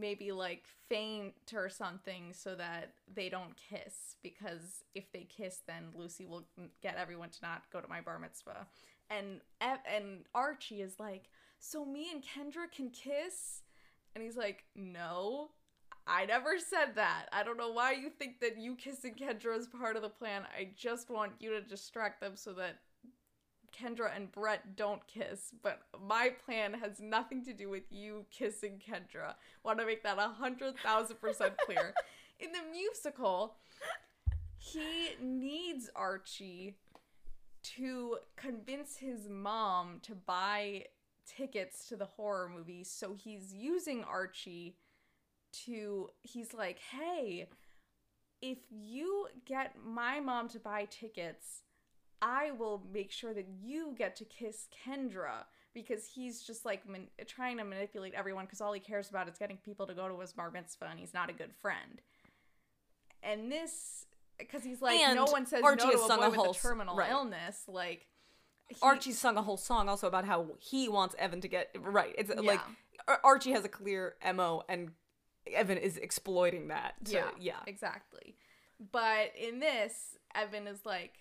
maybe 0.00 0.32
like 0.32 0.64
faint 0.88 1.52
or 1.54 1.68
something 1.68 2.32
so 2.32 2.54
that 2.54 2.94
they 3.12 3.28
don't 3.28 3.54
kiss 3.56 4.16
because 4.22 4.84
if 4.94 5.12
they 5.12 5.24
kiss 5.24 5.60
then 5.66 5.84
Lucy 5.94 6.24
will 6.26 6.44
get 6.82 6.96
everyone 6.96 7.30
to 7.30 7.38
not 7.42 7.62
go 7.72 7.80
to 7.80 7.88
my 7.88 8.00
bar 8.00 8.18
mitzvah." 8.18 8.66
And 9.10 9.40
and 9.60 10.24
Archie 10.34 10.82
is 10.82 10.98
like, 10.98 11.28
"So 11.58 11.84
me 11.84 12.10
and 12.10 12.22
Kendra 12.22 12.70
can 12.70 12.90
kiss?" 12.90 13.62
And 14.14 14.24
he's 14.24 14.36
like, 14.36 14.64
No, 14.74 15.50
I 16.06 16.26
never 16.26 16.58
said 16.58 16.96
that. 16.96 17.26
I 17.32 17.42
don't 17.42 17.56
know 17.56 17.72
why 17.72 17.92
you 17.92 18.10
think 18.10 18.40
that 18.40 18.58
you 18.58 18.74
kissing 18.74 19.14
Kendra 19.14 19.56
is 19.56 19.68
part 19.68 19.96
of 19.96 20.02
the 20.02 20.08
plan. 20.08 20.42
I 20.56 20.70
just 20.76 21.10
want 21.10 21.32
you 21.38 21.50
to 21.50 21.60
distract 21.60 22.20
them 22.20 22.36
so 22.36 22.52
that 22.54 22.78
Kendra 23.72 24.14
and 24.14 24.30
Brett 24.30 24.76
don't 24.76 25.06
kiss. 25.06 25.52
But 25.62 25.80
my 26.06 26.30
plan 26.44 26.74
has 26.74 27.00
nothing 27.00 27.44
to 27.44 27.52
do 27.52 27.68
with 27.68 27.84
you 27.90 28.26
kissing 28.30 28.80
Kendra. 28.80 29.34
Want 29.64 29.78
to 29.78 29.86
make 29.86 30.02
that 30.02 30.18
a 30.18 30.28
hundred 30.28 30.78
thousand 30.78 31.20
percent 31.20 31.54
clear. 31.64 31.94
In 32.40 32.52
the 32.52 32.70
musical, 32.72 33.56
he 34.56 35.10
needs 35.20 35.90
Archie 35.94 36.76
to 37.62 38.16
convince 38.36 38.96
his 38.96 39.28
mom 39.28 40.00
to 40.02 40.14
buy 40.14 40.84
tickets 41.26 41.88
to 41.88 41.96
the 41.96 42.06
horror 42.06 42.48
movie. 42.48 42.84
So 42.84 43.14
he's 43.14 43.52
using 43.52 44.04
Archie 44.04 44.76
to, 45.64 46.08
he's 46.22 46.54
like, 46.54 46.78
hey, 46.78 47.48
if 48.40 48.58
you 48.70 49.26
get 49.44 49.76
my 49.84 50.20
mom 50.20 50.48
to 50.48 50.58
buy 50.58 50.86
tickets, 50.90 51.62
I 52.22 52.50
will 52.52 52.82
make 52.92 53.10
sure 53.10 53.32
that 53.34 53.46
you 53.62 53.94
get 53.96 54.16
to 54.16 54.24
kiss 54.24 54.68
Kendra 54.86 55.44
because 55.74 56.06
he's 56.06 56.42
just 56.42 56.64
like 56.64 56.88
man- 56.88 57.08
trying 57.26 57.58
to 57.58 57.64
manipulate 57.64 58.14
everyone 58.14 58.44
because 58.44 58.60
all 58.60 58.72
he 58.72 58.80
cares 58.80 59.08
about 59.08 59.28
is 59.28 59.38
getting 59.38 59.56
people 59.58 59.86
to 59.86 59.94
go 59.94 60.08
to 60.08 60.18
his 60.20 60.32
bar 60.32 60.50
mitzvah 60.50 60.88
and 60.90 60.98
he's 60.98 61.14
not 61.14 61.30
a 61.30 61.32
good 61.32 61.52
friend. 61.60 62.00
And 63.22 63.50
this, 63.50 64.06
because 64.38 64.64
he's 64.64 64.80
like, 64.80 64.98
and 64.98 65.14
no 65.14 65.24
one 65.26 65.46
says 65.46 65.62
Archie 65.62 65.86
no 65.86 65.92
to 65.92 66.14
a 66.14 66.30
boy 66.30 66.30
with 66.30 66.56
a 66.56 66.60
terminal 66.60 66.96
right. 66.96 67.10
illness. 67.10 67.64
Like, 67.68 68.06
he, 68.68 68.76
Archie 68.82 69.12
sung 69.12 69.36
a 69.36 69.42
whole 69.42 69.56
song 69.56 69.88
also 69.88 70.06
about 70.06 70.24
how 70.24 70.46
he 70.58 70.88
wants 70.88 71.14
Evan 71.18 71.40
to 71.42 71.48
get 71.48 71.74
right. 71.78 72.14
It's 72.16 72.30
yeah. 72.34 72.40
like 72.40 72.60
Archie 73.22 73.52
has 73.52 73.64
a 73.64 73.68
clear 73.68 74.14
mo, 74.34 74.62
and 74.68 74.92
Evan 75.52 75.78
is 75.78 75.96
exploiting 75.96 76.68
that. 76.68 76.94
To, 77.06 77.12
yeah, 77.12 77.30
yeah, 77.38 77.60
exactly. 77.66 78.36
But 78.92 79.32
in 79.38 79.60
this, 79.60 80.16
Evan 80.34 80.66
is 80.66 80.86
like, 80.86 81.12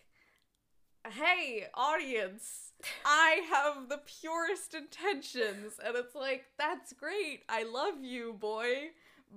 "Hey, 1.08 1.68
audience, 1.74 2.74
I 3.06 3.42
have 3.50 3.90
the 3.90 4.00
purest 4.00 4.74
intentions," 4.74 5.80
and 5.84 5.96
it's 5.96 6.16
like, 6.16 6.46
"That's 6.58 6.94
great. 6.94 7.44
I 7.50 7.64
love 7.64 8.04
you, 8.04 8.34
boy." 8.34 8.92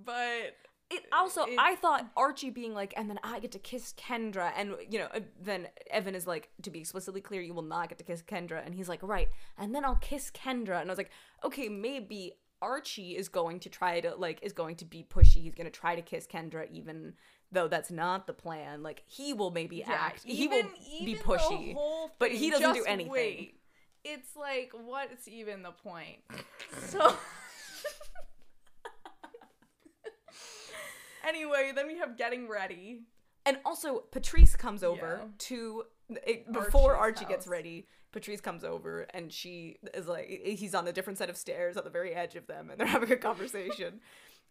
But 0.04 0.56
it 0.90 1.04
also 1.12 1.46
I 1.58 1.74
thought 1.76 2.10
Archie 2.16 2.50
being 2.50 2.74
like, 2.74 2.92
and 2.96 3.08
then 3.08 3.18
I 3.24 3.40
get 3.40 3.52
to 3.52 3.58
kiss 3.58 3.94
Kendra, 3.94 4.52
and 4.56 4.74
you 4.90 4.98
know, 4.98 5.08
then 5.40 5.68
Evan 5.90 6.14
is 6.14 6.26
like, 6.26 6.50
to 6.62 6.70
be 6.70 6.80
explicitly 6.80 7.20
clear, 7.20 7.40
you 7.40 7.54
will 7.54 7.62
not 7.62 7.88
get 7.88 7.98
to 7.98 8.04
kiss 8.04 8.22
Kendra, 8.22 8.64
and 8.64 8.74
he's 8.74 8.88
like, 8.88 9.02
right, 9.02 9.28
and 9.56 9.74
then 9.74 9.84
I'll 9.84 9.96
kiss 9.96 10.30
Kendra, 10.30 10.80
and 10.80 10.90
I 10.90 10.92
was 10.92 10.98
like, 10.98 11.10
okay, 11.44 11.68
maybe 11.68 12.34
Archie 12.62 13.16
is 13.16 13.28
going 13.28 13.58
to 13.60 13.68
try 13.68 14.00
to 14.00 14.14
like 14.14 14.38
is 14.42 14.52
going 14.52 14.76
to 14.76 14.84
be 14.84 15.04
pushy. 15.08 15.42
He's 15.42 15.54
going 15.54 15.66
to 15.66 15.70
try 15.70 15.96
to 15.96 16.02
kiss 16.02 16.26
Kendra, 16.26 16.70
even 16.70 17.14
though 17.52 17.68
that's 17.68 17.90
not 17.90 18.26
the 18.26 18.32
plan. 18.32 18.82
Like 18.82 19.02
he 19.06 19.32
will 19.32 19.50
maybe 19.50 19.76
yeah, 19.76 19.92
act, 19.92 20.24
even, 20.26 20.68
he 20.74 20.98
will 20.98 21.06
be 21.06 21.14
pushy, 21.14 21.76
but 22.18 22.32
he 22.32 22.50
doesn't 22.50 22.74
do 22.74 22.84
anything. 22.84 23.12
Wait. 23.12 23.58
It's 24.04 24.34
like, 24.34 24.72
what's 24.72 25.28
even 25.28 25.62
the 25.62 25.70
point? 25.70 26.18
so. 26.88 27.14
Anyway, 31.26 31.72
then 31.74 31.86
we 31.86 31.98
have 31.98 32.16
getting 32.16 32.48
ready. 32.48 33.02
And 33.44 33.58
also, 33.64 34.00
Patrice 34.10 34.56
comes 34.56 34.82
over 34.82 35.20
yeah. 35.22 35.28
to 35.38 35.84
it, 36.26 36.52
before 36.52 36.96
Archie's 36.96 37.22
Archie 37.22 37.24
house. 37.24 37.32
gets 37.32 37.46
ready. 37.46 37.86
Patrice 38.12 38.40
comes 38.40 38.62
over 38.62 39.06
and 39.14 39.32
she 39.32 39.78
is 39.94 40.06
like, 40.06 40.28
he's 40.28 40.74
on 40.74 40.86
a 40.86 40.92
different 40.92 41.18
set 41.18 41.30
of 41.30 41.36
stairs 41.36 41.76
at 41.76 41.84
the 41.84 41.90
very 41.90 42.14
edge 42.14 42.36
of 42.36 42.46
them, 42.46 42.70
and 42.70 42.78
they're 42.78 42.86
having 42.98 43.10
a 43.10 43.16
conversation. 43.16 44.00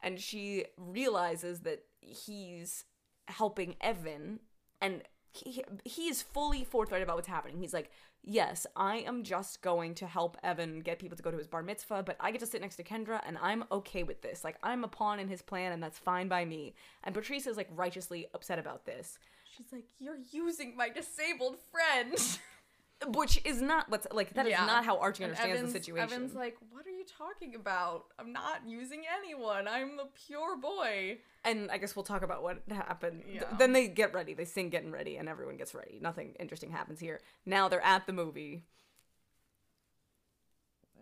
and 0.02 0.20
she 0.20 0.66
realizes 0.78 1.62
that 1.62 1.84
he's 2.00 2.86
helping 3.32 3.76
Evan, 3.82 4.40
and 4.80 5.02
he 5.34 5.64
he 5.86 6.08
is 6.08 6.22
fully 6.22 6.64
forthright 6.64 7.02
about 7.02 7.16
what's 7.16 7.28
happening. 7.28 7.58
He's 7.58 7.74
like, 7.74 7.92
yes, 8.24 8.68
I 8.76 8.98
am 8.98 9.24
just 9.24 9.62
going 9.62 9.96
to 9.96 10.08
help 10.08 10.38
Evan 10.44 10.82
get 10.82 11.00
people 11.00 11.18
to 11.18 11.24
go 11.24 11.32
to 11.32 11.38
his 11.38 11.48
bar 11.48 11.64
mitzvah, 11.64 12.04
but 12.04 12.18
I 12.20 12.32
get 12.32 12.42
to 12.42 12.48
sit 12.48 12.62
next 12.62 12.76
to 12.78 12.84
Kendra 12.84 13.22
and 13.26 13.38
I'm 13.42 13.64
okay 13.72 14.04
with 14.04 14.22
this. 14.22 14.44
Like, 14.44 14.58
I'm 14.62 14.84
a 14.84 14.88
pawn 14.88 15.20
in 15.20 15.28
his 15.28 15.42
plan 15.42 15.72
and 15.72 15.82
that's 15.82 15.98
fine 15.98 16.28
by 16.28 16.46
me. 16.46 16.76
And 17.04 17.16
Patrice 17.16 17.48
is 17.48 17.58
like 17.58 17.70
righteously 17.72 18.28
upset 18.34 18.60
about 18.60 18.86
this. 18.86 19.18
She's 19.56 19.72
like, 19.72 19.86
You're 20.00 20.20
using 20.32 20.76
my 20.76 20.90
disabled 20.90 21.58
friend. 21.72 22.16
Which 23.08 23.42
is 23.46 23.62
not 23.62 23.90
what's 23.90 24.08
like 24.12 24.34
that 24.36 24.48
yeah. 24.48 24.62
is 24.62 24.68
not 24.68 24.86
how 24.86 24.98
Archie 25.00 25.24
understands 25.24 25.58
Evan's, 25.58 25.74
the 25.74 25.80
situation. 25.80 26.12
Evan's 26.12 26.36
like, 26.36 26.56
What 26.72 26.86
are 26.86 26.92
you 26.92 27.06
talking 27.06 27.56
about? 27.56 28.06
I'm 28.20 28.32
not 28.32 28.62
using 28.68 29.04
anyone. 29.20 29.68
I'm 29.68 30.00
a 30.00 30.08
pure 30.28 30.58
boy. 30.58 31.18
And 31.44 31.72
I 31.72 31.78
guess 31.78 31.96
we'll 31.96 32.04
talk 32.04 32.22
about 32.22 32.44
what 32.44 32.62
happened. 32.70 33.24
Yeah. 33.28 33.40
Th- 33.40 33.52
then 33.58 33.74
they 33.74 33.88
get 33.88 34.14
ready. 34.14 34.34
They 34.34 34.46
sing 34.46 34.70
getting 34.70 34.92
ready 34.92 35.18
and 35.18 35.28
everyone 35.28 35.58
gets 35.58 35.74
ready. 35.74 36.00
Nothing 36.02 36.36
interesting 36.40 36.72
happens 36.72 37.00
here. 37.00 37.22
Now 37.46 37.68
they're 37.68 37.82
at 37.82 38.06
the 38.06 38.14
movie. 38.14 38.66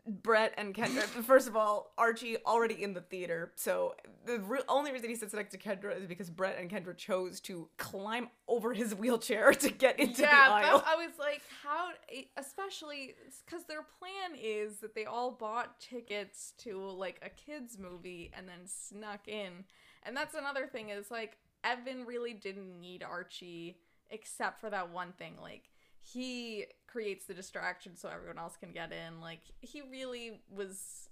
Brett 0.10 0.54
and 0.58 0.74
Kendra. 0.74 1.04
First 1.24 1.48
of 1.48 1.56
all, 1.56 1.94
Archie 1.98 2.38
already 2.46 2.82
in 2.82 2.94
the 2.94 3.02
theater, 3.02 3.52
so 3.56 3.96
the 4.26 4.40
re- 4.40 4.62
only 4.68 4.92
reason 4.92 5.10
he 5.10 5.16
sits 5.16 5.34
next 5.34 5.52
to 5.52 5.58
Kendra 5.58 6.00
is 6.00 6.08
because 6.08 6.30
Brett 6.30 6.58
and 6.60 6.70
Kendra 6.70 6.96
chose 6.96 7.40
to 7.42 7.70
climb 7.78 8.30
over 8.48 8.74
his 8.74 8.96
wheelchair 8.96 9.52
to 9.54 9.70
get 9.70 10.00
into 10.00 10.22
yeah, 10.22 10.48
the 10.48 10.54
aisle. 10.54 10.84
I 10.86 10.96
was 10.96 11.14
like, 11.20 11.42
how? 11.64 11.90
Especially 12.38 13.16
because 13.46 13.66
their 13.66 13.84
plan 13.84 14.38
is 14.42 14.80
that 14.80 14.96
they 14.96 15.06
all 15.06 15.32
bought 15.32 15.80
tickets 15.80 16.54
to 16.60 16.80
like 16.80 17.20
a 17.22 17.30
kids 17.30 17.78
movie 17.78 18.32
and 18.36 18.48
then 18.48 18.66
snuck 18.66 19.28
in, 19.28 19.66
and 20.04 20.18
that's 20.18 20.36
another 20.36 20.68
thing 20.68 20.90
is 20.90 21.12
like 21.12 21.38
Evan 21.64 22.06
really 22.06 22.34
didn't 22.34 22.80
need 22.80 23.04
Archie 23.04 23.78
except 24.10 24.60
for 24.60 24.70
that 24.70 24.92
one 24.92 25.14
thing, 25.14 25.36
like 25.42 25.69
he 26.02 26.66
creates 26.88 27.26
the 27.26 27.34
distraction 27.34 27.96
so 27.96 28.10
everyone 28.10 28.40
else 28.40 28.56
can 28.58 28.72
get 28.72 28.92
in. 28.92 29.22
Like 29.22 29.42
he 29.60 29.82
really 29.82 30.42
was 30.50 31.10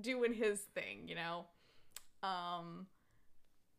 doing 0.00 0.34
his 0.34 0.60
thing, 0.74 1.08
you 1.08 1.14
know. 1.14 1.46
Um 2.22 2.86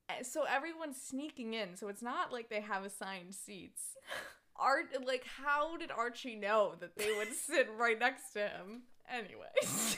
eh, 0.10 0.24
so 0.24 0.44
everyone's 0.44 1.02
sneaking 1.02 1.54
in, 1.54 1.76
so 1.76 1.88
it's 1.88 2.02
not 2.02 2.32
like 2.32 2.50
they 2.50 2.62
have 2.62 2.84
assigned 2.84 3.34
seats. 3.34 3.82
Art 4.58 4.88
like 5.06 5.26
how 5.44 5.78
did 5.78 5.92
Archie 5.92 6.36
know 6.36 6.74
that 6.80 6.98
they 6.98 7.14
would 7.18 7.34
sit 7.48 7.68
right 7.78 8.00
next 8.00 8.32
to 8.34 8.40
him? 8.40 8.84
Anyways. 9.10 9.98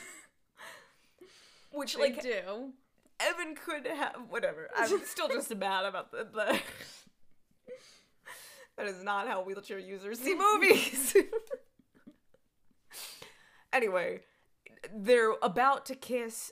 Which 1.71 1.95
they 1.95 2.01
like 2.01 2.21
do. 2.21 2.73
Evan 3.19 3.55
could 3.55 3.87
have 3.87 4.15
whatever. 4.29 4.69
I'm 4.75 5.03
still 5.05 5.27
just 5.27 5.55
mad 5.55 5.85
about 5.85 6.11
the, 6.11 6.27
the 6.31 6.59
that 8.77 8.87
is 8.87 9.03
not 9.03 9.27
how 9.27 9.43
wheelchair 9.43 9.79
users 9.79 10.19
see 10.19 10.35
movies. 10.61 11.15
anyway, 13.73 14.21
they're 14.93 15.33
about 15.41 15.85
to 15.87 15.95
kiss 15.95 16.51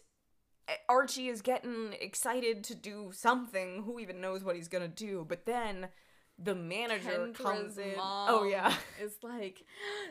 Archie 0.89 1.27
is 1.27 1.41
getting 1.41 1.93
excited 1.99 2.63
to 2.65 2.75
do 2.75 3.11
something. 3.13 3.83
Who 3.83 3.99
even 3.99 4.21
knows 4.21 4.43
what 4.43 4.55
he's 4.55 4.67
gonna 4.67 4.87
do? 4.87 5.25
But 5.27 5.45
then 5.45 5.89
the 6.37 6.55
manager 6.55 7.09
Kendra's 7.09 7.37
comes 7.37 7.77
in. 7.77 7.93
oh 7.97 8.47
yeah. 8.49 8.73
is 9.01 9.17
like, 9.21 9.63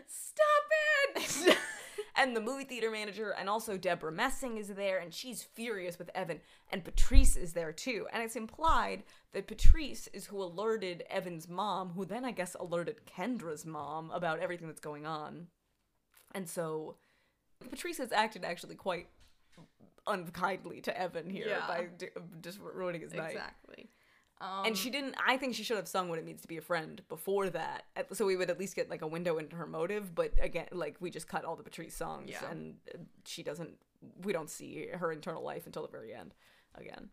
stop 0.07 1.17
it. 1.17 1.59
and 2.17 2.37
the 2.37 2.41
movie 2.41 2.65
theater 2.65 2.91
manager 2.91 3.31
and 3.39 3.49
also 3.49 3.77
Debra 3.77 4.13
Messing 4.13 4.57
is 4.57 4.69
there 4.69 4.99
and 4.99 5.13
she's 5.13 5.43
furious 5.43 5.99
with 5.99 6.11
Evan 6.15 6.41
and 6.71 6.85
Patrice 6.85 7.37
is 7.37 7.53
there 7.53 7.73
too 7.73 8.07
and 8.13 8.23
it's 8.23 8.37
implied 8.37 9.03
that 9.33 9.47
Patrice 9.47 10.09
is 10.13 10.27
who 10.27 10.43
alerted 10.43 11.05
Evan's 11.11 11.49
mom 11.49 11.91
who 11.91 12.05
then 12.05 12.25
I 12.25 12.31
guess 12.31 12.55
alerted 12.59 13.05
Kendra's 13.07 13.67
mom 13.67 14.11
about 14.11 14.41
everything 14.41 14.69
that's 14.69 14.81
going 14.81 15.07
on 15.07 15.49
and 16.35 16.49
so 16.49 16.97
Patrice 17.71 17.99
has 17.99 18.13
acted 18.13 18.45
actually 18.45 18.75
quite 18.75 19.09
unkindly 20.07 20.81
to 20.83 20.99
Evan 21.01 21.31
here 21.31 21.47
Yeah. 21.49 21.67
by 21.67 21.87
d- 21.97 22.09
just 22.43 22.59
ruining 22.61 23.01
his 23.01 23.15
night 23.15 23.31
exactly. 23.33 23.89
Um, 24.45 24.67
and 24.67 24.77
she 24.77 24.91
didn't 24.91 25.15
i 25.27 25.37
think 25.39 25.55
she 25.55 25.63
should 25.63 25.77
have 25.79 25.89
sung 25.89 26.09
what 26.11 26.19
it 26.19 26.25
means 26.25 26.43
to 26.43 26.49
be 26.49 26.59
a 26.59 26.61
friend 26.61 27.01
before 27.09 27.49
that 27.51 27.85
so 28.13 28.27
we 28.27 28.37
would 28.37 28.51
at 28.51 28.59
least 28.59 28.77
get 28.77 28.91
like 28.91 29.03
a 29.03 29.07
window 29.07 29.39
into 29.39 29.57
her 29.57 29.67
motive 29.67 30.15
but 30.15 30.33
again 30.41 30.67
like 30.73 30.97
we 31.01 31.09
just 31.11 31.29
cut 31.29 31.45
all 31.45 31.57
the 31.57 31.63
patrice 31.63 31.97
songs 31.97 32.31
Yeah. 32.31 32.51
and 32.51 32.75
she 33.25 33.43
doesn't 33.43 33.75
we 34.23 34.33
don't 34.33 34.51
see 34.51 34.89
her 34.93 35.11
internal 35.13 35.43
life 35.43 35.65
until 35.67 35.83
the 35.83 35.89
very 35.99 36.13
end 36.15 36.35
again 36.75 37.09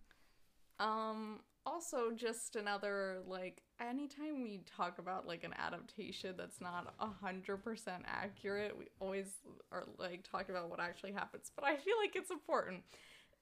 Um 0.79 1.39
also 1.65 2.09
just 2.15 2.55
another 2.55 3.19
like 3.27 3.61
anytime 3.79 4.41
we 4.41 4.61
talk 4.65 4.97
about 4.97 5.27
like 5.27 5.43
an 5.43 5.53
adaptation 5.57 6.33
that's 6.37 6.59
not 6.59 6.93
a 6.99 7.07
hundred 7.07 7.57
percent 7.63 8.03
accurate, 8.07 8.75
we 8.77 8.87
always 8.99 9.27
are 9.71 9.85
like 9.99 10.23
talking 10.29 10.55
about 10.55 10.69
what 10.71 10.79
actually 10.79 11.11
happens. 11.11 11.51
But 11.55 11.65
I 11.65 11.75
feel 11.77 11.95
like 12.01 12.15
it's 12.15 12.31
important. 12.31 12.81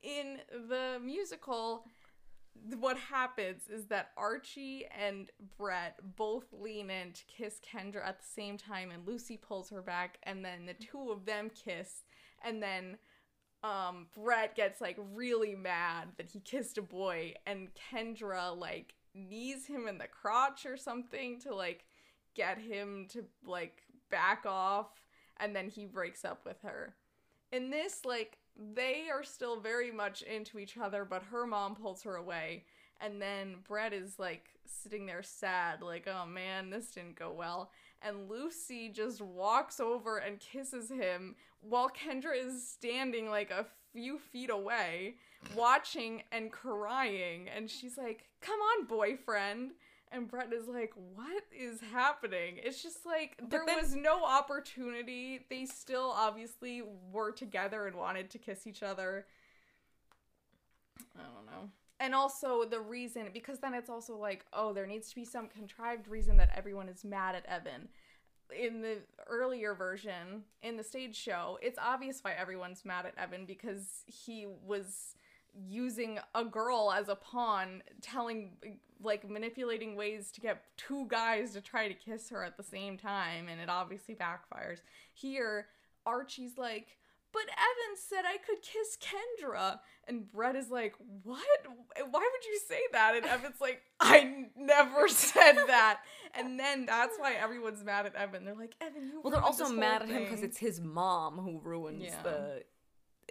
In 0.03 0.39
the 0.67 0.99
musical, 1.03 1.85
what 2.79 2.97
happens 2.97 3.67
is 3.67 3.85
that 3.85 4.11
Archie 4.17 4.85
and 4.97 5.29
Brett 5.57 5.99
both 6.15 6.45
lean 6.51 6.89
in 6.89 7.13
to 7.13 7.23
kiss 7.25 7.59
Kendra 7.59 8.05
at 8.05 8.19
the 8.19 8.25
same 8.25 8.57
time 8.57 8.91
and 8.91 9.07
Lucy 9.07 9.37
pulls 9.37 9.69
her 9.69 9.81
back 9.81 10.17
and 10.23 10.43
then 10.43 10.65
the 10.65 10.73
two 10.73 11.11
of 11.11 11.25
them 11.25 11.49
kiss 11.49 12.03
and 12.43 12.61
then 12.61 12.97
um 13.63 14.07
Brett 14.15 14.55
gets 14.55 14.81
like 14.81 14.97
really 15.13 15.55
mad 15.55 16.09
that 16.17 16.29
he 16.29 16.39
kissed 16.39 16.77
a 16.77 16.81
boy 16.81 17.33
and 17.45 17.69
Kendra 17.91 18.57
like 18.57 18.95
knees 19.13 19.65
him 19.65 19.87
in 19.87 19.97
the 19.97 20.07
crotch 20.07 20.65
or 20.65 20.77
something 20.77 21.39
to 21.41 21.53
like 21.53 21.85
get 22.35 22.57
him 22.57 23.07
to 23.09 23.25
like 23.45 23.83
back 24.09 24.45
off 24.45 25.03
and 25.37 25.55
then 25.55 25.69
he 25.69 25.85
breaks 25.85 26.25
up 26.25 26.45
with 26.45 26.61
her. 26.63 26.95
In 27.51 27.69
this 27.69 28.05
like 28.05 28.38
they 28.73 29.05
are 29.11 29.23
still 29.23 29.59
very 29.59 29.91
much 29.91 30.21
into 30.23 30.59
each 30.59 30.77
other 30.77 31.05
but 31.05 31.23
her 31.23 31.45
mom 31.45 31.75
pulls 31.75 32.03
her 32.03 32.15
away 32.15 32.63
and 33.01 33.21
then 33.21 33.55
Brett 33.67 33.93
is 33.93 34.19
like 34.19 34.45
sitting 34.65 35.05
there 35.05 35.23
sad 35.23 35.81
like 35.81 36.07
oh 36.07 36.25
man 36.25 36.69
this 36.69 36.91
didn't 36.91 37.17
go 37.17 37.31
well 37.31 37.71
and 38.01 38.29
Lucy 38.29 38.89
just 38.89 39.21
walks 39.21 39.79
over 39.79 40.17
and 40.17 40.39
kisses 40.39 40.89
him 40.89 41.35
while 41.61 41.89
Kendra 41.89 42.31
is 42.35 42.67
standing 42.67 43.29
like 43.29 43.51
a 43.51 43.65
few 43.91 44.17
feet 44.17 44.49
away, 44.49 45.15
watching 45.55 46.23
and 46.31 46.51
crying. 46.51 47.49
And 47.49 47.69
she's 47.69 47.97
like, 47.97 48.25
Come 48.41 48.59
on, 48.59 48.85
boyfriend. 48.85 49.71
And 50.11 50.27
Brett 50.27 50.51
is 50.51 50.67
like, 50.67 50.93
What 51.13 51.43
is 51.51 51.79
happening? 51.93 52.55
It's 52.63 52.81
just 52.81 53.05
like 53.05 53.39
there 53.49 53.63
then- 53.65 53.77
was 53.77 53.95
no 53.95 54.23
opportunity. 54.23 55.45
They 55.49 55.65
still 55.65 56.11
obviously 56.15 56.81
were 57.11 57.31
together 57.31 57.85
and 57.87 57.95
wanted 57.95 58.29
to 58.31 58.37
kiss 58.37 58.65
each 58.65 58.81
other. 58.81 59.27
I 61.17 61.21
don't 61.21 61.45
know. 61.45 61.69
And 61.99 62.15
also 62.15 62.63
the 62.63 62.79
reason, 62.79 63.27
because 63.33 63.59
then 63.59 63.73
it's 63.73 63.89
also 63.89 64.15
like, 64.15 64.45
oh, 64.53 64.73
there 64.73 64.87
needs 64.87 65.09
to 65.09 65.15
be 65.15 65.25
some 65.25 65.47
contrived 65.47 66.07
reason 66.07 66.37
that 66.37 66.49
everyone 66.55 66.87
is 66.87 67.03
mad 67.03 67.35
at 67.35 67.45
Evan. 67.45 67.89
In 68.57 68.81
the 68.81 68.99
earlier 69.27 69.75
version, 69.75 70.43
in 70.63 70.77
the 70.77 70.83
stage 70.83 71.15
show, 71.15 71.59
it's 71.61 71.77
obvious 71.77 72.23
why 72.23 72.31
everyone's 72.33 72.85
mad 72.85 73.05
at 73.05 73.17
Evan 73.17 73.45
because 73.45 74.03
he 74.07 74.47
was 74.65 75.15
using 75.67 76.19
a 76.35 76.43
girl 76.45 76.91
as 76.95 77.09
a 77.09 77.15
pawn, 77.15 77.81
telling, 78.01 78.51
like, 79.01 79.29
manipulating 79.29 79.95
ways 79.95 80.31
to 80.31 80.41
get 80.41 80.63
two 80.77 81.05
guys 81.07 81.53
to 81.53 81.61
try 81.61 81.87
to 81.87 81.93
kiss 81.93 82.29
her 82.29 82.43
at 82.43 82.57
the 82.57 82.63
same 82.63 82.97
time, 82.97 83.47
and 83.49 83.59
it 83.61 83.69
obviously 83.69 84.15
backfires. 84.15 84.79
Here, 85.13 85.67
Archie's 86.05 86.57
like, 86.57 86.97
but 87.31 87.43
Evan 87.43 87.95
said 87.95 88.23
I 88.25 88.37
could 88.37 88.59
kiss 88.63 88.97
Kendra. 88.97 89.79
And 90.07 90.27
Brett 90.31 90.55
is 90.55 90.71
like, 90.71 90.95
What? 91.23 91.47
Why 92.09 92.19
would 92.19 92.45
you 92.47 92.59
say 92.67 92.79
that? 92.91 93.13
And 93.17 93.25
Evan's 93.25 93.61
like, 93.61 93.83
I 93.99 94.45
never 94.57 95.07
said 95.07 95.53
that. 95.67 95.99
And 96.33 96.59
then 96.59 96.87
that's 96.87 97.15
why 97.19 97.33
everyone's 97.35 97.83
mad 97.83 98.07
at 98.07 98.15
Evan. 98.15 98.45
They're 98.45 98.55
like, 98.55 98.73
Evan, 98.81 99.09
you 99.09 99.21
well 99.21 99.29
they're 99.29 99.43
also 99.43 99.69
mad 99.69 100.01
at 100.01 100.09
him 100.09 100.23
because 100.23 100.41
it's 100.41 100.57
his 100.57 100.81
mom 100.81 101.37
who 101.37 101.59
ruins 101.59 102.03
Yeah. 102.05 102.23
the 102.23 102.63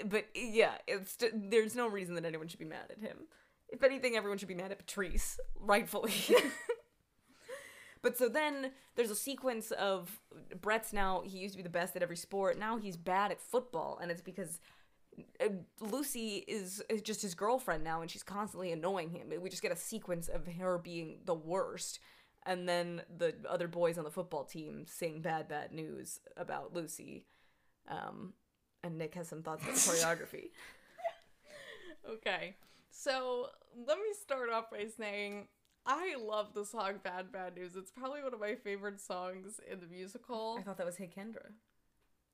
but 0.06 0.26
yeah 0.34 0.76
it's 0.86 1.16
there's 1.34 1.74
no 1.74 1.88
reason 1.88 2.14
that 2.14 2.24
anyone 2.24 2.48
should 2.48 2.58
be 2.58 2.64
mad 2.64 2.90
at 2.90 3.00
him 3.00 3.18
if 3.68 3.82
anything 3.82 4.16
everyone 4.16 4.38
should 4.38 4.48
be 4.48 4.54
mad 4.54 4.70
at 4.70 4.78
patrice 4.78 5.38
rightfully 5.58 6.12
But 8.02 8.16
so 8.16 8.28
then 8.28 8.70
there's 8.96 9.10
a 9.10 9.16
sequence 9.16 9.70
of 9.72 10.20
Brett's 10.60 10.92
now 10.92 11.22
he 11.24 11.38
used 11.38 11.54
to 11.54 11.58
be 11.58 11.62
the 11.62 11.68
best 11.68 11.96
at 11.96 12.02
every 12.02 12.16
sport. 12.16 12.58
Now 12.58 12.76
he's 12.76 12.96
bad 12.96 13.30
at 13.30 13.40
football, 13.40 13.98
and 14.00 14.10
it's 14.10 14.22
because 14.22 14.60
uh, 15.40 15.48
Lucy 15.80 16.44
is, 16.46 16.82
just 17.02 17.22
his 17.22 17.34
girlfriend 17.34 17.82
now, 17.82 18.00
and 18.00 18.10
she's 18.10 18.22
constantly 18.22 18.72
annoying 18.72 19.10
him. 19.10 19.32
We 19.40 19.50
just 19.50 19.62
get 19.62 19.72
a 19.72 19.76
sequence 19.76 20.28
of 20.28 20.46
her 20.46 20.78
being 20.78 21.20
the 21.24 21.34
worst, 21.34 21.98
and 22.46 22.68
then 22.68 23.02
the 23.14 23.34
other 23.48 23.68
boys 23.68 23.98
on 23.98 24.04
the 24.04 24.10
football 24.10 24.44
team 24.44 24.84
saying 24.86 25.22
bad, 25.22 25.48
bad 25.48 25.72
news 25.72 26.20
about 26.36 26.72
Lucy. 26.74 27.26
Um, 27.88 28.34
and 28.82 28.96
Nick 28.98 29.14
has 29.14 29.28
some 29.28 29.42
thoughts 29.42 29.62
about 29.62 29.74
the 29.76 29.80
choreography. 29.80 30.50
Okay. 32.10 32.54
So 32.90 33.48
let 33.86 33.98
me 33.98 34.04
start 34.22 34.50
off 34.50 34.70
by 34.70 34.86
saying 34.96 35.48
I 35.84 36.14
love 36.18 36.54
the 36.54 36.64
song 36.64 37.00
Bad 37.02 37.30
Bad 37.30 37.54
News. 37.56 37.76
It's 37.76 37.90
probably 37.90 38.22
one 38.22 38.32
of 38.32 38.40
my 38.40 38.54
favorite 38.54 39.00
songs 39.00 39.60
in 39.70 39.80
the 39.80 39.86
musical. 39.86 40.56
I 40.58 40.62
thought 40.62 40.78
that 40.78 40.86
was 40.86 40.96
Hey 40.96 41.10
Kendra. 41.14 41.50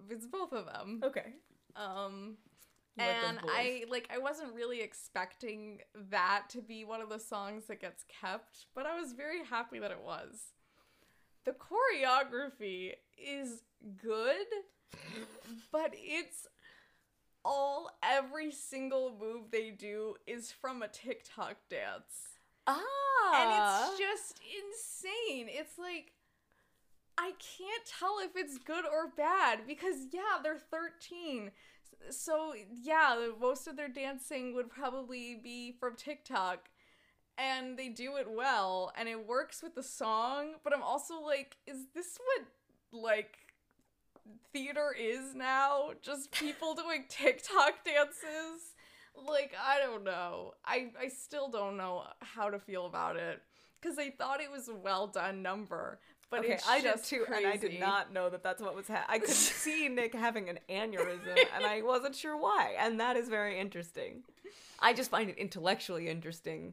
It's 0.08 0.26
both 0.26 0.52
of 0.52 0.66
them. 0.66 1.00
Okay. 1.02 1.34
Um 1.74 2.36
You 2.96 3.04
like 3.04 3.20
those 3.20 3.30
and. 3.30 3.38
I 3.50 3.84
like 3.90 4.08
I 4.14 4.18
wasn't 4.18 4.54
really 4.54 4.80
expecting 4.80 5.80
that 6.10 6.44
to 6.50 6.62
be 6.62 6.84
one 6.84 7.00
of 7.00 7.08
the 7.08 7.18
songs 7.18 7.64
that 7.66 7.80
gets 7.80 8.04
kept, 8.04 8.66
but 8.76 8.86
I 8.86 8.98
was 9.00 9.12
very 9.12 9.44
happy 9.44 9.80
that 9.80 9.90
it 9.90 10.02
was. 10.04 10.52
The 11.44 11.52
choreography 11.52 12.92
is 13.18 13.62
good, 14.00 14.46
but 15.72 15.92
it's 15.94 16.46
all 17.44 17.90
every 18.02 18.50
single 18.50 19.14
move 19.18 19.50
they 19.50 19.70
do 19.70 20.14
is 20.26 20.50
from 20.50 20.82
a 20.82 20.88
TikTok 20.88 21.56
dance. 21.68 22.38
Ah. 22.66 22.80
And 23.34 23.50
it's 23.90 23.98
just 23.98 24.40
insane. 24.40 25.48
It's 25.50 25.78
like 25.78 26.12
I 27.18 27.32
can't 27.38 27.84
tell 27.98 28.18
if 28.22 28.30
it's 28.34 28.58
good 28.58 28.84
or 28.84 29.12
bad 29.16 29.60
because 29.66 29.96
yeah, 30.12 30.40
they're 30.42 30.58
13. 30.58 31.50
So 32.10 32.54
yeah, 32.82 33.28
most 33.40 33.66
of 33.66 33.76
their 33.76 33.88
dancing 33.88 34.54
would 34.54 34.70
probably 34.70 35.38
be 35.42 35.72
from 35.78 35.96
TikTok. 35.96 36.70
And 37.36 37.76
they 37.76 37.88
do 37.88 38.16
it 38.16 38.30
well 38.30 38.92
and 38.96 39.08
it 39.08 39.26
works 39.26 39.60
with 39.62 39.74
the 39.74 39.82
song, 39.82 40.54
but 40.62 40.72
I'm 40.72 40.82
also 40.84 41.20
like, 41.20 41.56
is 41.66 41.86
this 41.92 42.18
what 42.24 42.46
like 43.02 43.43
theater 44.52 44.94
is 44.98 45.34
now? 45.34 45.90
Just 46.02 46.30
people 46.32 46.74
doing 46.82 47.04
TikTok 47.08 47.84
dances? 47.84 48.74
Like, 49.16 49.52
I 49.62 49.78
don't 49.78 50.04
know. 50.04 50.54
I 50.64 50.90
I 51.00 51.08
still 51.08 51.48
don't 51.48 51.76
know 51.76 52.04
how 52.20 52.50
to 52.50 52.58
feel 52.58 52.86
about 52.86 53.16
it 53.16 53.40
because 53.80 53.98
I 53.98 54.10
thought 54.10 54.40
it 54.40 54.50
was 54.50 54.68
a 54.68 54.74
well 54.74 55.06
done 55.06 55.40
number, 55.42 56.00
but 56.30 56.40
okay, 56.40 56.54
it's 56.54 56.68
I 56.68 56.80
did 56.80 56.94
just 56.94 57.08
too, 57.10 57.24
and 57.32 57.46
I 57.46 57.56
did 57.56 57.78
not 57.78 58.12
know 58.12 58.28
that 58.30 58.42
that's 58.42 58.60
what 58.60 58.74
was 58.74 58.88
happening. 58.88 59.20
I 59.22 59.24
could 59.24 59.34
see 59.34 59.88
Nick 59.88 60.14
having 60.14 60.48
an 60.48 60.58
aneurysm, 60.68 61.38
and 61.54 61.64
I 61.64 61.82
wasn't 61.82 62.16
sure 62.16 62.36
why, 62.36 62.74
and 62.78 62.98
that 62.98 63.16
is 63.16 63.28
very 63.28 63.58
interesting. 63.60 64.24
I 64.80 64.92
just 64.94 65.10
find 65.12 65.30
it 65.30 65.38
intellectually 65.38 66.08
interesting, 66.08 66.72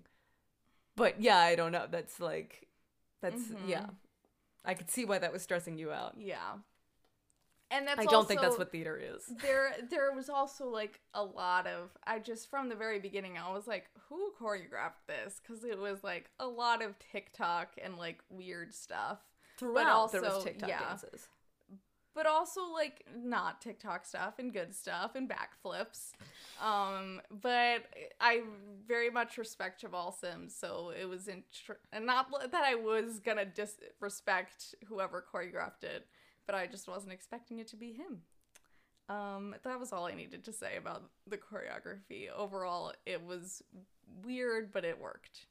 but 0.96 1.22
yeah, 1.22 1.38
I 1.38 1.56
don't 1.56 1.72
know. 1.72 1.86
That's 1.90 2.20
like, 2.20 2.68
that's 3.22 3.42
Mhm. 3.44 3.68
yeah. 3.68 3.86
I 4.66 4.74
could 4.74 4.90
see 4.90 5.06
why 5.06 5.20
that 5.20 5.32
was 5.32 5.44
stressing 5.44 5.78
you 5.78 5.92
out. 5.92 6.16
Yeah, 6.18 6.54
and 7.72 7.88
that's 7.88 8.00
I 8.00 8.06
don't 8.06 8.28
think 8.28 8.42
that's 8.42 8.58
what 8.58 8.72
theater 8.72 8.98
is. 9.02 9.26
there 9.42 9.74
there 9.90 10.12
was 10.14 10.30
also 10.30 10.68
like 10.68 11.00
a 11.14 11.24
lot 11.24 11.66
of 11.68 11.90
I 12.06 12.20
just 12.20 12.50
from 12.50 12.70
the 12.70 12.76
very 12.76 13.00
beginning 13.00 13.38
I 13.38 13.52
was 13.52 13.66
like 13.68 13.86
who 14.10 14.32
choreographed 14.40 15.06
this 15.08 15.42
because 15.42 15.64
it 15.64 15.80
was 15.80 16.04
like 16.04 16.30
a 16.40 16.48
lot 16.48 16.84
of 16.84 16.96
TikTok 17.12 17.70
and 17.84 17.98
like 17.98 18.20
weird 18.30 18.74
stuff 18.74 19.20
Throughout 19.58 20.12
there 20.12 20.24
also- 20.24 20.36
was 20.36 20.44
TikTok 20.44 20.70
yeah. 20.70 20.80
dances. 20.80 21.28
but 22.14 22.26
also 22.26 22.62
like 22.74 23.06
not 23.16 23.62
TikTok 23.62 24.06
stuff 24.06 24.34
and 24.38 24.52
good 24.54 24.76
stuff 24.76 25.16
and 25.16 25.30
backflips. 25.30 26.12
Um, 26.62 27.22
but 27.32 27.86
I 28.20 28.42
very 28.88 29.10
much 29.10 29.38
respect 29.38 29.82
Jamal 29.82 30.12
Sims, 30.12 30.56
so 30.56 30.92
it 31.00 31.06
was 31.06 31.28
int- 31.28 31.46
and 31.94 32.06
not 32.06 32.30
that 32.52 32.64
I 32.64 32.76
was 32.76 33.20
gonna 33.20 33.46
disrespect 33.46 34.76
whoever 34.88 35.24
choreographed 35.34 35.84
it, 35.84 36.06
but 36.46 36.56
I 36.56 36.68
just 36.68 36.88
wasn't 36.88 37.14
expecting 37.14 37.60
it 37.60 37.68
to 37.70 37.76
be 37.76 37.94
him. 37.94 38.22
Um, 39.10 39.56
that 39.64 39.80
was 39.80 39.92
all 39.92 40.06
I 40.06 40.14
needed 40.14 40.46
to 40.46 40.54
say 40.54 40.78
about 40.78 41.04
the 41.28 41.38
choreography. 41.38 42.30
Overall, 42.36 42.94
it 43.06 43.26
was 43.26 43.62
weird, 44.24 44.72
but 44.72 44.86
it 44.86 45.00
worked. 45.00 45.48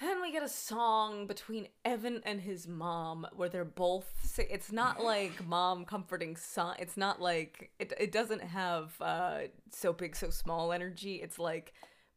Then 0.00 0.20
we 0.20 0.32
get 0.32 0.42
a 0.42 0.48
song 0.48 1.26
between 1.26 1.68
Evan 1.84 2.20
and 2.24 2.40
his 2.40 2.66
mom 2.66 3.26
where 3.34 3.48
they're 3.48 3.64
both. 3.64 4.06
Sing- 4.24 4.48
it's 4.50 4.72
not 4.72 5.02
like 5.04 5.46
mom 5.46 5.84
comforting 5.84 6.36
son. 6.36 6.76
It's 6.78 6.96
not 6.96 7.20
like 7.22 7.70
it. 7.78 7.92
It 7.98 8.12
doesn't 8.12 8.42
have 8.42 8.94
uh, 9.00 9.40
so 9.70 9.92
big, 9.92 10.16
so 10.16 10.30
small 10.30 10.72
energy. 10.72 11.16
It's 11.16 11.38
like 11.38 11.74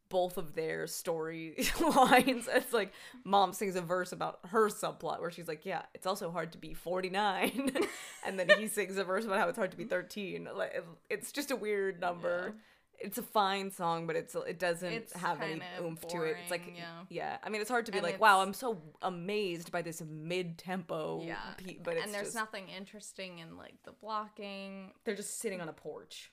both 0.10 0.38
of 0.38 0.56
their 0.56 0.88
story 0.88 1.56
lines. 1.96 2.48
It's 2.58 2.74
like 2.74 2.94
mom 3.24 3.54
sings 3.54 3.76
a 3.76 3.82
verse 3.82 4.12
about 4.12 4.40
her 4.48 4.70
subplot 4.70 5.22
where 5.22 5.32
she's 5.32 5.48
like, 5.48 5.66
"Yeah, 5.66 5.84
it's 5.94 6.08
also 6.08 6.32
hard 6.32 6.52
to 6.54 6.58
be 6.58 6.74
49," 6.74 7.72
and 8.26 8.40
then 8.40 8.50
he 8.58 8.68
sings 8.68 8.98
a 8.98 9.04
verse 9.04 9.26
about 9.26 9.40
how 9.40 9.48
it's 9.48 9.58
hard 9.58 9.72
to 9.72 9.78
be 9.78 9.86
13. 9.86 10.50
Like 10.56 10.84
it's 11.10 11.32
just 11.32 11.52
a 11.52 11.56
weird 11.56 12.00
number. 12.02 12.54
Yeah 12.56 12.62
it's 13.00 13.18
a 13.18 13.24
fine 13.24 13.72
song, 13.72 14.08
but 14.08 14.16
it's 14.16 14.36
it 14.36 14.60
doesn't 14.60 14.92
it's 14.92 15.14
have 15.14 15.42
any 15.42 15.62
oomph 15.82 16.02
boring, 16.02 16.18
to 16.18 16.24
it. 16.24 16.38
It's 16.42 16.52
like 16.52 16.74
yeah. 16.76 17.04
yeah. 17.10 17.38
I 17.44 17.50
mean, 17.50 17.62
it's 17.62 17.70
hard 17.70 17.86
to 17.88 17.92
be 17.92 18.00
and 18.00 18.06
like, 18.06 18.20
wow, 18.20 18.42
I'm 18.42 18.54
so 18.54 18.82
amazed 19.02 19.72
by 19.72 19.82
this 19.82 20.02
mid 20.08 20.58
tempo. 20.58 21.22
Yeah, 21.24 21.38
pe- 21.58 21.78
but 21.84 21.98
and 21.98 22.14
there's 22.14 22.28
just, 22.28 22.36
nothing 22.36 22.70
interesting 22.70 23.40
in 23.40 23.58
like 23.58 23.76
the 23.84 23.92
blocking. 23.92 24.92
They're 25.06 25.16
just 25.16 25.40
sitting 25.40 25.62
on 25.62 25.70
a 25.70 25.74
porch. 25.74 26.32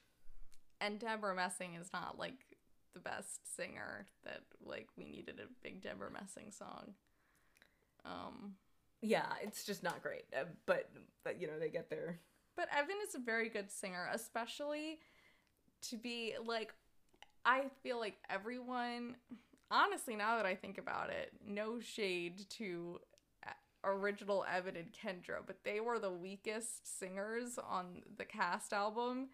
And 0.80 0.98
Debra 0.98 1.34
Messing 1.34 1.74
is 1.74 1.90
not 1.92 2.18
like 2.18 2.53
the 2.94 3.00
best 3.00 3.56
singer 3.56 4.06
that 4.24 4.40
like 4.64 4.88
we 4.96 5.04
needed 5.04 5.40
a 5.40 5.52
big 5.62 5.82
Debra 5.82 6.10
Messing 6.10 6.50
song. 6.50 6.94
Um. 8.04 8.54
Yeah, 9.02 9.26
it's 9.42 9.64
just 9.64 9.82
not 9.82 10.02
great, 10.02 10.24
uh, 10.34 10.44
but 10.64 10.90
but 11.24 11.40
you 11.40 11.46
know 11.46 11.58
they 11.58 11.68
get 11.68 11.90
there. 11.90 12.20
But 12.56 12.68
Evan 12.74 12.96
is 13.06 13.14
a 13.14 13.18
very 13.18 13.48
good 13.48 13.70
singer, 13.70 14.08
especially 14.12 15.00
to 15.90 15.96
be 15.96 16.34
like 16.44 16.72
I 17.44 17.64
feel 17.82 17.98
like 17.98 18.16
everyone 18.30 19.16
honestly 19.70 20.16
now 20.16 20.36
that 20.36 20.46
I 20.46 20.54
think 20.54 20.78
about 20.78 21.10
it, 21.10 21.32
no 21.46 21.80
shade 21.80 22.48
to 22.50 23.00
original 23.84 24.44
Evan 24.50 24.76
and 24.76 24.92
Kendra, 24.92 25.38
but 25.46 25.58
they 25.64 25.80
were 25.80 25.98
the 25.98 26.10
weakest 26.10 26.98
singers 26.98 27.58
on 27.58 28.02
the 28.16 28.24
cast 28.24 28.72
album. 28.72 29.28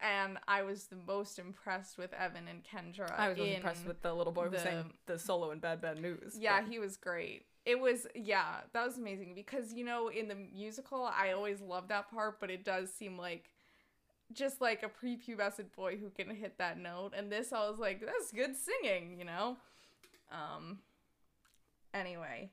And 0.00 0.38
I 0.46 0.62
was 0.62 0.84
the 0.84 0.96
most 1.06 1.38
impressed 1.38 1.96
with 1.96 2.12
Evan 2.12 2.48
and 2.48 2.62
Kendra. 2.62 3.10
I 3.18 3.30
was 3.30 3.38
impressed 3.38 3.86
with 3.86 4.02
the 4.02 4.12
little 4.12 4.32
boy 4.32 4.48
who 4.48 4.58
sang 4.58 4.92
the 5.06 5.18
solo 5.18 5.50
in 5.52 5.58
Bad 5.58 5.80
Bad 5.80 6.00
News. 6.00 6.36
Yeah, 6.38 6.60
but. 6.60 6.70
he 6.70 6.78
was 6.78 6.96
great. 6.96 7.46
It 7.64 7.80
was 7.80 8.06
yeah, 8.14 8.60
that 8.72 8.84
was 8.84 8.98
amazing 8.98 9.34
because 9.34 9.72
you 9.72 9.84
know 9.84 10.08
in 10.08 10.28
the 10.28 10.36
musical 10.36 11.02
I 11.04 11.32
always 11.32 11.60
love 11.60 11.88
that 11.88 12.10
part, 12.10 12.40
but 12.40 12.50
it 12.50 12.64
does 12.64 12.92
seem 12.92 13.16
like 13.16 13.50
just 14.32 14.60
like 14.60 14.82
a 14.82 14.88
prepubescent 14.88 15.72
boy 15.74 15.96
who 15.96 16.10
can 16.10 16.34
hit 16.34 16.58
that 16.58 16.78
note. 16.78 17.12
And 17.16 17.30
this, 17.30 17.52
I 17.52 17.68
was 17.68 17.78
like, 17.78 18.00
that's 18.00 18.32
good 18.32 18.54
singing, 18.56 19.18
you 19.18 19.24
know. 19.24 19.56
Um. 20.30 20.80
Anyway, 21.94 22.50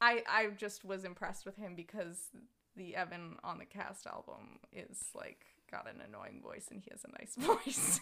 I 0.00 0.22
I 0.28 0.46
just 0.56 0.84
was 0.84 1.04
impressed 1.04 1.44
with 1.44 1.56
him 1.56 1.74
because 1.74 2.28
the 2.76 2.94
Evan 2.94 3.36
on 3.42 3.58
the 3.58 3.64
cast 3.64 4.06
album 4.06 4.60
is 4.72 5.08
like 5.14 5.44
got 5.70 5.86
an 5.88 6.00
annoying 6.06 6.40
voice 6.42 6.66
and 6.70 6.80
he 6.80 6.90
has 6.90 7.04
a 7.04 7.18
nice 7.18 7.34
voice. 7.38 8.00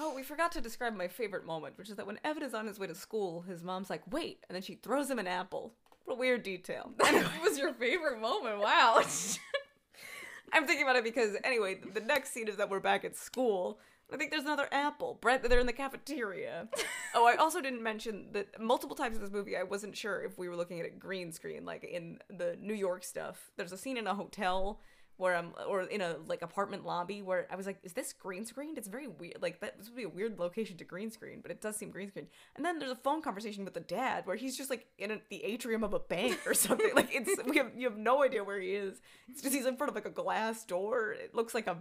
oh, 0.00 0.14
we 0.14 0.22
forgot 0.22 0.52
to 0.52 0.60
describe 0.60 0.94
my 0.96 1.08
favorite 1.08 1.46
moment, 1.46 1.78
which 1.78 1.90
is 1.90 1.96
that 1.96 2.06
when 2.06 2.18
Evan 2.24 2.42
is 2.42 2.54
on 2.54 2.66
his 2.66 2.78
way 2.78 2.86
to 2.86 2.94
school, 2.94 3.42
his 3.42 3.62
mom's 3.62 3.90
like, 3.90 4.02
"Wait," 4.10 4.44
and 4.48 4.54
then 4.54 4.62
she 4.62 4.74
throws 4.76 5.10
him 5.10 5.18
an 5.18 5.26
apple. 5.26 5.74
What 6.04 6.14
a 6.14 6.18
weird 6.18 6.42
detail. 6.42 6.92
That 6.98 7.42
was 7.42 7.58
your 7.58 7.72
favorite 7.72 8.20
moment. 8.20 8.58
Wow. 8.58 9.02
I'm 10.52 10.66
thinking 10.66 10.82
about 10.82 10.96
it 10.96 11.04
because 11.04 11.36
anyway, 11.44 11.80
the 11.94 12.00
next 12.00 12.32
scene 12.32 12.48
is 12.48 12.56
that 12.56 12.68
we're 12.68 12.80
back 12.80 13.04
at 13.04 13.16
school. 13.16 13.78
I 14.12 14.18
think 14.18 14.30
there's 14.30 14.44
another 14.44 14.68
apple. 14.70 15.16
Brett, 15.22 15.42
they're 15.48 15.58
in 15.58 15.66
the 15.66 15.72
cafeteria. 15.72 16.68
oh, 17.14 17.26
I 17.26 17.36
also 17.36 17.62
didn't 17.62 17.82
mention 17.82 18.26
that 18.32 18.60
multiple 18.60 18.94
times 18.94 19.16
in 19.16 19.22
this 19.22 19.32
movie, 19.32 19.56
I 19.56 19.62
wasn't 19.62 19.96
sure 19.96 20.22
if 20.22 20.36
we 20.36 20.48
were 20.50 20.56
looking 20.56 20.80
at 20.80 20.86
a 20.86 20.90
green 20.90 21.32
screen, 21.32 21.64
like 21.64 21.84
in 21.84 22.18
the 22.28 22.58
New 22.60 22.74
York 22.74 23.04
stuff. 23.04 23.50
There's 23.56 23.72
a 23.72 23.78
scene 23.78 23.96
in 23.96 24.06
a 24.06 24.14
hotel 24.14 24.80
where 25.16 25.36
I'm 25.36 25.52
or 25.68 25.82
in 25.82 26.00
a 26.00 26.16
like 26.26 26.42
apartment 26.42 26.84
lobby 26.84 27.22
where 27.22 27.46
I 27.50 27.56
was 27.56 27.66
like, 27.66 27.78
is 27.82 27.92
this 27.92 28.12
green 28.12 28.44
screened? 28.44 28.78
It's 28.78 28.88
very 28.88 29.06
weird. 29.06 29.38
Like 29.40 29.60
that 29.60 29.78
this 29.78 29.88
would 29.88 29.96
be 29.96 30.04
a 30.04 30.08
weird 30.08 30.38
location 30.38 30.76
to 30.78 30.84
green 30.84 31.10
screen, 31.10 31.40
but 31.42 31.50
it 31.50 31.60
does 31.60 31.76
seem 31.76 31.90
green 31.90 32.08
screen. 32.08 32.26
And 32.56 32.64
then 32.64 32.78
there's 32.78 32.90
a 32.90 32.96
phone 32.96 33.22
conversation 33.22 33.64
with 33.64 33.74
the 33.74 33.80
dad 33.80 34.26
where 34.26 34.36
he's 34.36 34.56
just 34.56 34.70
like 34.70 34.86
in 34.98 35.10
a, 35.10 35.18
the 35.30 35.44
atrium 35.44 35.84
of 35.84 35.94
a 35.94 35.98
bank 36.00 36.40
or 36.46 36.54
something. 36.54 36.90
like 36.96 37.10
it's 37.12 37.30
we 37.44 37.58
have 37.58 37.70
you 37.76 37.88
have 37.88 37.98
no 37.98 38.22
idea 38.22 38.42
where 38.44 38.60
he 38.60 38.70
is. 38.70 39.00
It's 39.28 39.42
just 39.42 39.54
he's 39.54 39.66
in 39.66 39.76
front 39.76 39.90
of 39.90 39.94
like 39.94 40.06
a 40.06 40.10
glass 40.10 40.64
door. 40.64 41.12
It 41.12 41.34
looks 41.34 41.54
like 41.54 41.66
a 41.66 41.76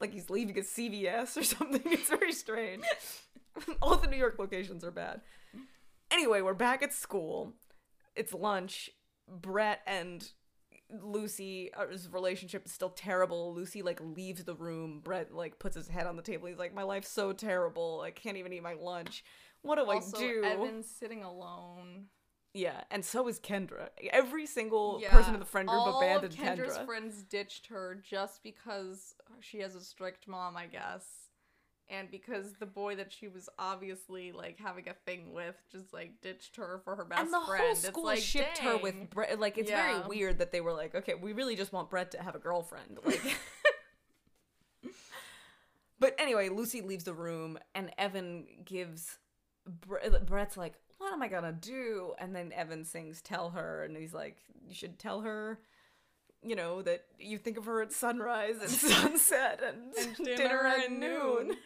like 0.00 0.12
he's 0.12 0.30
leaving 0.30 0.58
a 0.58 0.62
CVS 0.62 1.36
or 1.36 1.42
something. 1.44 1.82
It's 1.84 2.08
very 2.08 2.32
strange. 2.32 2.84
All 3.82 3.96
the 3.96 4.08
New 4.08 4.16
York 4.16 4.36
locations 4.38 4.84
are 4.84 4.90
bad. 4.90 5.20
Anyway, 6.10 6.40
we're 6.40 6.54
back 6.54 6.82
at 6.82 6.92
school. 6.92 7.52
It's 8.16 8.32
lunch. 8.32 8.90
Brett 9.28 9.80
and 9.86 10.28
Lucy's 11.02 11.70
uh, 11.78 11.86
relationship 12.10 12.66
is 12.66 12.72
still 12.72 12.90
terrible. 12.90 13.54
Lucy 13.54 13.82
like 13.82 14.00
leaves 14.00 14.44
the 14.44 14.54
room. 14.54 15.00
Brett 15.02 15.32
like 15.32 15.58
puts 15.58 15.76
his 15.76 15.88
head 15.88 16.06
on 16.06 16.16
the 16.16 16.22
table. 16.22 16.48
He's 16.48 16.58
like, 16.58 16.74
"My 16.74 16.82
life's 16.82 17.08
so 17.08 17.32
terrible. 17.32 18.02
I 18.04 18.10
can't 18.10 18.36
even 18.36 18.52
eat 18.52 18.62
my 18.62 18.74
lunch. 18.74 19.24
What 19.62 19.76
do 19.76 19.84
also, 19.84 20.16
I 20.16 20.20
do?" 20.20 20.44
Evan's 20.44 20.90
sitting 20.90 21.22
alone. 21.22 22.06
Yeah, 22.52 22.82
and 22.90 23.04
so 23.04 23.28
is 23.28 23.38
Kendra. 23.38 23.90
Every 24.12 24.44
single 24.46 24.98
yeah, 25.00 25.10
person 25.10 25.34
in 25.34 25.40
the 25.40 25.46
friend 25.46 25.68
group 25.68 25.86
abandoned 25.86 26.34
Kendra's 26.34 26.38
Kendra. 26.38 26.66
Kendra's 26.66 26.86
friends 26.86 27.22
ditched 27.22 27.68
her 27.68 28.02
just 28.02 28.42
because 28.42 29.14
she 29.40 29.60
has 29.60 29.76
a 29.76 29.80
strict 29.80 30.26
mom, 30.26 30.56
I 30.56 30.66
guess 30.66 31.19
and 31.90 32.10
because 32.10 32.52
the 32.60 32.66
boy 32.66 32.96
that 32.96 33.12
she 33.12 33.28
was 33.28 33.48
obviously 33.58 34.32
like 34.32 34.58
having 34.58 34.88
a 34.88 34.94
thing 35.04 35.32
with 35.32 35.56
just 35.70 35.92
like 35.92 36.20
ditched 36.22 36.56
her 36.56 36.80
for 36.84 36.96
her 36.96 37.04
best 37.04 37.22
and 37.22 37.32
the 37.32 37.40
friend. 37.40 37.64
Whole 37.64 37.74
school 37.74 38.08
it's 38.08 38.20
like 38.20 38.20
shipped 38.20 38.56
dang. 38.56 38.66
her 38.66 38.76
with 38.78 39.10
Brett. 39.10 39.40
Like 39.40 39.58
it's 39.58 39.70
yeah. 39.70 39.98
very 39.98 40.08
weird 40.08 40.38
that 40.38 40.52
they 40.52 40.60
were 40.60 40.72
like, 40.72 40.94
okay, 40.94 41.14
we 41.14 41.32
really 41.32 41.56
just 41.56 41.72
want 41.72 41.90
Brett 41.90 42.12
to 42.12 42.22
have 42.22 42.34
a 42.34 42.38
girlfriend. 42.38 42.98
Like. 43.04 43.20
but 45.98 46.14
anyway, 46.18 46.48
Lucy 46.48 46.80
leaves 46.80 47.04
the 47.04 47.14
room, 47.14 47.58
and 47.74 47.90
Evan 47.98 48.46
gives 48.64 49.18
Brett's 49.66 50.56
like, 50.56 50.74
"What 50.98 51.12
am 51.12 51.22
I 51.22 51.28
gonna 51.28 51.52
do?" 51.52 52.14
And 52.18 52.34
then 52.34 52.52
Evan 52.52 52.84
sings 52.84 53.20
"Tell 53.20 53.50
her," 53.50 53.84
and 53.84 53.96
he's 53.96 54.14
like, 54.14 54.38
"You 54.66 54.74
should 54.74 54.98
tell 54.98 55.22
her." 55.22 55.60
you 56.42 56.56
know 56.56 56.82
that 56.82 57.04
you 57.18 57.38
think 57.38 57.58
of 57.58 57.66
her 57.66 57.82
at 57.82 57.92
sunrise 57.92 58.56
and 58.60 58.70
sunset 58.70 59.60
and, 59.62 59.94
and 59.94 60.16
dinner, 60.16 60.36
dinner, 60.36 60.66
at 60.66 60.90
noon. 60.90 61.48
noon. 61.48 61.56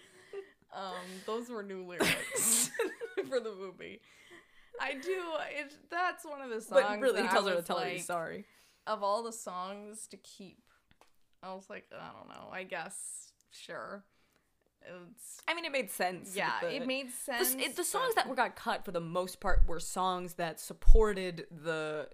Um, 0.74 1.04
those 1.26 1.48
were 1.48 1.62
new 1.62 1.84
lyrics 1.84 2.70
for 3.28 3.40
the 3.40 3.54
movie. 3.54 4.00
I 4.80 4.94
do. 4.94 5.22
It, 5.56 5.72
that's 5.90 6.24
one 6.24 6.40
of 6.40 6.50
the 6.50 6.60
songs. 6.60 6.82
But 6.82 7.00
really, 7.00 7.22
he 7.22 7.28
tells 7.28 7.48
her 7.48 7.56
to 7.56 7.62
tell 7.62 7.76
like, 7.76 7.86
her 7.86 7.90
he's 7.92 8.06
sorry. 8.06 8.44
Of 8.86 9.02
all 9.02 9.22
the 9.22 9.32
songs 9.32 10.06
to 10.08 10.16
keep, 10.16 10.58
I 11.42 11.54
was 11.54 11.70
like, 11.70 11.86
I 11.92 12.10
don't 12.12 12.28
know. 12.28 12.48
I 12.52 12.64
guess 12.64 13.32
sure. 13.50 14.04
It's, 14.82 15.40
I 15.48 15.54
mean, 15.54 15.64
it 15.64 15.72
made 15.72 15.90
sense. 15.90 16.36
Yeah, 16.36 16.52
the, 16.60 16.74
it 16.74 16.86
made 16.86 17.10
sense. 17.10 17.54
The, 17.54 17.62
it, 17.62 17.76
the 17.76 17.84
songs 17.84 18.14
that 18.16 18.28
were 18.28 18.34
got 18.34 18.56
cut 18.56 18.84
for 18.84 18.90
the 18.90 19.00
most 19.00 19.40
part 19.40 19.62
were 19.66 19.80
songs 19.80 20.34
that 20.34 20.60
supported 20.60 21.46
the 21.50 22.08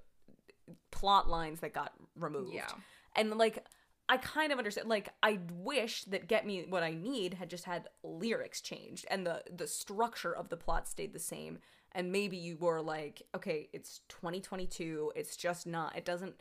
plot 0.93 1.29
lines 1.29 1.61
that 1.61 1.73
got 1.73 1.93
removed. 2.15 2.55
Yeah, 2.55 2.69
and 3.17 3.37
like 3.37 3.65
I 4.11 4.17
kind 4.17 4.51
of 4.51 4.59
understand. 4.59 4.89
Like, 4.89 5.11
I 5.23 5.39
wish 5.53 6.03
that 6.05 6.27
"Get 6.27 6.45
Me 6.45 6.67
What 6.69 6.83
I 6.83 6.95
Need" 6.95 7.35
had 7.35 7.49
just 7.49 7.65
had 7.65 7.89
lyrics 8.03 8.61
changed 8.61 9.07
and 9.09 9.25
the 9.25 9.45
the 9.57 9.69
structure 9.69 10.35
of 10.35 10.49
the 10.49 10.57
plot 10.57 10.89
stayed 10.89 11.13
the 11.13 11.21
same. 11.21 11.61
And 11.93 12.11
maybe 12.11 12.37
you 12.37 12.57
were 12.57 12.83
like, 12.83 13.23
okay, 13.35 13.69
it's 13.73 14.01
2022. 14.09 15.13
It's 15.15 15.37
just 15.37 15.67
not. 15.67 15.97
It 15.97 16.05
doesn't 16.05 16.35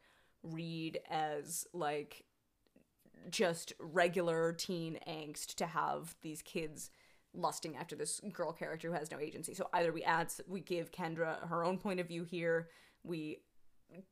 read 0.44 1.00
as 1.10 1.68
like 1.72 2.26
just 3.30 3.74
regular 3.80 4.54
teen 4.54 4.98
angst 5.08 5.56
to 5.56 5.68
have 5.68 6.16
these 6.22 6.42
kids 6.42 6.90
lusting 7.36 7.78
after 7.78 7.96
this 7.96 8.20
girl 8.34 8.52
character 8.52 8.90
who 8.90 8.96
has 8.96 9.12
no 9.12 9.20
agency. 9.20 9.54
So 9.54 9.70
either 9.74 9.94
we 9.94 10.04
add, 10.04 10.32
we 10.48 10.62
give 10.62 10.92
Kendra 10.92 11.48
her 11.48 11.64
own 11.64 11.78
point 11.78 12.00
of 12.00 12.08
view 12.08 12.24
here. 12.24 12.70
We 13.04 13.40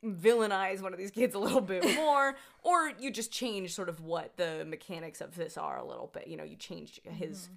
villainize 0.04 0.82
one 0.82 0.94
of 0.94 1.00
these 1.00 1.12
kids 1.12 1.36
a 1.36 1.40
little 1.40 1.62
bit 1.62 1.84
more 1.96 2.36
or 2.64 2.92
you 3.00 3.12
just 3.12 3.32
change 3.32 3.74
sort 3.74 3.90
of 3.90 4.00
what 4.02 4.36
the 4.38 4.66
mechanics 4.66 5.22
of 5.22 5.36
this 5.36 5.58
are 5.58 5.78
a 5.78 5.86
little 5.86 6.10
bit 6.14 6.28
you 6.28 6.38
know 6.38 6.44
you 6.44 6.56
change 6.56 7.00
his 7.04 7.44
mm-hmm. 7.44 7.54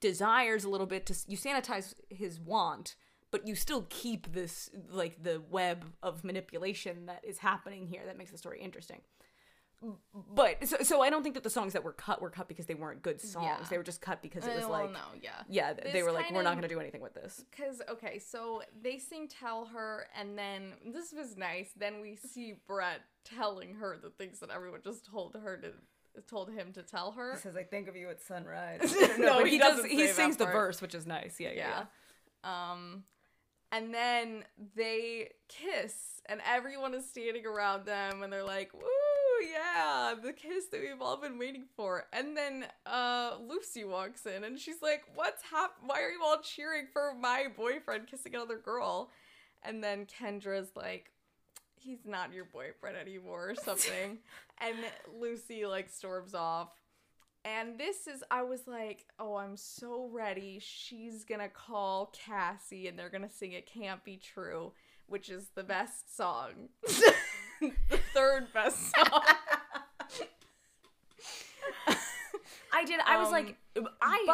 desires 0.00 0.64
a 0.64 0.68
little 0.68 0.86
bit 0.86 1.06
to 1.06 1.14
you 1.26 1.36
sanitize 1.36 1.94
his 2.08 2.40
want 2.40 2.96
but 3.30 3.46
you 3.48 3.54
still 3.54 3.86
keep 3.88 4.32
this 4.32 4.70
like 4.90 5.22
the 5.22 5.42
web 5.50 5.84
of 6.02 6.22
manipulation 6.22 7.06
that 7.06 7.20
is 7.24 7.38
happening 7.38 7.86
here 7.86 8.02
that 8.06 8.16
makes 8.16 8.30
the 8.30 8.38
story 8.38 8.60
interesting 8.60 9.00
but 10.34 10.66
so, 10.66 10.76
so 10.82 11.02
I 11.02 11.10
don't 11.10 11.22
think 11.22 11.34
that 11.34 11.44
the 11.44 11.50
songs 11.50 11.72
that 11.74 11.84
were 11.84 11.92
cut 11.92 12.22
were 12.22 12.30
cut 12.30 12.48
because 12.48 12.66
they 12.66 12.74
weren't 12.74 13.02
good 13.02 13.20
songs. 13.20 13.44
Yeah. 13.46 13.66
They 13.68 13.76
were 13.76 13.84
just 13.84 14.00
cut 14.00 14.22
because 14.22 14.44
it 14.46 14.50
Uh, 14.52 14.54
was 14.56 14.62
well, 14.66 14.82
like 14.84 14.92
no, 14.92 14.98
yeah. 15.22 15.30
yeah, 15.48 15.72
th- 15.74 15.92
they 15.92 16.02
were 16.02 16.12
like 16.12 16.30
we're 16.30 16.42
not 16.42 16.52
going 16.54 16.62
to 16.62 16.68
do 16.68 16.80
anything 16.80 17.00
with 17.02 17.14
this. 17.14 17.44
Because, 17.50 17.82
okay, 17.90 18.18
so 18.18 18.62
they 18.82 18.98
sing 18.98 19.28
Tell 19.28 19.66
Her, 19.66 20.06
and 20.18 20.38
then 20.38 20.72
this 20.92 21.12
was 21.12 21.36
nice. 21.36 21.70
Then 21.76 22.00
we 22.00 22.16
see 22.16 22.54
Brett 22.66 23.00
telling 23.24 23.74
her 23.74 23.98
the 24.02 24.10
things 24.10 24.40
that 24.40 24.50
everyone 24.50 24.80
just 24.82 25.04
told 25.06 25.36
her 25.42 25.56
to. 25.58 25.72
Told 26.28 26.48
him 26.48 26.72
to 26.74 26.82
tell 26.84 27.10
her. 27.10 27.36
says, 27.42 27.56
"I 27.56 27.64
think 27.64 27.88
of 27.88 27.96
you 27.96 28.08
at 28.08 28.20
sunrise." 28.22 28.94
No, 29.18 29.38
but 29.38 29.46
he 29.46 29.54
he, 29.54 29.58
does. 29.58 29.76
doesn't 29.78 29.90
He 29.90 30.06
sings 30.06 30.36
the 30.36 30.44
part. 30.44 30.54
verse, 30.54 30.80
which 30.80 30.94
is 30.94 31.08
nice. 31.08 31.40
Yeah, 31.40 31.50
yeah. 31.56 31.82
Yeah. 32.44 32.70
Um, 32.72 33.02
and 33.72 33.92
then 33.92 34.44
they 34.76 35.30
kiss, 35.48 36.20
and 36.26 36.40
everyone 36.48 36.94
is 36.94 37.04
standing 37.10 37.44
around 37.46 37.84
them, 37.84 38.22
and 38.22 38.32
they're 38.32 38.44
like, 38.44 38.72
"Woo, 38.72 38.80
yeah, 39.40 40.14
the 40.22 40.32
kiss 40.32 40.66
that 40.66 40.80
we've 40.80 41.00
all 41.00 41.16
been 41.16 41.38
waiting 41.38 41.64
for." 41.76 42.06
And 42.12 42.36
then 42.36 42.66
uh, 42.86 43.36
Lucy 43.40 43.84
walks 43.84 44.26
in, 44.26 44.44
and 44.44 44.58
she's 44.58 44.82
like, 44.82 45.02
"What's 45.14 45.42
happening? 45.42 45.88
Why 45.88 46.02
are 46.02 46.10
you 46.10 46.22
all 46.22 46.40
cheering 46.40 46.86
for 46.92 47.14
my 47.14 47.46
boyfriend 47.56 48.06
kissing 48.06 48.34
another 48.34 48.58
girl?" 48.58 49.10
And 49.62 49.82
then 49.82 50.06
Kendra's 50.06 50.70
like, 50.76 51.12
"He's 51.76 52.04
not 52.04 52.32
your 52.32 52.44
boyfriend 52.44 52.96
anymore," 52.96 53.50
or 53.50 53.54
something. 53.54 54.18
and 54.58 54.76
Lucy 55.18 55.66
like 55.66 55.90
storms 55.90 56.34
off. 56.34 56.70
And 57.46 57.78
this 57.78 58.06
is, 58.06 58.24
I 58.30 58.42
was 58.42 58.66
like, 58.66 59.04
oh, 59.18 59.36
I'm 59.36 59.58
so 59.58 60.08
ready. 60.10 60.58
She's 60.62 61.24
gonna 61.24 61.50
call 61.50 62.10
Cassie 62.14 62.88
and 62.88 62.98
they're 62.98 63.10
gonna 63.10 63.28
sing 63.28 63.52
It 63.52 63.66
Can't 63.66 64.02
Be 64.02 64.16
True, 64.16 64.72
which 65.08 65.28
is 65.28 65.48
the 65.54 65.62
best 65.62 66.16
song. 66.16 66.70
third 68.14 68.52
best 68.52 68.78
song. 68.96 69.22
I 72.72 72.84
did. 72.84 73.00
I 73.06 73.18
was 73.18 73.28
Um, 73.28 73.32
like, 73.32 73.56
I 74.02 74.24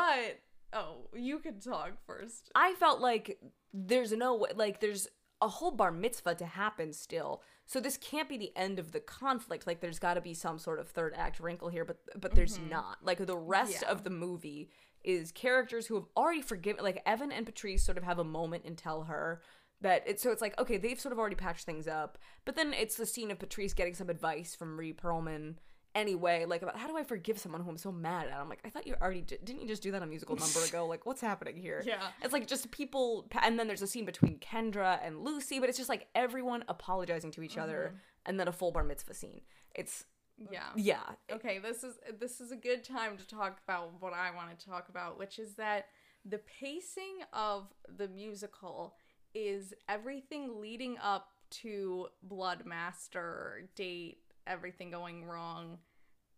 But, 0.72 0.78
oh, 0.78 1.08
you 1.14 1.38
can 1.40 1.60
talk 1.60 1.92
first. 2.06 2.50
I 2.54 2.74
felt 2.74 3.00
like 3.00 3.38
there's 3.72 4.12
no 4.12 4.36
way, 4.36 4.50
like 4.54 4.80
there's 4.80 5.08
a 5.42 5.48
whole 5.48 5.70
bar 5.70 5.90
mitzvah 5.92 6.34
to 6.36 6.46
happen 6.46 6.92
still. 6.92 7.42
So 7.66 7.80
this 7.80 7.96
can't 7.96 8.28
be 8.28 8.36
the 8.36 8.54
end 8.56 8.78
of 8.78 8.92
the 8.92 9.00
conflict. 9.00 9.66
Like 9.66 9.80
there's 9.80 9.98
got 9.98 10.14
to 10.14 10.20
be 10.20 10.34
some 10.34 10.58
sort 10.58 10.78
of 10.80 10.88
third 10.88 11.14
act 11.16 11.38
wrinkle 11.40 11.68
here, 11.68 11.84
but 11.84 11.98
but 12.20 12.34
there's 12.34 12.58
not. 12.58 12.98
Like 13.02 13.24
the 13.24 13.36
rest 13.36 13.72
Mm-hmm. 13.74 13.84
Yeah. 13.86 13.92
of 13.92 14.04
the 14.04 14.10
movie 14.10 14.70
is 15.04 15.32
characters 15.32 15.86
who 15.86 15.94
have 15.94 16.04
already 16.16 16.42
forgiven. 16.42 16.82
Like 16.84 17.02
Evan 17.06 17.32
and 17.32 17.46
Patrice 17.46 17.84
sort 17.84 17.96
of 17.98 18.04
have 18.04 18.18
a 18.18 18.24
moment 18.24 18.64
and 18.64 18.76
tell 18.76 19.04
her 19.04 19.40
that 19.82 20.02
it's 20.06 20.22
so 20.22 20.30
it's 20.30 20.42
like 20.42 20.58
okay 20.60 20.76
they've 20.76 21.00
sort 21.00 21.12
of 21.12 21.18
already 21.18 21.36
patched 21.36 21.66
things 21.66 21.88
up, 21.88 22.18
but 22.44 22.56
then 22.56 22.72
it's 22.72 22.96
the 22.96 23.06
scene 23.06 23.30
of 23.30 23.38
Patrice 23.38 23.74
getting 23.74 23.94
some 23.94 24.10
advice 24.10 24.54
from 24.54 24.78
Rhea 24.78 24.94
Perlman. 24.94 25.56
Anyway, 25.92 26.44
like 26.44 26.62
about 26.62 26.76
how 26.76 26.86
do 26.86 26.96
I 26.96 27.02
forgive 27.02 27.38
someone 27.38 27.62
who 27.62 27.70
I'm 27.70 27.76
so 27.76 27.90
mad 27.90 28.28
at? 28.28 28.38
I'm 28.38 28.48
like, 28.48 28.60
I 28.64 28.70
thought 28.70 28.86
you 28.86 28.94
already 29.02 29.22
did, 29.22 29.44
didn't 29.44 29.62
you 29.62 29.66
just 29.66 29.82
do 29.82 29.90
that 29.90 30.02
a 30.02 30.06
musical 30.06 30.36
number 30.40 30.64
ago? 30.64 30.86
Like, 30.86 31.04
what's 31.04 31.20
happening 31.20 31.56
here? 31.56 31.82
Yeah. 31.84 32.00
It's 32.22 32.32
like 32.32 32.46
just 32.46 32.70
people, 32.70 33.26
and 33.42 33.58
then 33.58 33.66
there's 33.66 33.82
a 33.82 33.88
scene 33.88 34.04
between 34.04 34.38
Kendra 34.38 35.00
and 35.04 35.24
Lucy, 35.24 35.58
but 35.58 35.68
it's 35.68 35.78
just 35.78 35.88
like 35.88 36.06
everyone 36.14 36.62
apologizing 36.68 37.32
to 37.32 37.42
each 37.42 37.58
other, 37.58 37.88
mm-hmm. 37.88 37.96
and 38.26 38.38
then 38.38 38.46
a 38.46 38.52
full 38.52 38.70
bar 38.70 38.84
mitzvah 38.84 39.14
scene. 39.14 39.40
It's 39.74 40.04
Yeah. 40.50 40.60
yeah, 40.76 41.02
Okay, 41.32 41.58
this 41.58 41.82
is 41.82 41.94
this 42.20 42.40
is 42.40 42.52
a 42.52 42.56
good 42.56 42.84
time 42.84 43.16
to 43.16 43.26
talk 43.26 43.58
about 43.66 44.00
what 44.00 44.12
I 44.12 44.30
want 44.30 44.56
to 44.56 44.64
talk 44.64 44.90
about, 44.90 45.18
which 45.18 45.40
is 45.40 45.54
that 45.54 45.86
the 46.24 46.38
pacing 46.38 47.18
of 47.32 47.72
the 47.96 48.08
musical 48.08 48.94
is 49.34 49.74
everything 49.88 50.60
leading 50.60 50.96
up 51.02 51.28
to 51.50 52.08
Bloodmaster 52.28 53.66
date, 53.74 54.18
everything 54.46 54.90
going 54.90 55.24
wrong, 55.24 55.78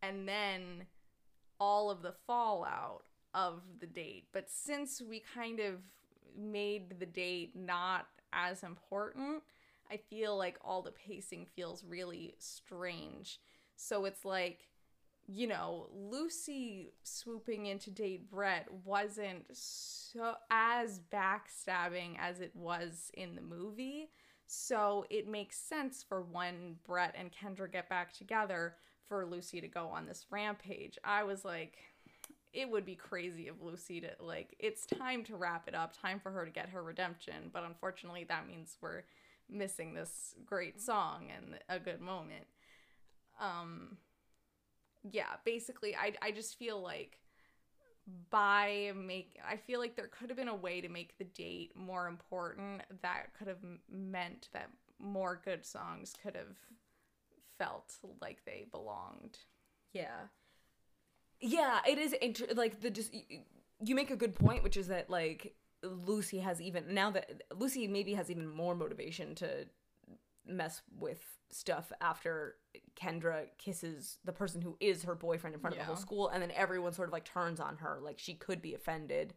and 0.02 0.28
then 0.28 0.86
all 1.60 1.90
of 1.90 2.02
the 2.02 2.14
fallout 2.26 3.04
of 3.34 3.62
the 3.80 3.86
date. 3.86 4.26
But 4.32 4.50
since 4.50 5.00
we 5.00 5.22
kind 5.34 5.60
of 5.60 5.76
made 6.36 6.98
the 6.98 7.06
date 7.06 7.54
not 7.54 8.06
as 8.32 8.62
important, 8.62 9.42
I 9.90 9.98
feel 9.98 10.36
like 10.36 10.58
all 10.64 10.82
the 10.82 10.92
pacing 10.92 11.46
feels 11.54 11.84
really 11.84 12.34
strange. 12.38 13.40
So 13.76 14.04
it's 14.04 14.24
like, 14.24 14.68
you 15.26 15.46
know, 15.46 15.88
Lucy 15.94 16.92
swooping 17.04 17.66
in 17.66 17.78
to 17.80 17.90
date 17.90 18.30
Brett 18.30 18.68
wasn't 18.84 19.44
so 19.52 20.34
as 20.50 21.00
backstabbing 21.12 22.16
as 22.18 22.40
it 22.40 22.54
was 22.54 23.10
in 23.14 23.34
the 23.34 23.42
movie. 23.42 24.10
So 24.46 25.06
it 25.08 25.28
makes 25.28 25.56
sense 25.56 26.04
for 26.06 26.22
when 26.22 26.76
Brett 26.86 27.14
and 27.16 27.30
Kendra 27.32 27.70
get 27.70 27.88
back 27.88 28.12
together 28.12 28.74
for 29.08 29.24
Lucy 29.24 29.60
to 29.60 29.68
go 29.68 29.86
on 29.86 30.06
this 30.06 30.26
rampage. 30.30 30.98
I 31.04 31.24
was 31.24 31.44
like, 31.44 31.78
it 32.52 32.70
would 32.70 32.84
be 32.84 32.94
crazy 32.94 33.48
of 33.48 33.62
Lucy 33.62 34.00
to 34.00 34.10
like 34.20 34.54
it's 34.58 34.84
time 34.84 35.24
to 35.24 35.36
wrap 35.36 35.68
it 35.68 35.74
up, 35.74 35.98
time 35.98 36.20
for 36.20 36.30
her 36.30 36.44
to 36.44 36.50
get 36.50 36.68
her 36.68 36.82
redemption, 36.82 37.50
but 37.52 37.64
unfortunately 37.64 38.24
that 38.28 38.46
means 38.46 38.76
we're 38.80 39.04
missing 39.48 39.94
this 39.94 40.34
great 40.44 40.80
song 40.80 41.28
and 41.34 41.58
a 41.68 41.78
good 41.78 42.00
moment. 42.00 42.44
Um 43.40 43.96
yeah, 45.10 45.34
basically 45.44 45.94
I 45.96 46.14
I 46.22 46.30
just 46.30 46.58
feel 46.58 46.80
like 46.80 47.18
by 48.30 48.92
make 48.96 49.38
I 49.48 49.56
feel 49.56 49.80
like 49.80 49.96
there 49.96 50.08
could 50.08 50.28
have 50.28 50.36
been 50.36 50.48
a 50.48 50.54
way 50.54 50.80
to 50.80 50.88
make 50.88 51.18
the 51.18 51.24
date 51.24 51.72
more 51.76 52.06
important 52.08 52.82
that 53.02 53.34
could 53.38 53.48
have 53.48 53.62
meant 53.90 54.48
that 54.52 54.70
more 54.98 55.40
good 55.44 55.64
songs 55.64 56.14
could 56.22 56.34
have 56.36 56.56
felt 57.58 57.94
like 58.20 58.44
they 58.44 58.66
belonged. 58.70 59.38
yeah, 59.92 60.28
yeah. 61.40 61.80
It 61.88 61.98
is 61.98 62.12
inter- 62.14 62.54
like 62.54 62.80
the 62.80 62.90
just 62.90 63.14
you 63.84 63.94
make 63.94 64.10
a 64.10 64.16
good 64.16 64.34
point, 64.34 64.62
which 64.62 64.76
is 64.76 64.88
that 64.88 65.10
like 65.10 65.54
Lucy 65.82 66.38
has 66.38 66.60
even 66.60 66.94
now 66.94 67.10
that 67.10 67.42
Lucy 67.56 67.86
maybe 67.88 68.14
has 68.14 68.30
even 68.30 68.48
more 68.48 68.74
motivation 68.74 69.34
to 69.36 69.66
mess 70.46 70.82
with 70.98 71.20
stuff 71.50 71.92
after 72.00 72.56
Kendra 72.96 73.44
kisses 73.58 74.18
the 74.24 74.32
person 74.32 74.62
who 74.62 74.76
is 74.80 75.02
her 75.04 75.14
boyfriend 75.14 75.54
in 75.54 75.60
front 75.60 75.76
of 75.76 75.80
the 75.80 75.84
whole 75.86 75.96
school, 75.96 76.28
and 76.28 76.42
then 76.42 76.50
everyone 76.52 76.92
sort 76.92 77.08
of 77.08 77.12
like 77.12 77.24
turns 77.24 77.60
on 77.60 77.76
her, 77.76 77.98
like 78.02 78.18
she 78.18 78.34
could 78.34 78.62
be 78.62 78.74
offended. 78.74 79.34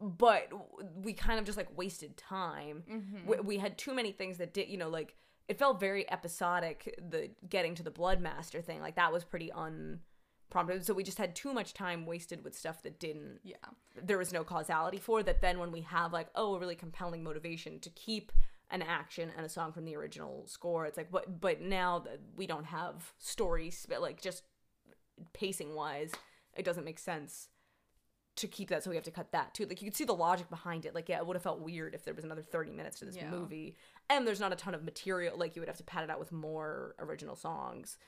But 0.00 0.48
we 0.96 1.12
kind 1.12 1.38
of 1.38 1.44
just 1.44 1.58
like 1.58 1.76
wasted 1.76 2.16
time. 2.16 2.84
Mm-hmm. 2.90 3.28
We, 3.28 3.36
we 3.40 3.58
had 3.58 3.76
too 3.76 3.92
many 3.92 4.12
things 4.12 4.38
that 4.38 4.54
did, 4.54 4.68
you 4.68 4.78
know, 4.78 4.88
like 4.88 5.14
it 5.46 5.58
felt 5.58 5.78
very 5.78 6.10
episodic. 6.10 6.98
The 7.10 7.30
getting 7.48 7.74
to 7.74 7.82
the 7.82 7.90
Bloodmaster 7.90 8.64
thing, 8.64 8.80
like 8.80 8.96
that 8.96 9.12
was 9.12 9.24
pretty 9.24 9.50
unprompted. 9.54 10.86
So 10.86 10.94
we 10.94 11.02
just 11.02 11.18
had 11.18 11.36
too 11.36 11.52
much 11.52 11.74
time 11.74 12.06
wasted 12.06 12.42
with 12.42 12.56
stuff 12.56 12.82
that 12.82 12.98
didn't 12.98 13.40
Yeah. 13.44 13.56
there 14.02 14.16
was 14.16 14.32
no 14.32 14.42
causality 14.42 14.98
for 14.98 15.22
that 15.22 15.42
then 15.42 15.58
when 15.58 15.70
we 15.70 15.82
have 15.82 16.14
like 16.14 16.28
oh 16.34 16.54
a 16.54 16.58
really 16.58 16.76
compelling 16.76 17.22
motivation 17.22 17.78
to 17.80 17.90
keep 17.90 18.32
an 18.70 18.82
action 18.82 19.30
and 19.36 19.44
a 19.44 19.48
song 19.48 19.72
from 19.72 19.84
the 19.84 19.96
original 19.96 20.46
score. 20.46 20.86
It's 20.86 20.96
like 20.96 21.10
but 21.10 21.40
but 21.40 21.60
now 21.60 21.98
that 22.00 22.20
we 22.36 22.46
don't 22.46 22.66
have 22.66 23.12
stories 23.18 23.86
but 23.88 24.00
like 24.00 24.20
just 24.22 24.44
pacing 25.32 25.74
wise 25.74 26.12
it 26.56 26.64
doesn't 26.64 26.84
make 26.84 26.98
sense 26.98 27.48
to 28.36 28.46
keep 28.46 28.68
that 28.70 28.82
so 28.82 28.88
we 28.90 28.96
have 28.96 29.04
to 29.04 29.10
cut 29.10 29.32
that 29.32 29.52
too. 29.54 29.66
Like 29.66 29.82
you 29.82 29.88
could 29.88 29.96
see 29.96 30.04
the 30.04 30.14
logic 30.14 30.48
behind 30.48 30.86
it. 30.86 30.94
Like 30.94 31.08
yeah 31.08 31.18
it 31.18 31.26
would 31.26 31.36
have 31.36 31.42
felt 31.42 31.60
weird 31.60 31.94
if 31.94 32.04
there 32.04 32.14
was 32.14 32.24
another 32.24 32.42
30 32.42 32.70
minutes 32.70 33.00
to 33.00 33.04
this 33.04 33.16
Yeah. 33.16 33.28
movie 33.30 33.76
and 34.08 34.26
there's 34.26 34.40
not 34.40 34.52
a 34.52 34.56
ton 34.56 34.74
of 34.74 34.82
material 34.84 35.36
like 35.36 35.56
you 35.56 35.60
would 35.62 35.68
have 35.68 35.76
to 35.78 35.84
pad 35.84 36.04
it 36.04 36.10
out 36.10 36.20
with 36.20 36.32
more 36.32 36.94
original 36.98 37.36
songs. 37.36 37.98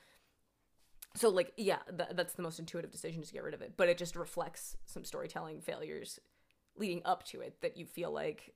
So 1.15 1.29
like 1.29 1.51
yeah 1.57 1.79
th- 1.95 2.11
that's 2.13 2.33
the 2.33 2.41
most 2.41 2.57
intuitive 2.57 2.89
decision 2.91 3.21
is 3.21 3.27
to 3.27 3.33
get 3.33 3.43
rid 3.43 3.53
of 3.53 3.61
it 3.61 3.73
but 3.77 3.89
it 3.89 3.97
just 3.97 4.15
reflects 4.15 4.75
some 4.85 5.03
storytelling 5.03 5.61
failures 5.61 6.19
leading 6.75 7.01
up 7.05 7.23
to 7.27 7.41
it 7.41 7.61
that 7.61 7.77
you 7.77 7.85
feel 7.85 8.11
like 8.11 8.53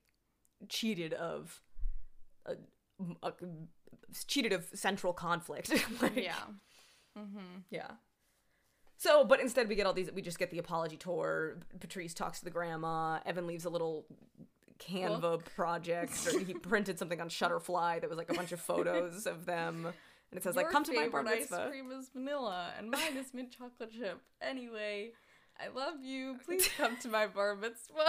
cheated 0.68 1.12
of 1.12 1.60
a, 2.48 3.26
a- 3.28 3.32
cheated 4.26 4.52
of 4.52 4.64
central 4.74 5.12
conflict 5.12 5.70
Like, 6.02 6.16
Yeah. 6.16 6.34
Mhm. 7.16 7.62
yeah 7.70 7.90
so 8.96 9.24
but 9.24 9.40
instead 9.40 9.68
we 9.68 9.74
get 9.76 9.86
all 9.86 9.92
these 9.92 10.10
we 10.12 10.22
just 10.22 10.38
get 10.38 10.50
the 10.50 10.58
apology 10.58 10.96
tour 10.96 11.58
patrice 11.80 12.14
talks 12.14 12.38
to 12.40 12.44
the 12.44 12.50
grandma 12.50 13.18
evan 13.26 13.46
leaves 13.46 13.64
a 13.64 13.70
little 13.70 14.06
canva 14.78 15.20
Book. 15.20 15.44
project 15.56 16.12
or 16.32 16.38
he 16.40 16.54
printed 16.70 16.98
something 16.98 17.20
on 17.20 17.28
shutterfly 17.28 18.00
that 18.00 18.08
was 18.08 18.16
like 18.18 18.30
a 18.30 18.34
bunch 18.34 18.52
of 18.52 18.60
photos 18.60 19.26
of 19.26 19.44
them 19.46 19.86
and 20.30 20.38
it 20.38 20.42
says 20.42 20.54
like 20.56 20.70
come 20.70 20.84
to 20.84 20.92
my 20.92 21.08
bar 21.08 21.24
favorite 21.24 21.48
ice 21.50 21.68
cream 21.70 21.90
is 21.90 22.10
vanilla, 22.10 22.70
and 22.78 22.90
mine 22.90 23.16
is 23.16 23.32
mint 23.32 23.50
chocolate 23.50 23.90
chip. 23.90 24.20
Anyway, 24.42 25.12
I 25.58 25.68
love 25.68 26.02
you. 26.02 26.36
Please 26.44 26.68
come 26.76 26.98
to 26.98 27.08
my 27.08 27.26
bar 27.26 27.56
mitzvah. 27.56 27.94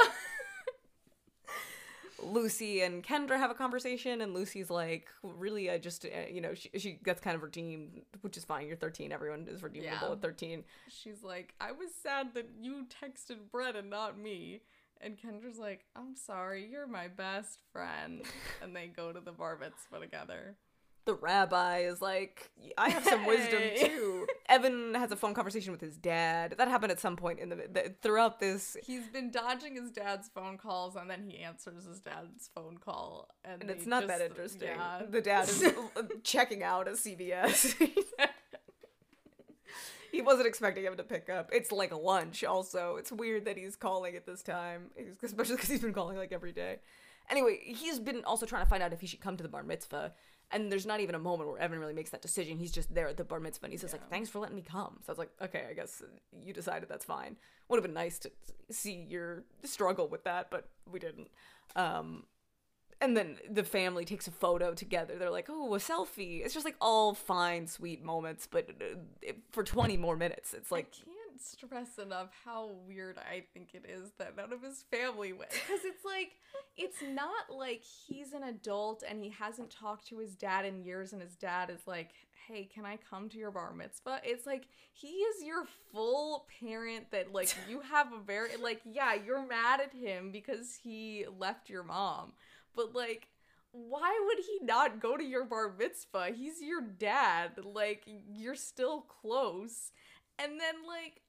Lucy 2.24 2.82
and 2.82 3.04
Kendra 3.04 3.38
have 3.38 3.52
a 3.52 3.54
conversation, 3.56 4.22
and 4.22 4.34
Lucy's 4.34 4.70
like, 4.70 5.08
"Really, 5.24 5.70
I 5.70 5.78
just, 5.78 6.06
uh, 6.06 6.10
you 6.32 6.42
know, 6.42 6.54
she 6.54 6.70
she 6.78 6.92
gets 7.04 7.22
kind 7.22 7.36
of 7.36 7.44
redeemed, 7.44 8.02
which 8.22 8.38
is 8.38 8.44
fine. 8.46 8.68
You're 8.68 8.76
13. 8.78 9.12
Everyone 9.12 9.48
is 9.48 9.64
redeemable 9.64 10.08
Yeah. 10.08 10.12
at 10.14 10.22
13." 10.22 10.64
She's 10.90 11.24
like, 11.24 11.54
I 11.60 11.72
was 11.72 11.90
sad 11.94 12.34
that 12.34 12.50
you 12.60 12.86
texted 13.04 13.38
Brett 13.52 13.76
and 13.76 13.90
not 13.90 14.18
me. 14.18 14.62
And 15.02 15.18
Kendra's 15.18 15.58
like, 15.58 15.86
I'm 15.96 16.14
sorry, 16.16 16.68
you're 16.70 16.86
my 16.88 17.08
best 17.08 17.60
friend. 17.72 18.22
and 18.62 18.76
they 18.76 18.88
go 18.88 19.14
to 19.14 19.22
the 19.22 19.32
bar 19.32 19.58
mitzvah 19.58 20.00
together. 20.02 20.58
The 21.10 21.16
rabbi 21.16 21.80
is 21.80 22.04
like, 22.04 22.52
I 22.78 22.92
have 22.92 23.04
some 23.04 23.26
wisdom 23.26 23.64
too. 23.80 24.28
Evan 24.48 24.94
has 24.94 25.12
a 25.12 25.16
phone 25.16 25.34
conversation 25.34 25.72
with 25.72 25.82
his 25.82 25.98
dad. 25.98 26.54
That 26.56 26.68
happened 26.68 26.92
at 26.92 27.00
some 27.00 27.16
point 27.16 27.40
in 27.40 27.50
the, 27.50 27.56
the 27.56 27.96
throughout 28.04 28.40
this, 28.40 28.78
He's 28.84 29.08
been 29.08 29.32
dodging 29.32 29.74
his 29.74 29.90
dad's 29.90 30.30
phone 30.30 30.60
calls, 30.60 30.96
and 30.96 31.10
then 31.10 31.24
he 31.28 31.40
answers 31.40 31.86
his 31.86 32.00
dad's 32.00 32.52
phone 32.54 32.78
call, 32.78 33.28
and, 33.44 33.64
and 33.64 33.72
it's 33.72 33.88
not 33.88 34.06
that 34.06 34.22
interesting. 34.22 34.68
Yeah. 34.68 35.02
The 35.10 35.20
dad 35.20 35.50
is 35.50 35.66
checking 36.24 36.62
out 36.62 36.88
at 36.88 36.94
CVS. 36.94 37.74
he 40.12 40.22
wasn't 40.22 40.46
expecting 40.46 40.84
him 40.84 40.96
to 40.96 41.04
pick 41.04 41.28
up. 41.28 41.50
It's 41.52 41.72
like 41.72 41.92
lunch. 41.92 42.44
Also, 42.44 42.98
it's 42.98 43.12
weird 43.12 43.46
that 43.46 43.58
he's 43.58 43.76
calling 43.76 44.16
at 44.16 44.28
this 44.28 44.44
time, 44.44 44.92
especially 45.24 45.56
because 45.56 45.72
he's 45.72 45.82
been 45.82 45.92
calling 45.92 46.18
like 46.18 46.32
every 46.32 46.52
day. 46.52 46.82
Anyway, 47.32 47.60
he's 47.64 48.00
been 48.00 48.24
also 48.26 48.46
trying 48.46 48.64
to 48.64 48.70
find 48.70 48.84
out 48.84 48.94
if 48.94 49.02
he 49.02 49.08
should 49.08 49.22
come 49.22 49.38
to 49.38 49.44
the 49.44 49.50
bar 49.50 49.64
mitzvah. 49.64 50.14
And 50.52 50.72
there's 50.72 50.86
not 50.86 51.00
even 51.00 51.14
a 51.14 51.20
moment 51.20 51.50
where 51.50 51.60
Evan 51.60 51.80
really 51.80 51.94
makes 51.94 52.10
that 52.10 52.22
decision. 52.22 52.58
He's 52.58 52.72
just 52.72 52.94
there 52.94 53.08
at 53.08 53.18
the 53.18 53.24
bar 53.24 53.40
mitzvah 53.40 53.66
and 53.66 53.74
he 53.74 53.78
says, 53.78 53.94
like, 53.94 54.10
thanks 54.10 54.30
for 54.30 54.40
letting 54.40 54.56
me 54.56 54.64
come. 54.64 54.98
So 55.06 55.10
I 55.10 55.12
was 55.12 55.20
like, 55.20 55.30
okay, 55.42 55.66
I 55.70 55.74
guess 55.74 56.02
you 56.44 56.54
decided 56.54 56.90
that's 56.90 57.06
fine. 57.06 57.36
Would 57.68 57.78
have 57.78 57.84
been 57.84 57.94
nice 57.94 58.18
to 58.20 58.32
see 58.72 59.06
your 59.08 59.44
struggle 59.64 60.08
with 60.08 60.24
that, 60.24 60.50
but 60.50 60.68
we 60.92 60.98
didn't. 60.98 61.28
Um, 61.76 62.24
and 63.02 63.16
then 63.16 63.38
the 63.50 63.64
family 63.64 64.06
takes 64.06 64.28
a 64.28 64.32
photo 64.32 64.74
together. 64.74 65.18
They're 65.18 65.30
like, 65.30 65.50
"Oh, 65.50 65.74
a 65.74 65.78
selfie." 65.78 66.44
It's 66.44 66.54
just 66.54 66.66
like 66.66 66.76
all 66.82 67.14
fine, 67.14 67.66
sweet 67.66 68.04
moments, 68.04 68.48
but 68.50 68.70
for 69.52 69.64
20 69.64 69.96
more 69.98 70.18
minutes, 70.18 70.54
it's 70.54 70.72
like 70.72 70.94
can't 71.40 71.70
stress 71.70 71.98
enough 71.98 72.30
how 72.46 72.72
weird 72.88 73.18
I 73.18 73.44
think 73.54 73.70
it 73.74 73.86
is 73.88 74.12
that 74.18 74.36
none 74.36 74.54
of 74.54 74.62
his 74.62 74.84
family 74.92 75.34
went. 75.34 75.52
Because 75.52 75.84
it's 75.86 76.06
like, 76.06 76.32
it's 76.78 77.02
not 77.02 77.56
like 77.56 77.82
he's 77.84 78.34
an 78.34 78.44
adult 78.44 79.04
and 79.08 79.24
he 79.24 79.30
hasn't 79.30 79.70
talked 79.70 80.08
to 80.08 80.20
his 80.20 80.36
dad 80.36 80.66
in 80.66 80.84
years, 80.84 81.14
and 81.14 81.22
his 81.22 81.36
dad 81.36 81.70
is 81.70 81.88
like, 81.88 82.10
hey, 82.48 82.68
can 82.74 82.86
I 82.86 82.98
come 83.10 83.30
to 83.30 83.38
your 83.38 83.52
bar 83.52 83.74
mitzvah? 83.74 84.22
It's 84.24 84.46
like, 84.46 84.66
he 84.94 85.08
is 85.08 85.44
your 85.46 85.66
full 85.92 86.46
parent 86.60 87.12
that, 87.12 87.32
like, 87.34 87.56
you 87.70 87.82
have 87.92 88.12
a 88.14 88.20
very, 88.20 88.56
like, 88.62 88.82
yeah, 88.86 89.14
you're 89.14 89.46
mad 89.46 89.82
at 89.82 89.94
him 89.94 90.32
because 90.32 90.80
he 90.82 91.26
left 91.38 91.70
your 91.70 91.84
mom. 91.84 92.34
But, 92.76 92.96
like, 92.96 93.28
why 93.72 94.20
would 94.26 94.44
he 94.44 94.66
not 94.66 95.00
go 95.00 95.16
to 95.16 95.24
your 95.24 95.46
bar 95.46 95.72
mitzvah? 95.78 96.32
He's 96.36 96.62
your 96.62 96.82
dad. 96.82 97.52
Like, 97.64 98.04
you're 98.06 98.56
still 98.56 99.02
close. 99.02 99.92
And 100.40 100.54
then, 100.54 100.76
like, 100.88 101.22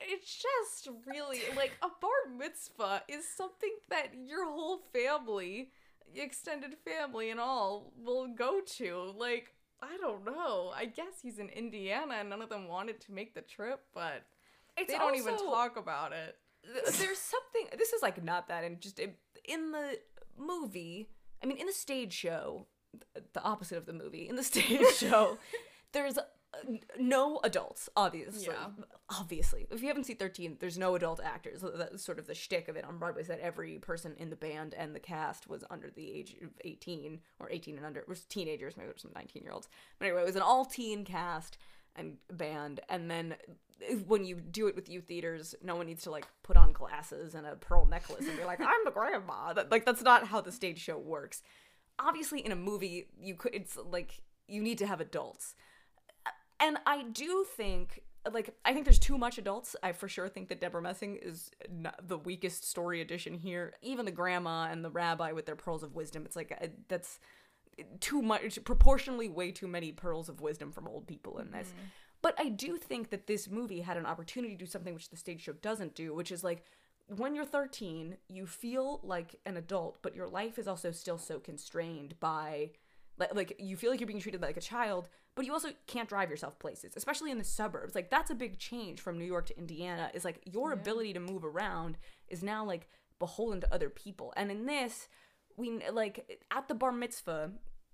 it's 0.00 0.42
just 0.42 0.88
really 1.06 1.40
like 1.56 1.72
a 1.82 1.88
bar 1.88 2.36
mitzvah 2.36 3.02
is 3.08 3.28
something 3.28 3.72
that 3.88 4.08
your 4.26 4.50
whole 4.50 4.80
family, 4.92 5.70
extended 6.14 6.76
family, 6.84 7.30
and 7.30 7.40
all 7.40 7.92
will 7.98 8.28
go 8.28 8.60
to. 8.78 9.14
Like, 9.16 9.54
I 9.82 9.96
don't 10.00 10.24
know. 10.24 10.72
I 10.76 10.86
guess 10.86 11.20
he's 11.22 11.38
in 11.38 11.48
Indiana 11.48 12.14
and 12.20 12.30
none 12.30 12.42
of 12.42 12.48
them 12.48 12.68
wanted 12.68 13.00
to 13.02 13.12
make 13.12 13.34
the 13.34 13.42
trip, 13.42 13.80
but 13.94 14.24
it's 14.76 14.92
they 14.92 14.98
don't 14.98 15.16
even 15.16 15.36
talk 15.36 15.76
about 15.76 16.12
it. 16.12 16.36
there's 16.98 17.18
something 17.18 17.78
this 17.78 17.92
is 17.92 18.02
like 18.02 18.22
not 18.22 18.48
that 18.48 18.64
and 18.64 18.80
just 18.80 18.98
in, 18.98 19.12
the 19.72 19.98
movie 20.38 21.08
i 21.42 21.46
mean 21.46 21.56
in 21.56 21.66
the 21.66 21.72
stage 21.72 22.12
show 22.12 22.66
the 23.32 23.42
opposite 23.42 23.78
of 23.78 23.86
the 23.86 23.92
movie 23.92 24.28
in 24.28 24.36
the 24.36 24.42
stage 24.52 24.86
show 24.94 25.38
there's 25.92 26.18
no 26.98 27.40
adults 27.44 27.88
obviously. 27.96 28.46
Yeah. 28.46 28.84
obviously. 29.08 29.66
If 29.70 29.82
you 29.82 29.88
haven't 29.88 30.04
seen 30.04 30.16
13 30.16 30.56
there's 30.60 30.78
no 30.78 30.94
adult 30.94 31.20
actors. 31.22 31.62
That's 31.76 32.02
sort 32.02 32.18
of 32.18 32.26
the 32.26 32.34
shtick 32.34 32.68
of 32.68 32.76
it. 32.76 32.84
On 32.84 32.98
broadway 32.98 33.22
is 33.22 33.28
that 33.28 33.40
every 33.40 33.78
person 33.78 34.14
in 34.18 34.30
the 34.30 34.36
band 34.36 34.74
and 34.74 34.94
the 34.94 35.00
cast 35.00 35.48
was 35.48 35.64
under 35.70 35.90
the 35.90 36.10
age 36.10 36.36
of 36.42 36.50
18 36.64 37.20
or 37.38 37.50
18 37.50 37.76
and 37.76 37.86
under 37.86 38.00
It 38.00 38.08
was 38.08 38.24
teenagers 38.24 38.76
maybe 38.76 38.90
some 38.96 39.12
19 39.14 39.42
year 39.42 39.52
olds 39.52 39.68
but 39.98 40.06
anyway 40.06 40.22
it 40.22 40.26
was 40.26 40.36
an 40.36 40.42
all 40.42 40.64
teen 40.64 41.04
cast 41.04 41.56
and 41.96 42.16
band 42.32 42.80
and 42.88 43.10
then 43.10 43.34
when 44.06 44.24
you 44.24 44.36
do 44.36 44.66
it 44.66 44.76
with 44.76 44.88
youth 44.88 45.06
theaters 45.08 45.54
no 45.62 45.76
one 45.76 45.86
needs 45.86 46.02
to 46.02 46.10
like 46.10 46.26
put 46.42 46.56
on 46.56 46.72
glasses 46.72 47.34
and 47.34 47.46
a 47.46 47.56
pearl 47.56 47.86
necklace 47.86 48.26
and 48.26 48.36
be 48.36 48.44
like 48.44 48.60
i'm 48.60 48.84
the 48.84 48.90
grandma. 48.90 49.52
That, 49.52 49.70
like 49.70 49.84
that's 49.84 50.02
not 50.02 50.26
how 50.26 50.40
the 50.40 50.52
stage 50.52 50.78
show 50.78 50.98
works. 50.98 51.42
Obviously 51.98 52.44
in 52.44 52.52
a 52.52 52.56
movie 52.56 53.06
you 53.18 53.34
could 53.34 53.54
it's 53.54 53.76
like 53.76 54.22
you 54.46 54.62
need 54.62 54.78
to 54.78 54.86
have 54.86 55.00
adults 55.00 55.54
and 56.60 56.78
i 56.86 57.02
do 57.02 57.44
think 57.56 58.02
like 58.32 58.54
i 58.64 58.72
think 58.72 58.84
there's 58.84 58.98
too 58.98 59.16
much 59.16 59.38
adults. 59.38 59.74
I 59.82 59.92
for 59.92 60.08
sure 60.08 60.28
think 60.28 60.48
that 60.48 60.60
debra 60.60 60.82
messing 60.82 61.16
is 61.16 61.50
the 62.02 62.18
weakest 62.18 62.68
story 62.68 63.00
addition 63.00 63.34
here. 63.34 63.74
Even 63.82 64.04
the 64.04 64.12
grandma 64.12 64.68
and 64.70 64.84
the 64.84 64.90
rabbi 64.90 65.32
with 65.32 65.46
their 65.46 65.56
pearls 65.56 65.82
of 65.82 65.94
wisdom 65.94 66.24
it's 66.26 66.36
like 66.36 66.56
uh, 66.60 66.66
that's 66.88 67.18
too 68.00 68.20
much 68.20 68.62
proportionally 68.64 69.28
way 69.28 69.50
too 69.50 69.66
many 69.66 69.90
pearls 69.90 70.28
of 70.28 70.40
wisdom 70.40 70.70
from 70.70 70.86
old 70.86 71.06
people 71.06 71.38
in 71.38 71.50
this. 71.50 71.72
But 72.22 72.34
i 72.38 72.50
do 72.50 72.76
think 72.76 73.10
that 73.10 73.26
this 73.26 73.48
movie 73.48 73.80
had 73.80 73.96
an 73.96 74.04
opportunity 74.04 74.54
to 74.54 74.64
do 74.64 74.70
something 74.70 74.92
which 74.92 75.08
the 75.08 75.16
stage 75.16 75.42
show 75.42 75.54
doesn't 75.54 75.94
do 75.94 76.14
which 76.14 76.30
is 76.30 76.44
like 76.44 76.64
when 77.16 77.34
you're 77.34 77.46
13 77.46 78.16
you 78.28 78.46
feel 78.46 79.00
like 79.02 79.36
an 79.46 79.56
adult 79.56 79.98
but 80.02 80.14
your 80.14 80.28
life 80.28 80.58
is 80.58 80.68
also 80.68 80.92
still 80.92 81.18
so 81.18 81.40
constrained 81.40 82.14
by 82.20 82.70
like, 83.18 83.34
like 83.34 83.56
you 83.58 83.76
feel 83.76 83.90
like 83.90 84.00
you're 84.00 84.06
being 84.06 84.20
treated 84.20 84.42
like 84.42 84.56
a 84.56 84.60
child 84.60 85.08
but 85.34 85.46
you 85.46 85.52
also 85.52 85.70
can't 85.86 86.08
drive 86.08 86.30
yourself 86.30 86.58
places 86.58 86.94
especially 86.96 87.30
in 87.30 87.38
the 87.38 87.44
suburbs. 87.44 87.94
Like 87.94 88.10
that's 88.10 88.30
a 88.30 88.34
big 88.34 88.58
change 88.58 89.00
from 89.00 89.18
new 89.18 89.24
york 89.24 89.46
to 89.46 89.58
indiana 89.58 90.10
is 90.14 90.24
like 90.24 90.40
your 90.44 90.72
ability 90.72 91.12
to 91.14 91.20
move 91.20 91.44
around 91.44 91.98
is 92.28 92.42
now 92.42 92.64
like 92.64 92.88
beholden 93.18 93.60
to 93.60 93.74
other 93.74 93.90
people. 93.90 94.32
And 94.36 94.50
in 94.50 94.66
this 94.66 95.08
we 95.56 95.80
like 95.92 96.40
at 96.50 96.68
the 96.68 96.74
bar 96.74 96.92
mitzvah 96.92 97.52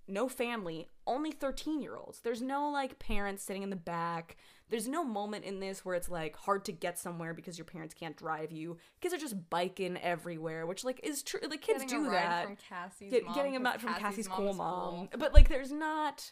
no 0.09 0.29
family 0.29 0.87
only 1.05 1.31
13 1.31 1.81
year 1.81 1.97
olds 1.97 2.21
there's 2.21 2.41
no 2.41 2.69
like 2.69 2.97
parents 2.97 3.43
sitting 3.43 3.63
in 3.63 3.69
the 3.69 3.75
back. 3.75 4.37
There's 4.69 4.87
no 4.89 5.05
moment 5.05 5.45
in 5.45 5.61
this 5.61 5.85
where 5.85 5.95
it's 5.95 6.09
like 6.09 6.35
hard 6.35 6.65
to 6.65 6.73
get 6.73 6.99
somewhere 6.99 7.33
because 7.33 7.57
your 7.57 7.65
parents 7.65 7.93
can't 7.93 8.17
drive 8.17 8.51
you 8.51 8.77
kids 8.99 9.13
are 9.13 9.17
just 9.17 9.49
biking 9.49 9.97
everywhere 9.97 10.65
which 10.65 10.83
like 10.83 10.99
is 11.03 11.23
true 11.23 11.39
like 11.49 11.61
kids 11.61 11.83
Getting 11.83 12.03
do 12.03 12.09
a 12.09 12.11
ride 12.11 12.23
that. 12.23 12.45
from 12.45 12.57
Cassie's 12.57 13.11
Get, 13.11 13.25
mom, 13.25 13.35
getting 13.35 13.55
a 13.55 13.79
from 13.79 13.93
Cassie's, 13.95 14.27
cool 14.27 14.49
is 14.49 14.57
mom. 14.57 15.09
But 15.17 15.33
like, 15.33 15.49
there's 15.49 15.71
not. 15.71 16.31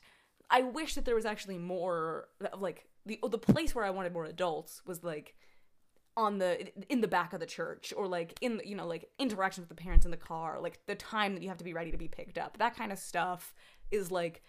I 0.49 0.61
wish 0.61 0.95
that 0.95 1.05
there 1.05 1.15
was 1.15 1.25
actually 1.25 1.57
more. 1.57 2.29
Like 2.57 2.87
the 3.05 3.19
oh, 3.23 3.27
the 3.27 3.37
place 3.37 3.73
where 3.73 3.85
I 3.85 3.89
wanted 3.89 4.13
more 4.13 4.25
adults 4.25 4.81
was 4.85 5.03
like 5.03 5.35
on 6.17 6.37
the 6.37 6.67
in 6.91 7.01
the 7.01 7.07
back 7.07 7.33
of 7.33 7.39
the 7.39 7.45
church 7.45 7.93
or 7.95 8.07
like 8.07 8.37
in 8.41 8.57
the, 8.57 8.67
you 8.67 8.75
know 8.75 8.87
like 8.87 9.09
interaction 9.19 9.61
with 9.61 9.69
the 9.69 9.75
parents 9.75 10.05
in 10.05 10.11
the 10.11 10.17
car 10.17 10.59
like 10.61 10.79
the 10.85 10.95
time 10.95 11.33
that 11.33 11.43
you 11.43 11.49
have 11.49 11.57
to 11.57 11.63
be 11.63 11.73
ready 11.73 11.91
to 11.91 11.97
be 11.97 12.07
picked 12.07 12.37
up 12.37 12.57
that 12.57 12.75
kind 12.75 12.91
of 12.91 12.97
stuff 12.97 13.53
is 13.91 14.11
like 14.11 14.41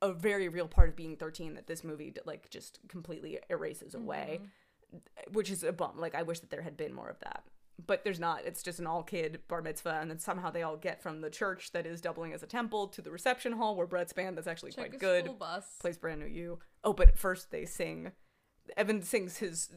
a 0.00 0.12
very 0.12 0.48
real 0.48 0.68
part 0.68 0.88
of 0.88 0.96
being 0.96 1.16
13 1.16 1.54
that 1.54 1.66
this 1.66 1.82
movie 1.82 2.14
like 2.24 2.48
just 2.50 2.78
completely 2.88 3.38
erases 3.50 3.94
away 3.94 4.40
mm-hmm. 4.42 5.32
which 5.32 5.50
is 5.50 5.64
a 5.64 5.72
bum 5.72 5.98
like 5.98 6.14
i 6.14 6.22
wish 6.22 6.38
that 6.38 6.50
there 6.50 6.62
had 6.62 6.76
been 6.76 6.94
more 6.94 7.08
of 7.08 7.18
that 7.20 7.42
but 7.86 8.04
there's 8.04 8.20
not 8.20 8.44
it's 8.44 8.62
just 8.62 8.78
an 8.78 8.86
all 8.86 9.02
kid 9.02 9.40
bar 9.48 9.62
mitzvah 9.62 9.98
and 10.00 10.10
then 10.10 10.18
somehow 10.18 10.50
they 10.50 10.62
all 10.62 10.76
get 10.76 11.02
from 11.02 11.20
the 11.20 11.30
church 11.30 11.72
that 11.72 11.86
is 11.86 12.00
doubling 12.00 12.32
as 12.32 12.42
a 12.42 12.46
temple 12.46 12.86
to 12.86 13.02
the 13.02 13.10
reception 13.10 13.52
hall 13.52 13.74
where 13.76 13.86
brett's 13.86 14.12
band 14.12 14.36
that's 14.36 14.46
actually 14.46 14.70
Check 14.72 14.90
quite 14.90 15.00
good 15.00 15.24
plays 15.80 15.96
brand 15.98 16.20
new 16.20 16.26
you 16.26 16.58
oh 16.84 16.92
but 16.92 17.18
first 17.18 17.50
they 17.50 17.64
sing 17.64 18.12
evan 18.76 19.02
sings 19.02 19.38
his 19.38 19.70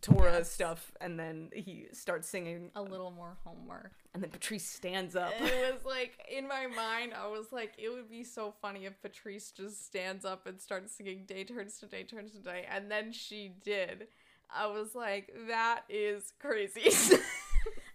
torah 0.00 0.32
Yes. 0.38 0.50
stuff 0.50 0.92
and 1.00 1.18
then 1.18 1.50
he 1.52 1.86
starts 1.92 2.28
singing 2.28 2.70
a 2.76 2.82
little 2.82 3.10
more 3.10 3.36
homework. 3.44 3.90
and 4.14 4.22
then 4.22 4.30
patrice 4.30 4.64
stands 4.66 5.16
up 5.16 5.32
it 5.40 5.74
was 5.74 5.84
like 5.84 6.12
in 6.30 6.46
my 6.46 6.66
mind 6.68 7.12
i 7.14 7.26
was 7.26 7.50
like 7.50 7.72
it 7.78 7.88
would 7.88 8.08
be 8.08 8.22
so 8.22 8.54
funny 8.62 8.84
if 8.84 9.00
patrice 9.02 9.50
just 9.50 9.84
stands 9.86 10.24
up 10.24 10.46
and 10.46 10.60
starts 10.60 10.94
singing 10.94 11.24
day 11.26 11.42
turns 11.42 11.78
to 11.78 11.86
day 11.86 12.04
turns 12.04 12.32
to 12.32 12.38
day 12.38 12.64
and 12.70 12.90
then 12.90 13.10
she 13.12 13.54
did 13.64 14.06
i 14.54 14.66
was 14.66 14.94
like 14.94 15.32
that 15.48 15.82
is 15.88 16.32
crazy 16.40 16.90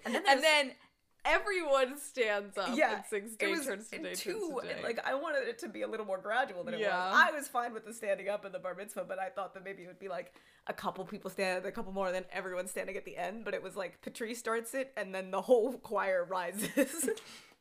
And 0.06 0.16
and 0.16 0.26
then 0.26 0.42
then, 0.42 0.72
everyone 1.26 1.98
stands 1.98 2.58
up 2.58 2.76
yeah, 2.76 2.96
and 2.98 3.04
sings 3.10 3.34
it 3.34 3.40
day 3.40 3.52
was 3.52 3.66
turns 3.66 3.88
to 3.90 3.98
day 4.00 4.14
too, 4.14 4.34
turns 4.34 4.62
to 4.62 4.68
day 4.68 4.84
like 4.84 5.00
I 5.06 5.14
wanted 5.16 5.48
it 5.48 5.58
to 5.60 5.70
be 5.70 5.82
a 5.84 5.88
little 5.88 6.06
more 6.06 6.18
gradual 6.18 6.64
than 6.66 6.74
it 6.74 6.82
Yeah. 6.82 6.90
was. 7.12 7.16
I 7.16 7.32
was 7.32 7.48
fine 7.48 7.74
with 7.74 7.86
the 7.86 7.94
standing 7.94 8.28
up 8.28 8.44
in 8.46 8.52
the 8.52 8.60
bar 8.60 8.76
mitzvah, 8.76 9.06
but 9.08 9.20
I 9.20 9.30
thought 9.30 9.54
that 9.54 9.64
maybe 9.64 9.84
it 9.84 9.88
would 9.88 10.00
be 10.00 10.10
like 10.10 10.34
a 10.68 10.74
couple 10.74 11.06
people 11.06 11.30
stand, 11.30 11.66
a 11.66 11.72
couple 11.72 11.94
more, 11.94 12.08
and 12.08 12.16
then 12.16 12.26
everyone 12.32 12.68
standing 12.68 12.98
at 12.98 13.06
the 13.06 13.16
end. 13.16 13.46
But 13.46 13.54
it 13.54 13.64
was 13.64 13.78
like 13.78 14.02
Patrice 14.02 14.38
starts 14.40 14.74
it, 14.74 14.92
and 14.98 15.16
then 15.16 15.32
the 15.32 15.42
whole 15.42 15.74
choir 15.78 16.26
rises. 16.30 17.10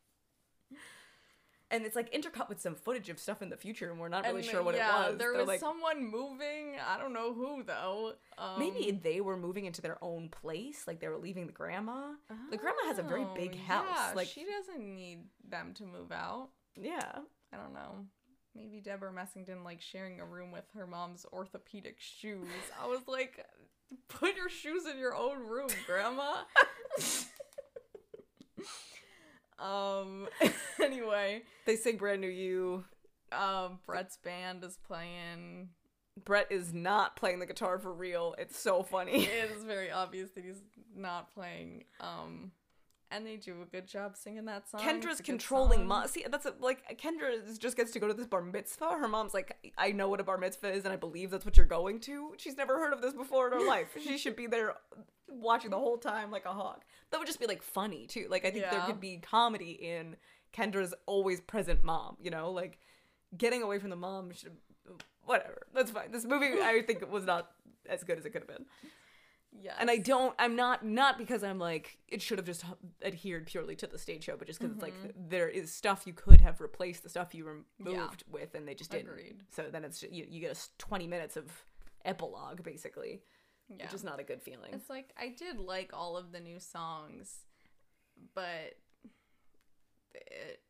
and 1.72 1.84
it's 1.84 1.96
like 1.96 2.12
intercut 2.12 2.48
with 2.48 2.60
some 2.60 2.76
footage 2.76 3.08
of 3.08 3.18
stuff 3.18 3.42
in 3.42 3.48
the 3.48 3.56
future, 3.56 3.90
and 3.90 3.98
we're 3.98 4.08
not 4.08 4.24
really 4.24 4.42
And, 4.42 4.44
sure 4.48 4.62
what 4.62 4.76
yeah, 4.76 5.06
it 5.06 5.10
was. 5.10 5.18
there 5.18 5.30
They're 5.32 5.40
was 5.40 5.48
like, 5.48 5.60
someone 5.60 6.04
moving 6.08 6.76
i 6.86 6.96
don't 6.98 7.12
know 7.12 7.34
who 7.34 7.64
though 7.64 8.12
um, 8.38 8.58
Maybe 8.58 8.90
they 8.92 9.20
were 9.20 9.36
moving 9.36 9.64
into 9.66 9.82
their 9.82 9.98
own 10.02 10.28
place, 10.28 10.84
like 10.86 11.00
they 11.00 11.08
were 11.08 11.18
leaving 11.18 11.46
the 11.46 11.52
grandma. 11.52 12.12
The 12.50 12.56
grandma 12.56 12.84
has 12.86 12.98
a 12.98 13.02
very 13.02 13.22
Oh, 13.24 13.34
big 13.34 13.58
house. 13.58 13.86
yeah, 13.90 14.12
like, 14.14 14.28
she 14.28 14.44
doesn't 14.44 14.80
need 14.94 15.24
them 15.48 15.72
to 15.74 15.84
move 15.84 16.12
out 16.12 16.50
yeah. 16.76 17.12
I 17.52 17.56
don't 17.56 17.74
know. 17.74 18.06
Maybe 18.54 18.80
Debra 18.80 19.12
Messing 19.12 19.44
didn't 19.44 19.64
like 19.64 19.80
sharing 19.80 20.20
a 20.20 20.24
room 20.26 20.52
with 20.52 20.64
her 20.74 20.86
mom's 20.86 21.26
orthopedic 21.32 21.96
shoes. 21.98 22.48
I 22.82 22.86
was 22.86 23.00
like, 23.06 23.44
put 24.08 24.36
your 24.36 24.48
shoes 24.48 24.84
in 24.86 24.98
your 24.98 25.14
own 25.14 25.46
room, 25.46 25.68
grandma. 25.86 26.32
um 29.62 30.28
anyway, 30.82 31.42
They 31.66 31.76
sing 31.76 31.96
brand 31.96 32.20
new 32.20 32.28
you. 32.28 32.84
Um, 33.30 33.78
Brett's 33.86 34.18
band 34.18 34.62
is 34.64 34.78
playing. 34.86 35.70
Brett 36.24 36.48
is 36.50 36.74
not 36.74 37.16
playing 37.16 37.38
the 37.38 37.46
guitar 37.46 37.78
for 37.78 37.92
real. 37.92 38.34
It's 38.38 38.58
so 38.58 38.82
funny. 38.82 39.24
It 39.24 39.50
is 39.56 39.64
very 39.64 39.90
obvious 39.90 40.30
that 40.34 40.44
he's 40.44 40.60
not 40.94 41.32
playing. 41.32 41.84
Um, 42.00 42.52
and 43.10 43.26
they 43.26 43.36
do 43.36 43.62
a 43.62 43.66
good 43.66 43.86
job 43.86 44.16
singing 44.16 44.44
that 44.46 44.68
song. 44.68 44.80
Kendra's 44.80 45.20
controlling 45.20 45.86
mom. 45.86 46.08
See, 46.08 46.24
that's 46.30 46.46
a, 46.46 46.54
like 46.60 46.98
Kendra 46.98 47.46
is- 47.46 47.58
just 47.58 47.76
gets 47.76 47.92
to 47.92 48.00
go 48.00 48.08
to 48.08 48.14
this 48.14 48.26
bar 48.26 48.42
mitzvah. 48.42 48.90
Her 48.90 49.08
mom's 49.08 49.32
like, 49.34 49.72
I 49.78 49.92
know 49.92 50.08
what 50.08 50.20
a 50.20 50.24
bar 50.24 50.36
mitzvah 50.38 50.72
is, 50.72 50.84
and 50.84 50.92
I 50.92 50.96
believe 50.96 51.30
that's 51.30 51.44
what 51.44 51.56
you're 51.56 51.66
going 51.66 52.00
to. 52.00 52.32
She's 52.38 52.56
never 52.56 52.78
heard 52.78 52.92
of 52.92 53.00
this 53.00 53.14
before 53.14 53.46
in 53.46 53.52
her 53.58 53.66
life. 53.66 53.88
She 54.02 54.18
should 54.18 54.36
be 54.36 54.46
there 54.46 54.74
watching 55.40 55.70
the 55.70 55.78
whole 55.78 55.98
time 55.98 56.30
like 56.30 56.44
a 56.44 56.52
hawk. 56.52 56.84
That 57.10 57.18
would 57.18 57.26
just 57.26 57.40
be 57.40 57.46
like 57.46 57.62
funny 57.62 58.06
too. 58.06 58.26
Like 58.30 58.44
I 58.44 58.50
think 58.50 58.64
there 58.70 58.80
could 58.82 59.00
be 59.00 59.18
comedy 59.18 59.72
in 59.72 60.16
Kendra's 60.52 60.94
always 61.06 61.40
present 61.40 61.82
mom. 61.84 62.16
You 62.20 62.30
know, 62.30 62.50
like 62.50 62.78
getting 63.36 63.62
away 63.62 63.78
from 63.78 63.90
the 63.90 63.96
mom 63.96 64.32
should. 64.32 64.56
Whatever, 65.24 65.66
that's 65.72 65.90
fine. 65.92 66.10
This 66.10 66.24
movie, 66.24 66.46
I 66.60 66.82
think, 66.86 67.08
was 67.10 67.24
not 67.24 67.50
as 67.88 68.02
good 68.02 68.18
as 68.18 68.26
it 68.26 68.30
could 68.30 68.42
have 68.42 68.48
been. 68.48 68.66
Yeah. 69.52 69.74
And 69.78 69.88
I 69.90 69.98
don't, 69.98 70.34
I'm 70.38 70.56
not, 70.56 70.84
not 70.84 71.16
because 71.18 71.44
I'm 71.44 71.58
like, 71.58 71.98
it 72.08 72.20
should 72.22 72.38
have 72.38 72.46
just 72.46 72.64
adhered 73.04 73.46
purely 73.46 73.76
to 73.76 73.86
the 73.86 73.98
stage 73.98 74.24
show, 74.24 74.34
but 74.36 74.46
just 74.48 74.58
because 74.58 74.72
it's 74.74 74.82
like, 74.82 74.94
there 75.28 75.48
is 75.48 75.72
stuff 75.72 76.02
you 76.06 76.12
could 76.14 76.40
have 76.40 76.60
replaced 76.60 77.02
the 77.04 77.08
stuff 77.10 77.34
you 77.34 77.44
removed 77.44 77.66
Mm-hmm. 77.84 77.90
Yeah. 77.92 78.08
with, 78.30 78.54
and 78.56 78.66
they 78.66 78.74
just 78.74 78.90
didn't. 78.90 79.10
Agreed. 79.10 79.42
So 79.54 79.66
then 79.70 79.84
it's, 79.84 80.02
you, 80.02 80.26
you 80.28 80.40
get 80.40 80.48
a 80.48 80.52
s- 80.52 80.70
20 80.78 81.06
minutes 81.06 81.36
of 81.36 81.44
epilogue, 82.04 82.62
basically, 82.64 83.20
Yeah. 83.78 83.86
which 83.86 83.94
is 83.94 84.04
not 84.04 84.20
a 84.20 84.22
good 84.22 84.42
feeling. 84.42 84.72
It's 84.72 84.90
like 84.90 85.12
I 85.18 85.28
did 85.28 85.58
like 85.58 85.90
all 85.92 86.16
of 86.16 86.32
the 86.32 86.40
new 86.40 86.58
songs, 86.60 87.44
but 88.34 88.76
it, 90.14 90.60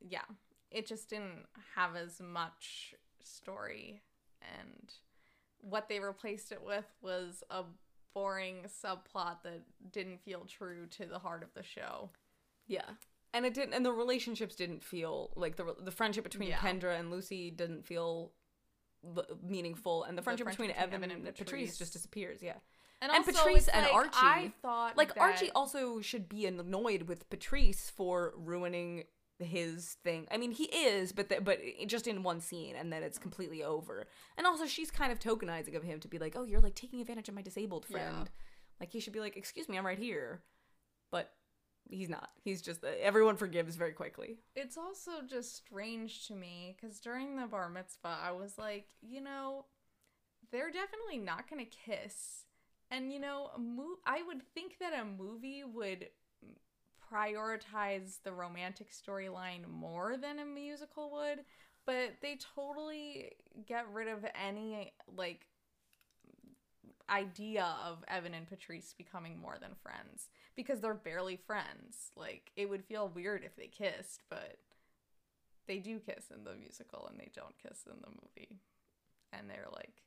yeah, 0.00 0.24
it 0.70 0.86
just 0.86 1.08
didn't 1.10 1.46
have 1.74 1.96
as 1.96 2.20
much 2.20 2.94
story, 3.22 4.02
and 4.58 4.92
what 5.60 5.88
they 5.88 5.98
replaced 6.00 6.52
it 6.52 6.62
with 6.64 6.84
was 7.00 7.42
a 7.50 7.62
boring 8.14 8.64
subplot 8.66 9.42
that 9.42 9.62
didn't 9.92 10.20
feel 10.22 10.44
true 10.46 10.86
to 10.86 11.06
the 11.06 11.18
heart 11.18 11.42
of 11.42 11.52
the 11.54 11.62
show. 11.62 12.10
Yeah. 12.66 12.88
And 13.34 13.44
it 13.44 13.52
didn't, 13.54 13.74
and 13.74 13.84
the 13.84 13.92
relationships 13.92 14.54
didn't 14.54 14.82
feel 14.82 15.32
like 15.36 15.56
the 15.56 15.74
the 15.80 15.90
friendship 15.90 16.24
between 16.24 16.48
Yeah. 16.48 16.58
Kendra 16.58 16.98
and 16.98 17.10
Lucy 17.10 17.50
didn't 17.50 17.86
feel 17.86 18.32
meaningful, 19.42 20.04
and 20.04 20.16
the 20.16 20.22
friendship, 20.22 20.46
friendship 20.46 20.68
between, 20.68 20.76
between 20.76 20.94
Evan, 20.94 21.10
and 21.10 21.26
and 21.26 21.36
Patrice. 21.36 21.50
Patrice. 21.50 21.78
just 21.78 21.92
disappears. 21.92 22.42
Yeah. 22.42 22.54
And, 23.02 23.12
And 23.12 23.24
Patrice 23.24 23.68
and 23.68 23.84
like, 23.84 23.94
Archie. 23.94 24.10
I 24.14 24.52
thought 24.62 24.96
like 24.96 25.12
Archie 25.20 25.50
also 25.54 26.00
should 26.00 26.28
be 26.28 26.46
annoyed 26.46 27.02
with 27.02 27.28
Patrice 27.28 27.90
for 27.90 28.32
ruining 28.36 29.04
his 29.38 29.98
thing. 30.02 30.26
I 30.30 30.38
mean, 30.38 30.50
he 30.50 30.64
is, 30.64 31.12
but 31.12 31.28
th- 31.28 31.44
but 31.44 31.60
just 31.86 32.06
in 32.06 32.22
one 32.22 32.40
scene, 32.40 32.74
and 32.74 32.90
then 32.90 33.02
it's 33.02 33.18
completely 33.18 33.62
over. 33.62 34.06
And 34.38 34.46
also, 34.46 34.64
she's 34.66 34.90
kind 34.90 35.12
of 35.12 35.18
tokenizing 35.18 35.76
of 35.76 35.82
him 35.82 36.00
to 36.00 36.08
be 36.08 36.18
like, 36.18 36.34
"Oh, 36.36 36.44
you're 36.44 36.60
like 36.60 36.74
taking 36.74 37.00
advantage 37.00 37.28
of 37.28 37.34
my 37.34 37.42
disabled 37.42 37.84
friend." 37.84 38.16
Yeah. 38.22 38.30
Like 38.80 38.90
he 38.90 39.00
should 39.00 39.12
be 39.12 39.20
like, 39.20 39.36
"Excuse 39.36 39.68
me, 39.68 39.76
I'm 39.76 39.84
right 39.84 39.98
here," 39.98 40.40
but 41.10 41.32
he's 41.90 42.08
not. 42.08 42.30
He's 42.42 42.62
just 42.62 42.84
everyone 42.84 43.36
forgives 43.36 43.76
very 43.76 43.92
quickly. 43.92 44.38
It's 44.54 44.76
also 44.76 45.22
just 45.28 45.56
strange 45.56 46.26
to 46.28 46.34
me 46.34 46.76
because 46.76 47.00
during 47.00 47.36
the 47.36 47.46
bar 47.46 47.68
mitzvah, 47.68 48.18
I 48.22 48.32
was 48.32 48.58
like, 48.58 48.86
you 49.02 49.20
know, 49.20 49.66
they're 50.50 50.70
definitely 50.70 51.18
not 51.18 51.48
to 51.64 51.64
kiss. 51.64 52.44
And, 52.90 53.12
you 53.12 53.18
know, 53.18 53.50
mo- 53.58 53.98
I 54.06 54.22
would 54.22 54.42
think 54.54 54.78
that 54.78 54.92
a 54.92 55.04
movie 55.04 55.64
would 55.64 56.08
prioritize 57.12 58.18
the 58.22 58.32
romantic 58.32 58.88
storyline 58.92 59.68
more 59.68 60.16
than 60.16 60.38
a 60.38 60.44
musical 60.44 61.10
would, 61.12 61.44
but 61.84 62.14
they 62.22 62.38
totally 62.54 63.32
get 63.66 63.86
rid 63.92 64.08
of 64.08 64.24
any, 64.40 64.92
like, 65.16 65.46
idea 67.08 67.74
of 67.84 68.04
Evan 68.08 68.34
and 68.34 68.48
Patrice 68.48 68.94
becoming 68.96 69.38
more 69.38 69.56
than 69.60 69.72
friends 69.82 70.28
because 70.56 70.80
they're 70.80 70.94
barely 70.94 71.36
friends. 71.36 72.10
Like 72.16 72.50
it 72.56 72.68
would 72.68 72.84
feel 72.84 73.08
weird 73.14 73.44
if 73.44 73.56
they 73.56 73.68
kissed, 73.68 74.22
but 74.28 74.58
they 75.66 75.78
do 75.78 75.98
kiss 75.98 76.26
in 76.34 76.44
the 76.44 76.54
musical 76.54 77.06
and 77.10 77.18
they 77.18 77.30
don't 77.34 77.58
kiss 77.62 77.84
in 77.86 78.00
the 78.00 78.08
movie. 78.08 78.60
And 79.32 79.48
they're 79.50 79.68
like 79.72 80.02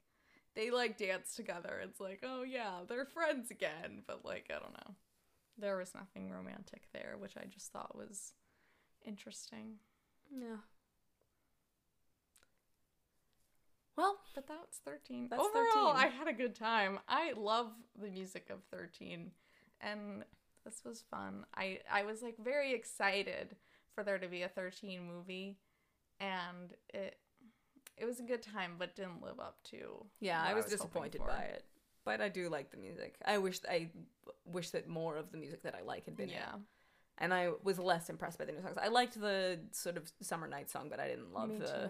they 0.55 0.71
like 0.71 0.97
dance 0.97 1.35
together. 1.35 1.79
It's 1.83 1.99
like, 1.99 2.21
"Oh 2.23 2.43
yeah, 2.43 2.79
they're 2.87 3.05
friends 3.05 3.51
again." 3.51 4.03
But 4.07 4.25
like, 4.25 4.49
I 4.49 4.59
don't 4.59 4.73
know. 4.73 4.95
There 5.57 5.77
was 5.77 5.93
nothing 5.93 6.29
romantic 6.29 6.83
there, 6.93 7.15
which 7.19 7.37
I 7.37 7.45
just 7.45 7.71
thought 7.71 7.95
was 7.95 8.33
interesting. 9.05 9.75
Yeah. 10.31 10.57
Well, 13.99 14.17
But 14.33 14.47
that's 14.47 14.77
13. 14.85 15.27
That's 15.29 15.41
Overall, 15.41 15.93
13. 15.93 15.95
I 15.95 16.07
had 16.07 16.27
a 16.27 16.33
good 16.33 16.55
time. 16.55 16.99
I 17.07 17.33
love 17.35 17.71
the 18.01 18.09
music 18.09 18.49
of 18.49 18.59
13 18.71 19.31
and 19.81 20.23
this 20.65 20.81
was 20.85 21.03
fun. 21.11 21.45
I 21.55 21.79
I 21.91 22.03
was 22.03 22.21
like 22.21 22.35
very 22.43 22.73
excited 22.73 23.55
for 23.93 24.03
there 24.03 24.17
to 24.17 24.27
be 24.27 24.43
a 24.43 24.47
13 24.47 25.05
movie 25.05 25.57
and 26.19 26.73
it 26.93 27.17
it 27.97 28.05
was 28.05 28.19
a 28.19 28.23
good 28.23 28.41
time 28.41 28.75
but 28.79 28.95
didn't 28.95 29.21
live 29.21 29.39
up 29.39 29.57
to 29.71 30.05
yeah, 30.21 30.41
I 30.41 30.53
was, 30.53 30.63
hoping 30.65 30.77
disappointed 30.77 31.21
by 31.27 31.43
it, 31.43 31.63
but 32.05 32.21
I 32.21 32.29
do 32.29 32.47
like 32.49 32.71
the 32.71 32.77
music. 32.77 33.15
I 33.25 33.37
wish 33.37 33.59
I 33.69 33.89
wish 34.45 34.69
that 34.69 34.87
more 34.87 35.17
of 35.17 35.31
the 35.31 35.37
music 35.37 35.63
that 35.63 35.75
I 35.75 35.81
like 35.81 36.05
had 36.05 36.15
been 36.15 36.29
in. 36.29 36.35
Yeah. 36.35 36.55
and 37.17 37.33
I 37.33 37.51
was 37.63 37.77
less 37.79 38.09
impressed 38.09 38.37
by 38.39 38.45
the 38.45 38.53
new 38.53 38.61
songs. 38.61 38.77
I 38.81 38.87
liked 38.87 39.19
the 39.19 39.59
sort 39.71 39.97
of 39.97 40.09
summer 40.21 40.47
night 40.47 40.69
song, 40.69 40.87
but 40.89 41.01
I 41.01 41.07
didn't 41.07 41.33
love 41.33 41.49
Me 41.49 41.57
the 41.57 41.65
too. 41.65 41.89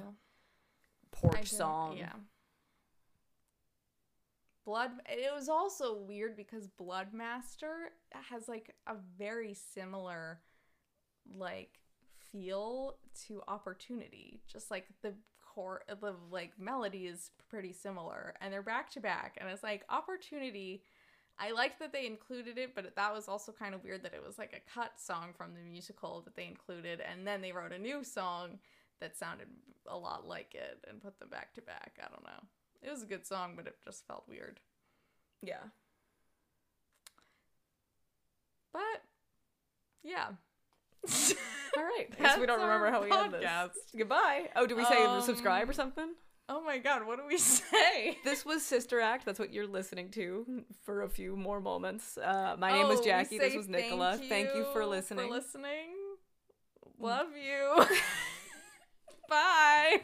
Porch 1.12 1.52
song. 1.52 1.98
Yeah. 1.98 2.14
Blood 4.66 4.92
it 5.08 5.34
was 5.34 5.50
also 5.50 5.98
weird 5.98 6.36
because 6.36 6.68
Bloodmaster 6.80 7.90
has 8.12 8.48
like 8.48 8.76
a 8.88 8.96
very 9.18 9.54
similar 9.54 10.42
like 11.36 11.80
feel 12.32 12.98
to 13.28 13.42
opportunity. 13.48 14.42
Just 14.48 14.70
like 14.70 14.86
the 15.02 15.14
core 15.44 15.82
the 15.88 16.16
like 16.30 16.52
melody 16.60 17.08
is 17.08 17.32
pretty 17.50 17.74
similar 17.74 18.36
and 18.40 18.54
they're 18.54 18.62
back 18.62 18.92
to 18.92 19.00
back 19.00 19.36
and 19.42 19.50
it's 19.50 19.64
like 19.64 19.84
opportunity 19.90 20.84
I 21.40 21.52
liked 21.52 21.80
that 21.80 21.94
they 21.94 22.06
included 22.06 22.58
it, 22.58 22.76
but 22.76 22.94
that 22.96 23.14
was 23.14 23.30
also 23.30 23.54
kind 23.54 23.74
of 23.74 23.82
weird 23.84 24.04
that 24.04 24.14
it 24.14 24.22
was 24.26 24.38
like 24.38 24.54
a 24.54 24.70
cut 24.72 25.00
song 25.00 25.30
from 25.36 25.54
the 25.54 25.62
musical 25.62 26.22
that 26.26 26.36
they 26.36 26.46
included, 26.46 27.00
and 27.00 27.26
then 27.26 27.42
they 27.42 27.54
wrote 27.54 27.72
a 27.72 27.80
new 27.80 28.04
song 28.04 28.60
that 29.02 29.18
sounded 29.18 29.48
a 29.88 29.98
lot 29.98 30.28
like 30.28 30.54
it 30.56 30.84
and 30.90 31.02
put 31.02 31.20
them 31.20 31.30
back 31.30 31.54
to 31.56 31.62
back. 31.62 31.98
I 32.00 32.08
don't 32.10 32.24
know. 32.24 32.44
It 32.82 32.92
was 32.92 33.04
a 33.04 33.08
good 33.08 33.26
song, 33.26 33.54
but 33.56 33.68
it 33.68 33.76
just 33.84 34.06
felt 34.08 34.24
weird. 34.28 34.60
yeah. 35.42 35.64
But 38.72 38.82
yeah. 40.04 40.28
All 41.78 41.84
right. 41.84 42.08
Guess 42.20 42.38
we 42.40 42.46
don't 42.46 42.62
remember 42.62 42.92
how 42.92 43.04
we 43.04 43.12
end 43.12 43.34
this. 43.34 43.72
Goodbye. 43.98 44.50
Oh, 44.56 44.68
do 44.68 44.76
we 44.76 44.86
say 44.86 45.04
Um, 45.04 45.22
subscribe 45.22 45.70
or 45.70 45.74
something? 45.74 46.10
oh 46.52 46.62
my 46.64 46.80
god, 46.80 47.06
what 47.06 47.18
do 47.20 47.24
we 47.28 47.38
say? 47.40 48.18
This 48.24 48.44
was 48.46 48.64
Sister 48.66 49.00
Act. 49.00 49.26
That's 49.26 49.40
what 49.40 49.54
you're 49.54 49.68
listening 49.68 50.10
to 50.12 50.64
for 50.84 51.04
a 51.04 51.10
few 51.10 51.36
more 51.36 51.60
moments. 51.62 52.18
Uh, 52.18 52.56
my 52.60 52.72
name 52.72 52.88
was 52.88 53.00
Oh, 53.00 53.04
Jackie. 53.04 53.38
This 53.40 53.56
was 53.56 53.68
Nicola. 53.68 54.18
Thank 54.18 54.50
you 54.56 54.66
for 54.74 54.86
listening. 54.86 55.28
For 55.30 55.36
listening. 55.36 55.90
Love 57.00 57.28
you. 57.36 57.86
Bye. 59.30 60.02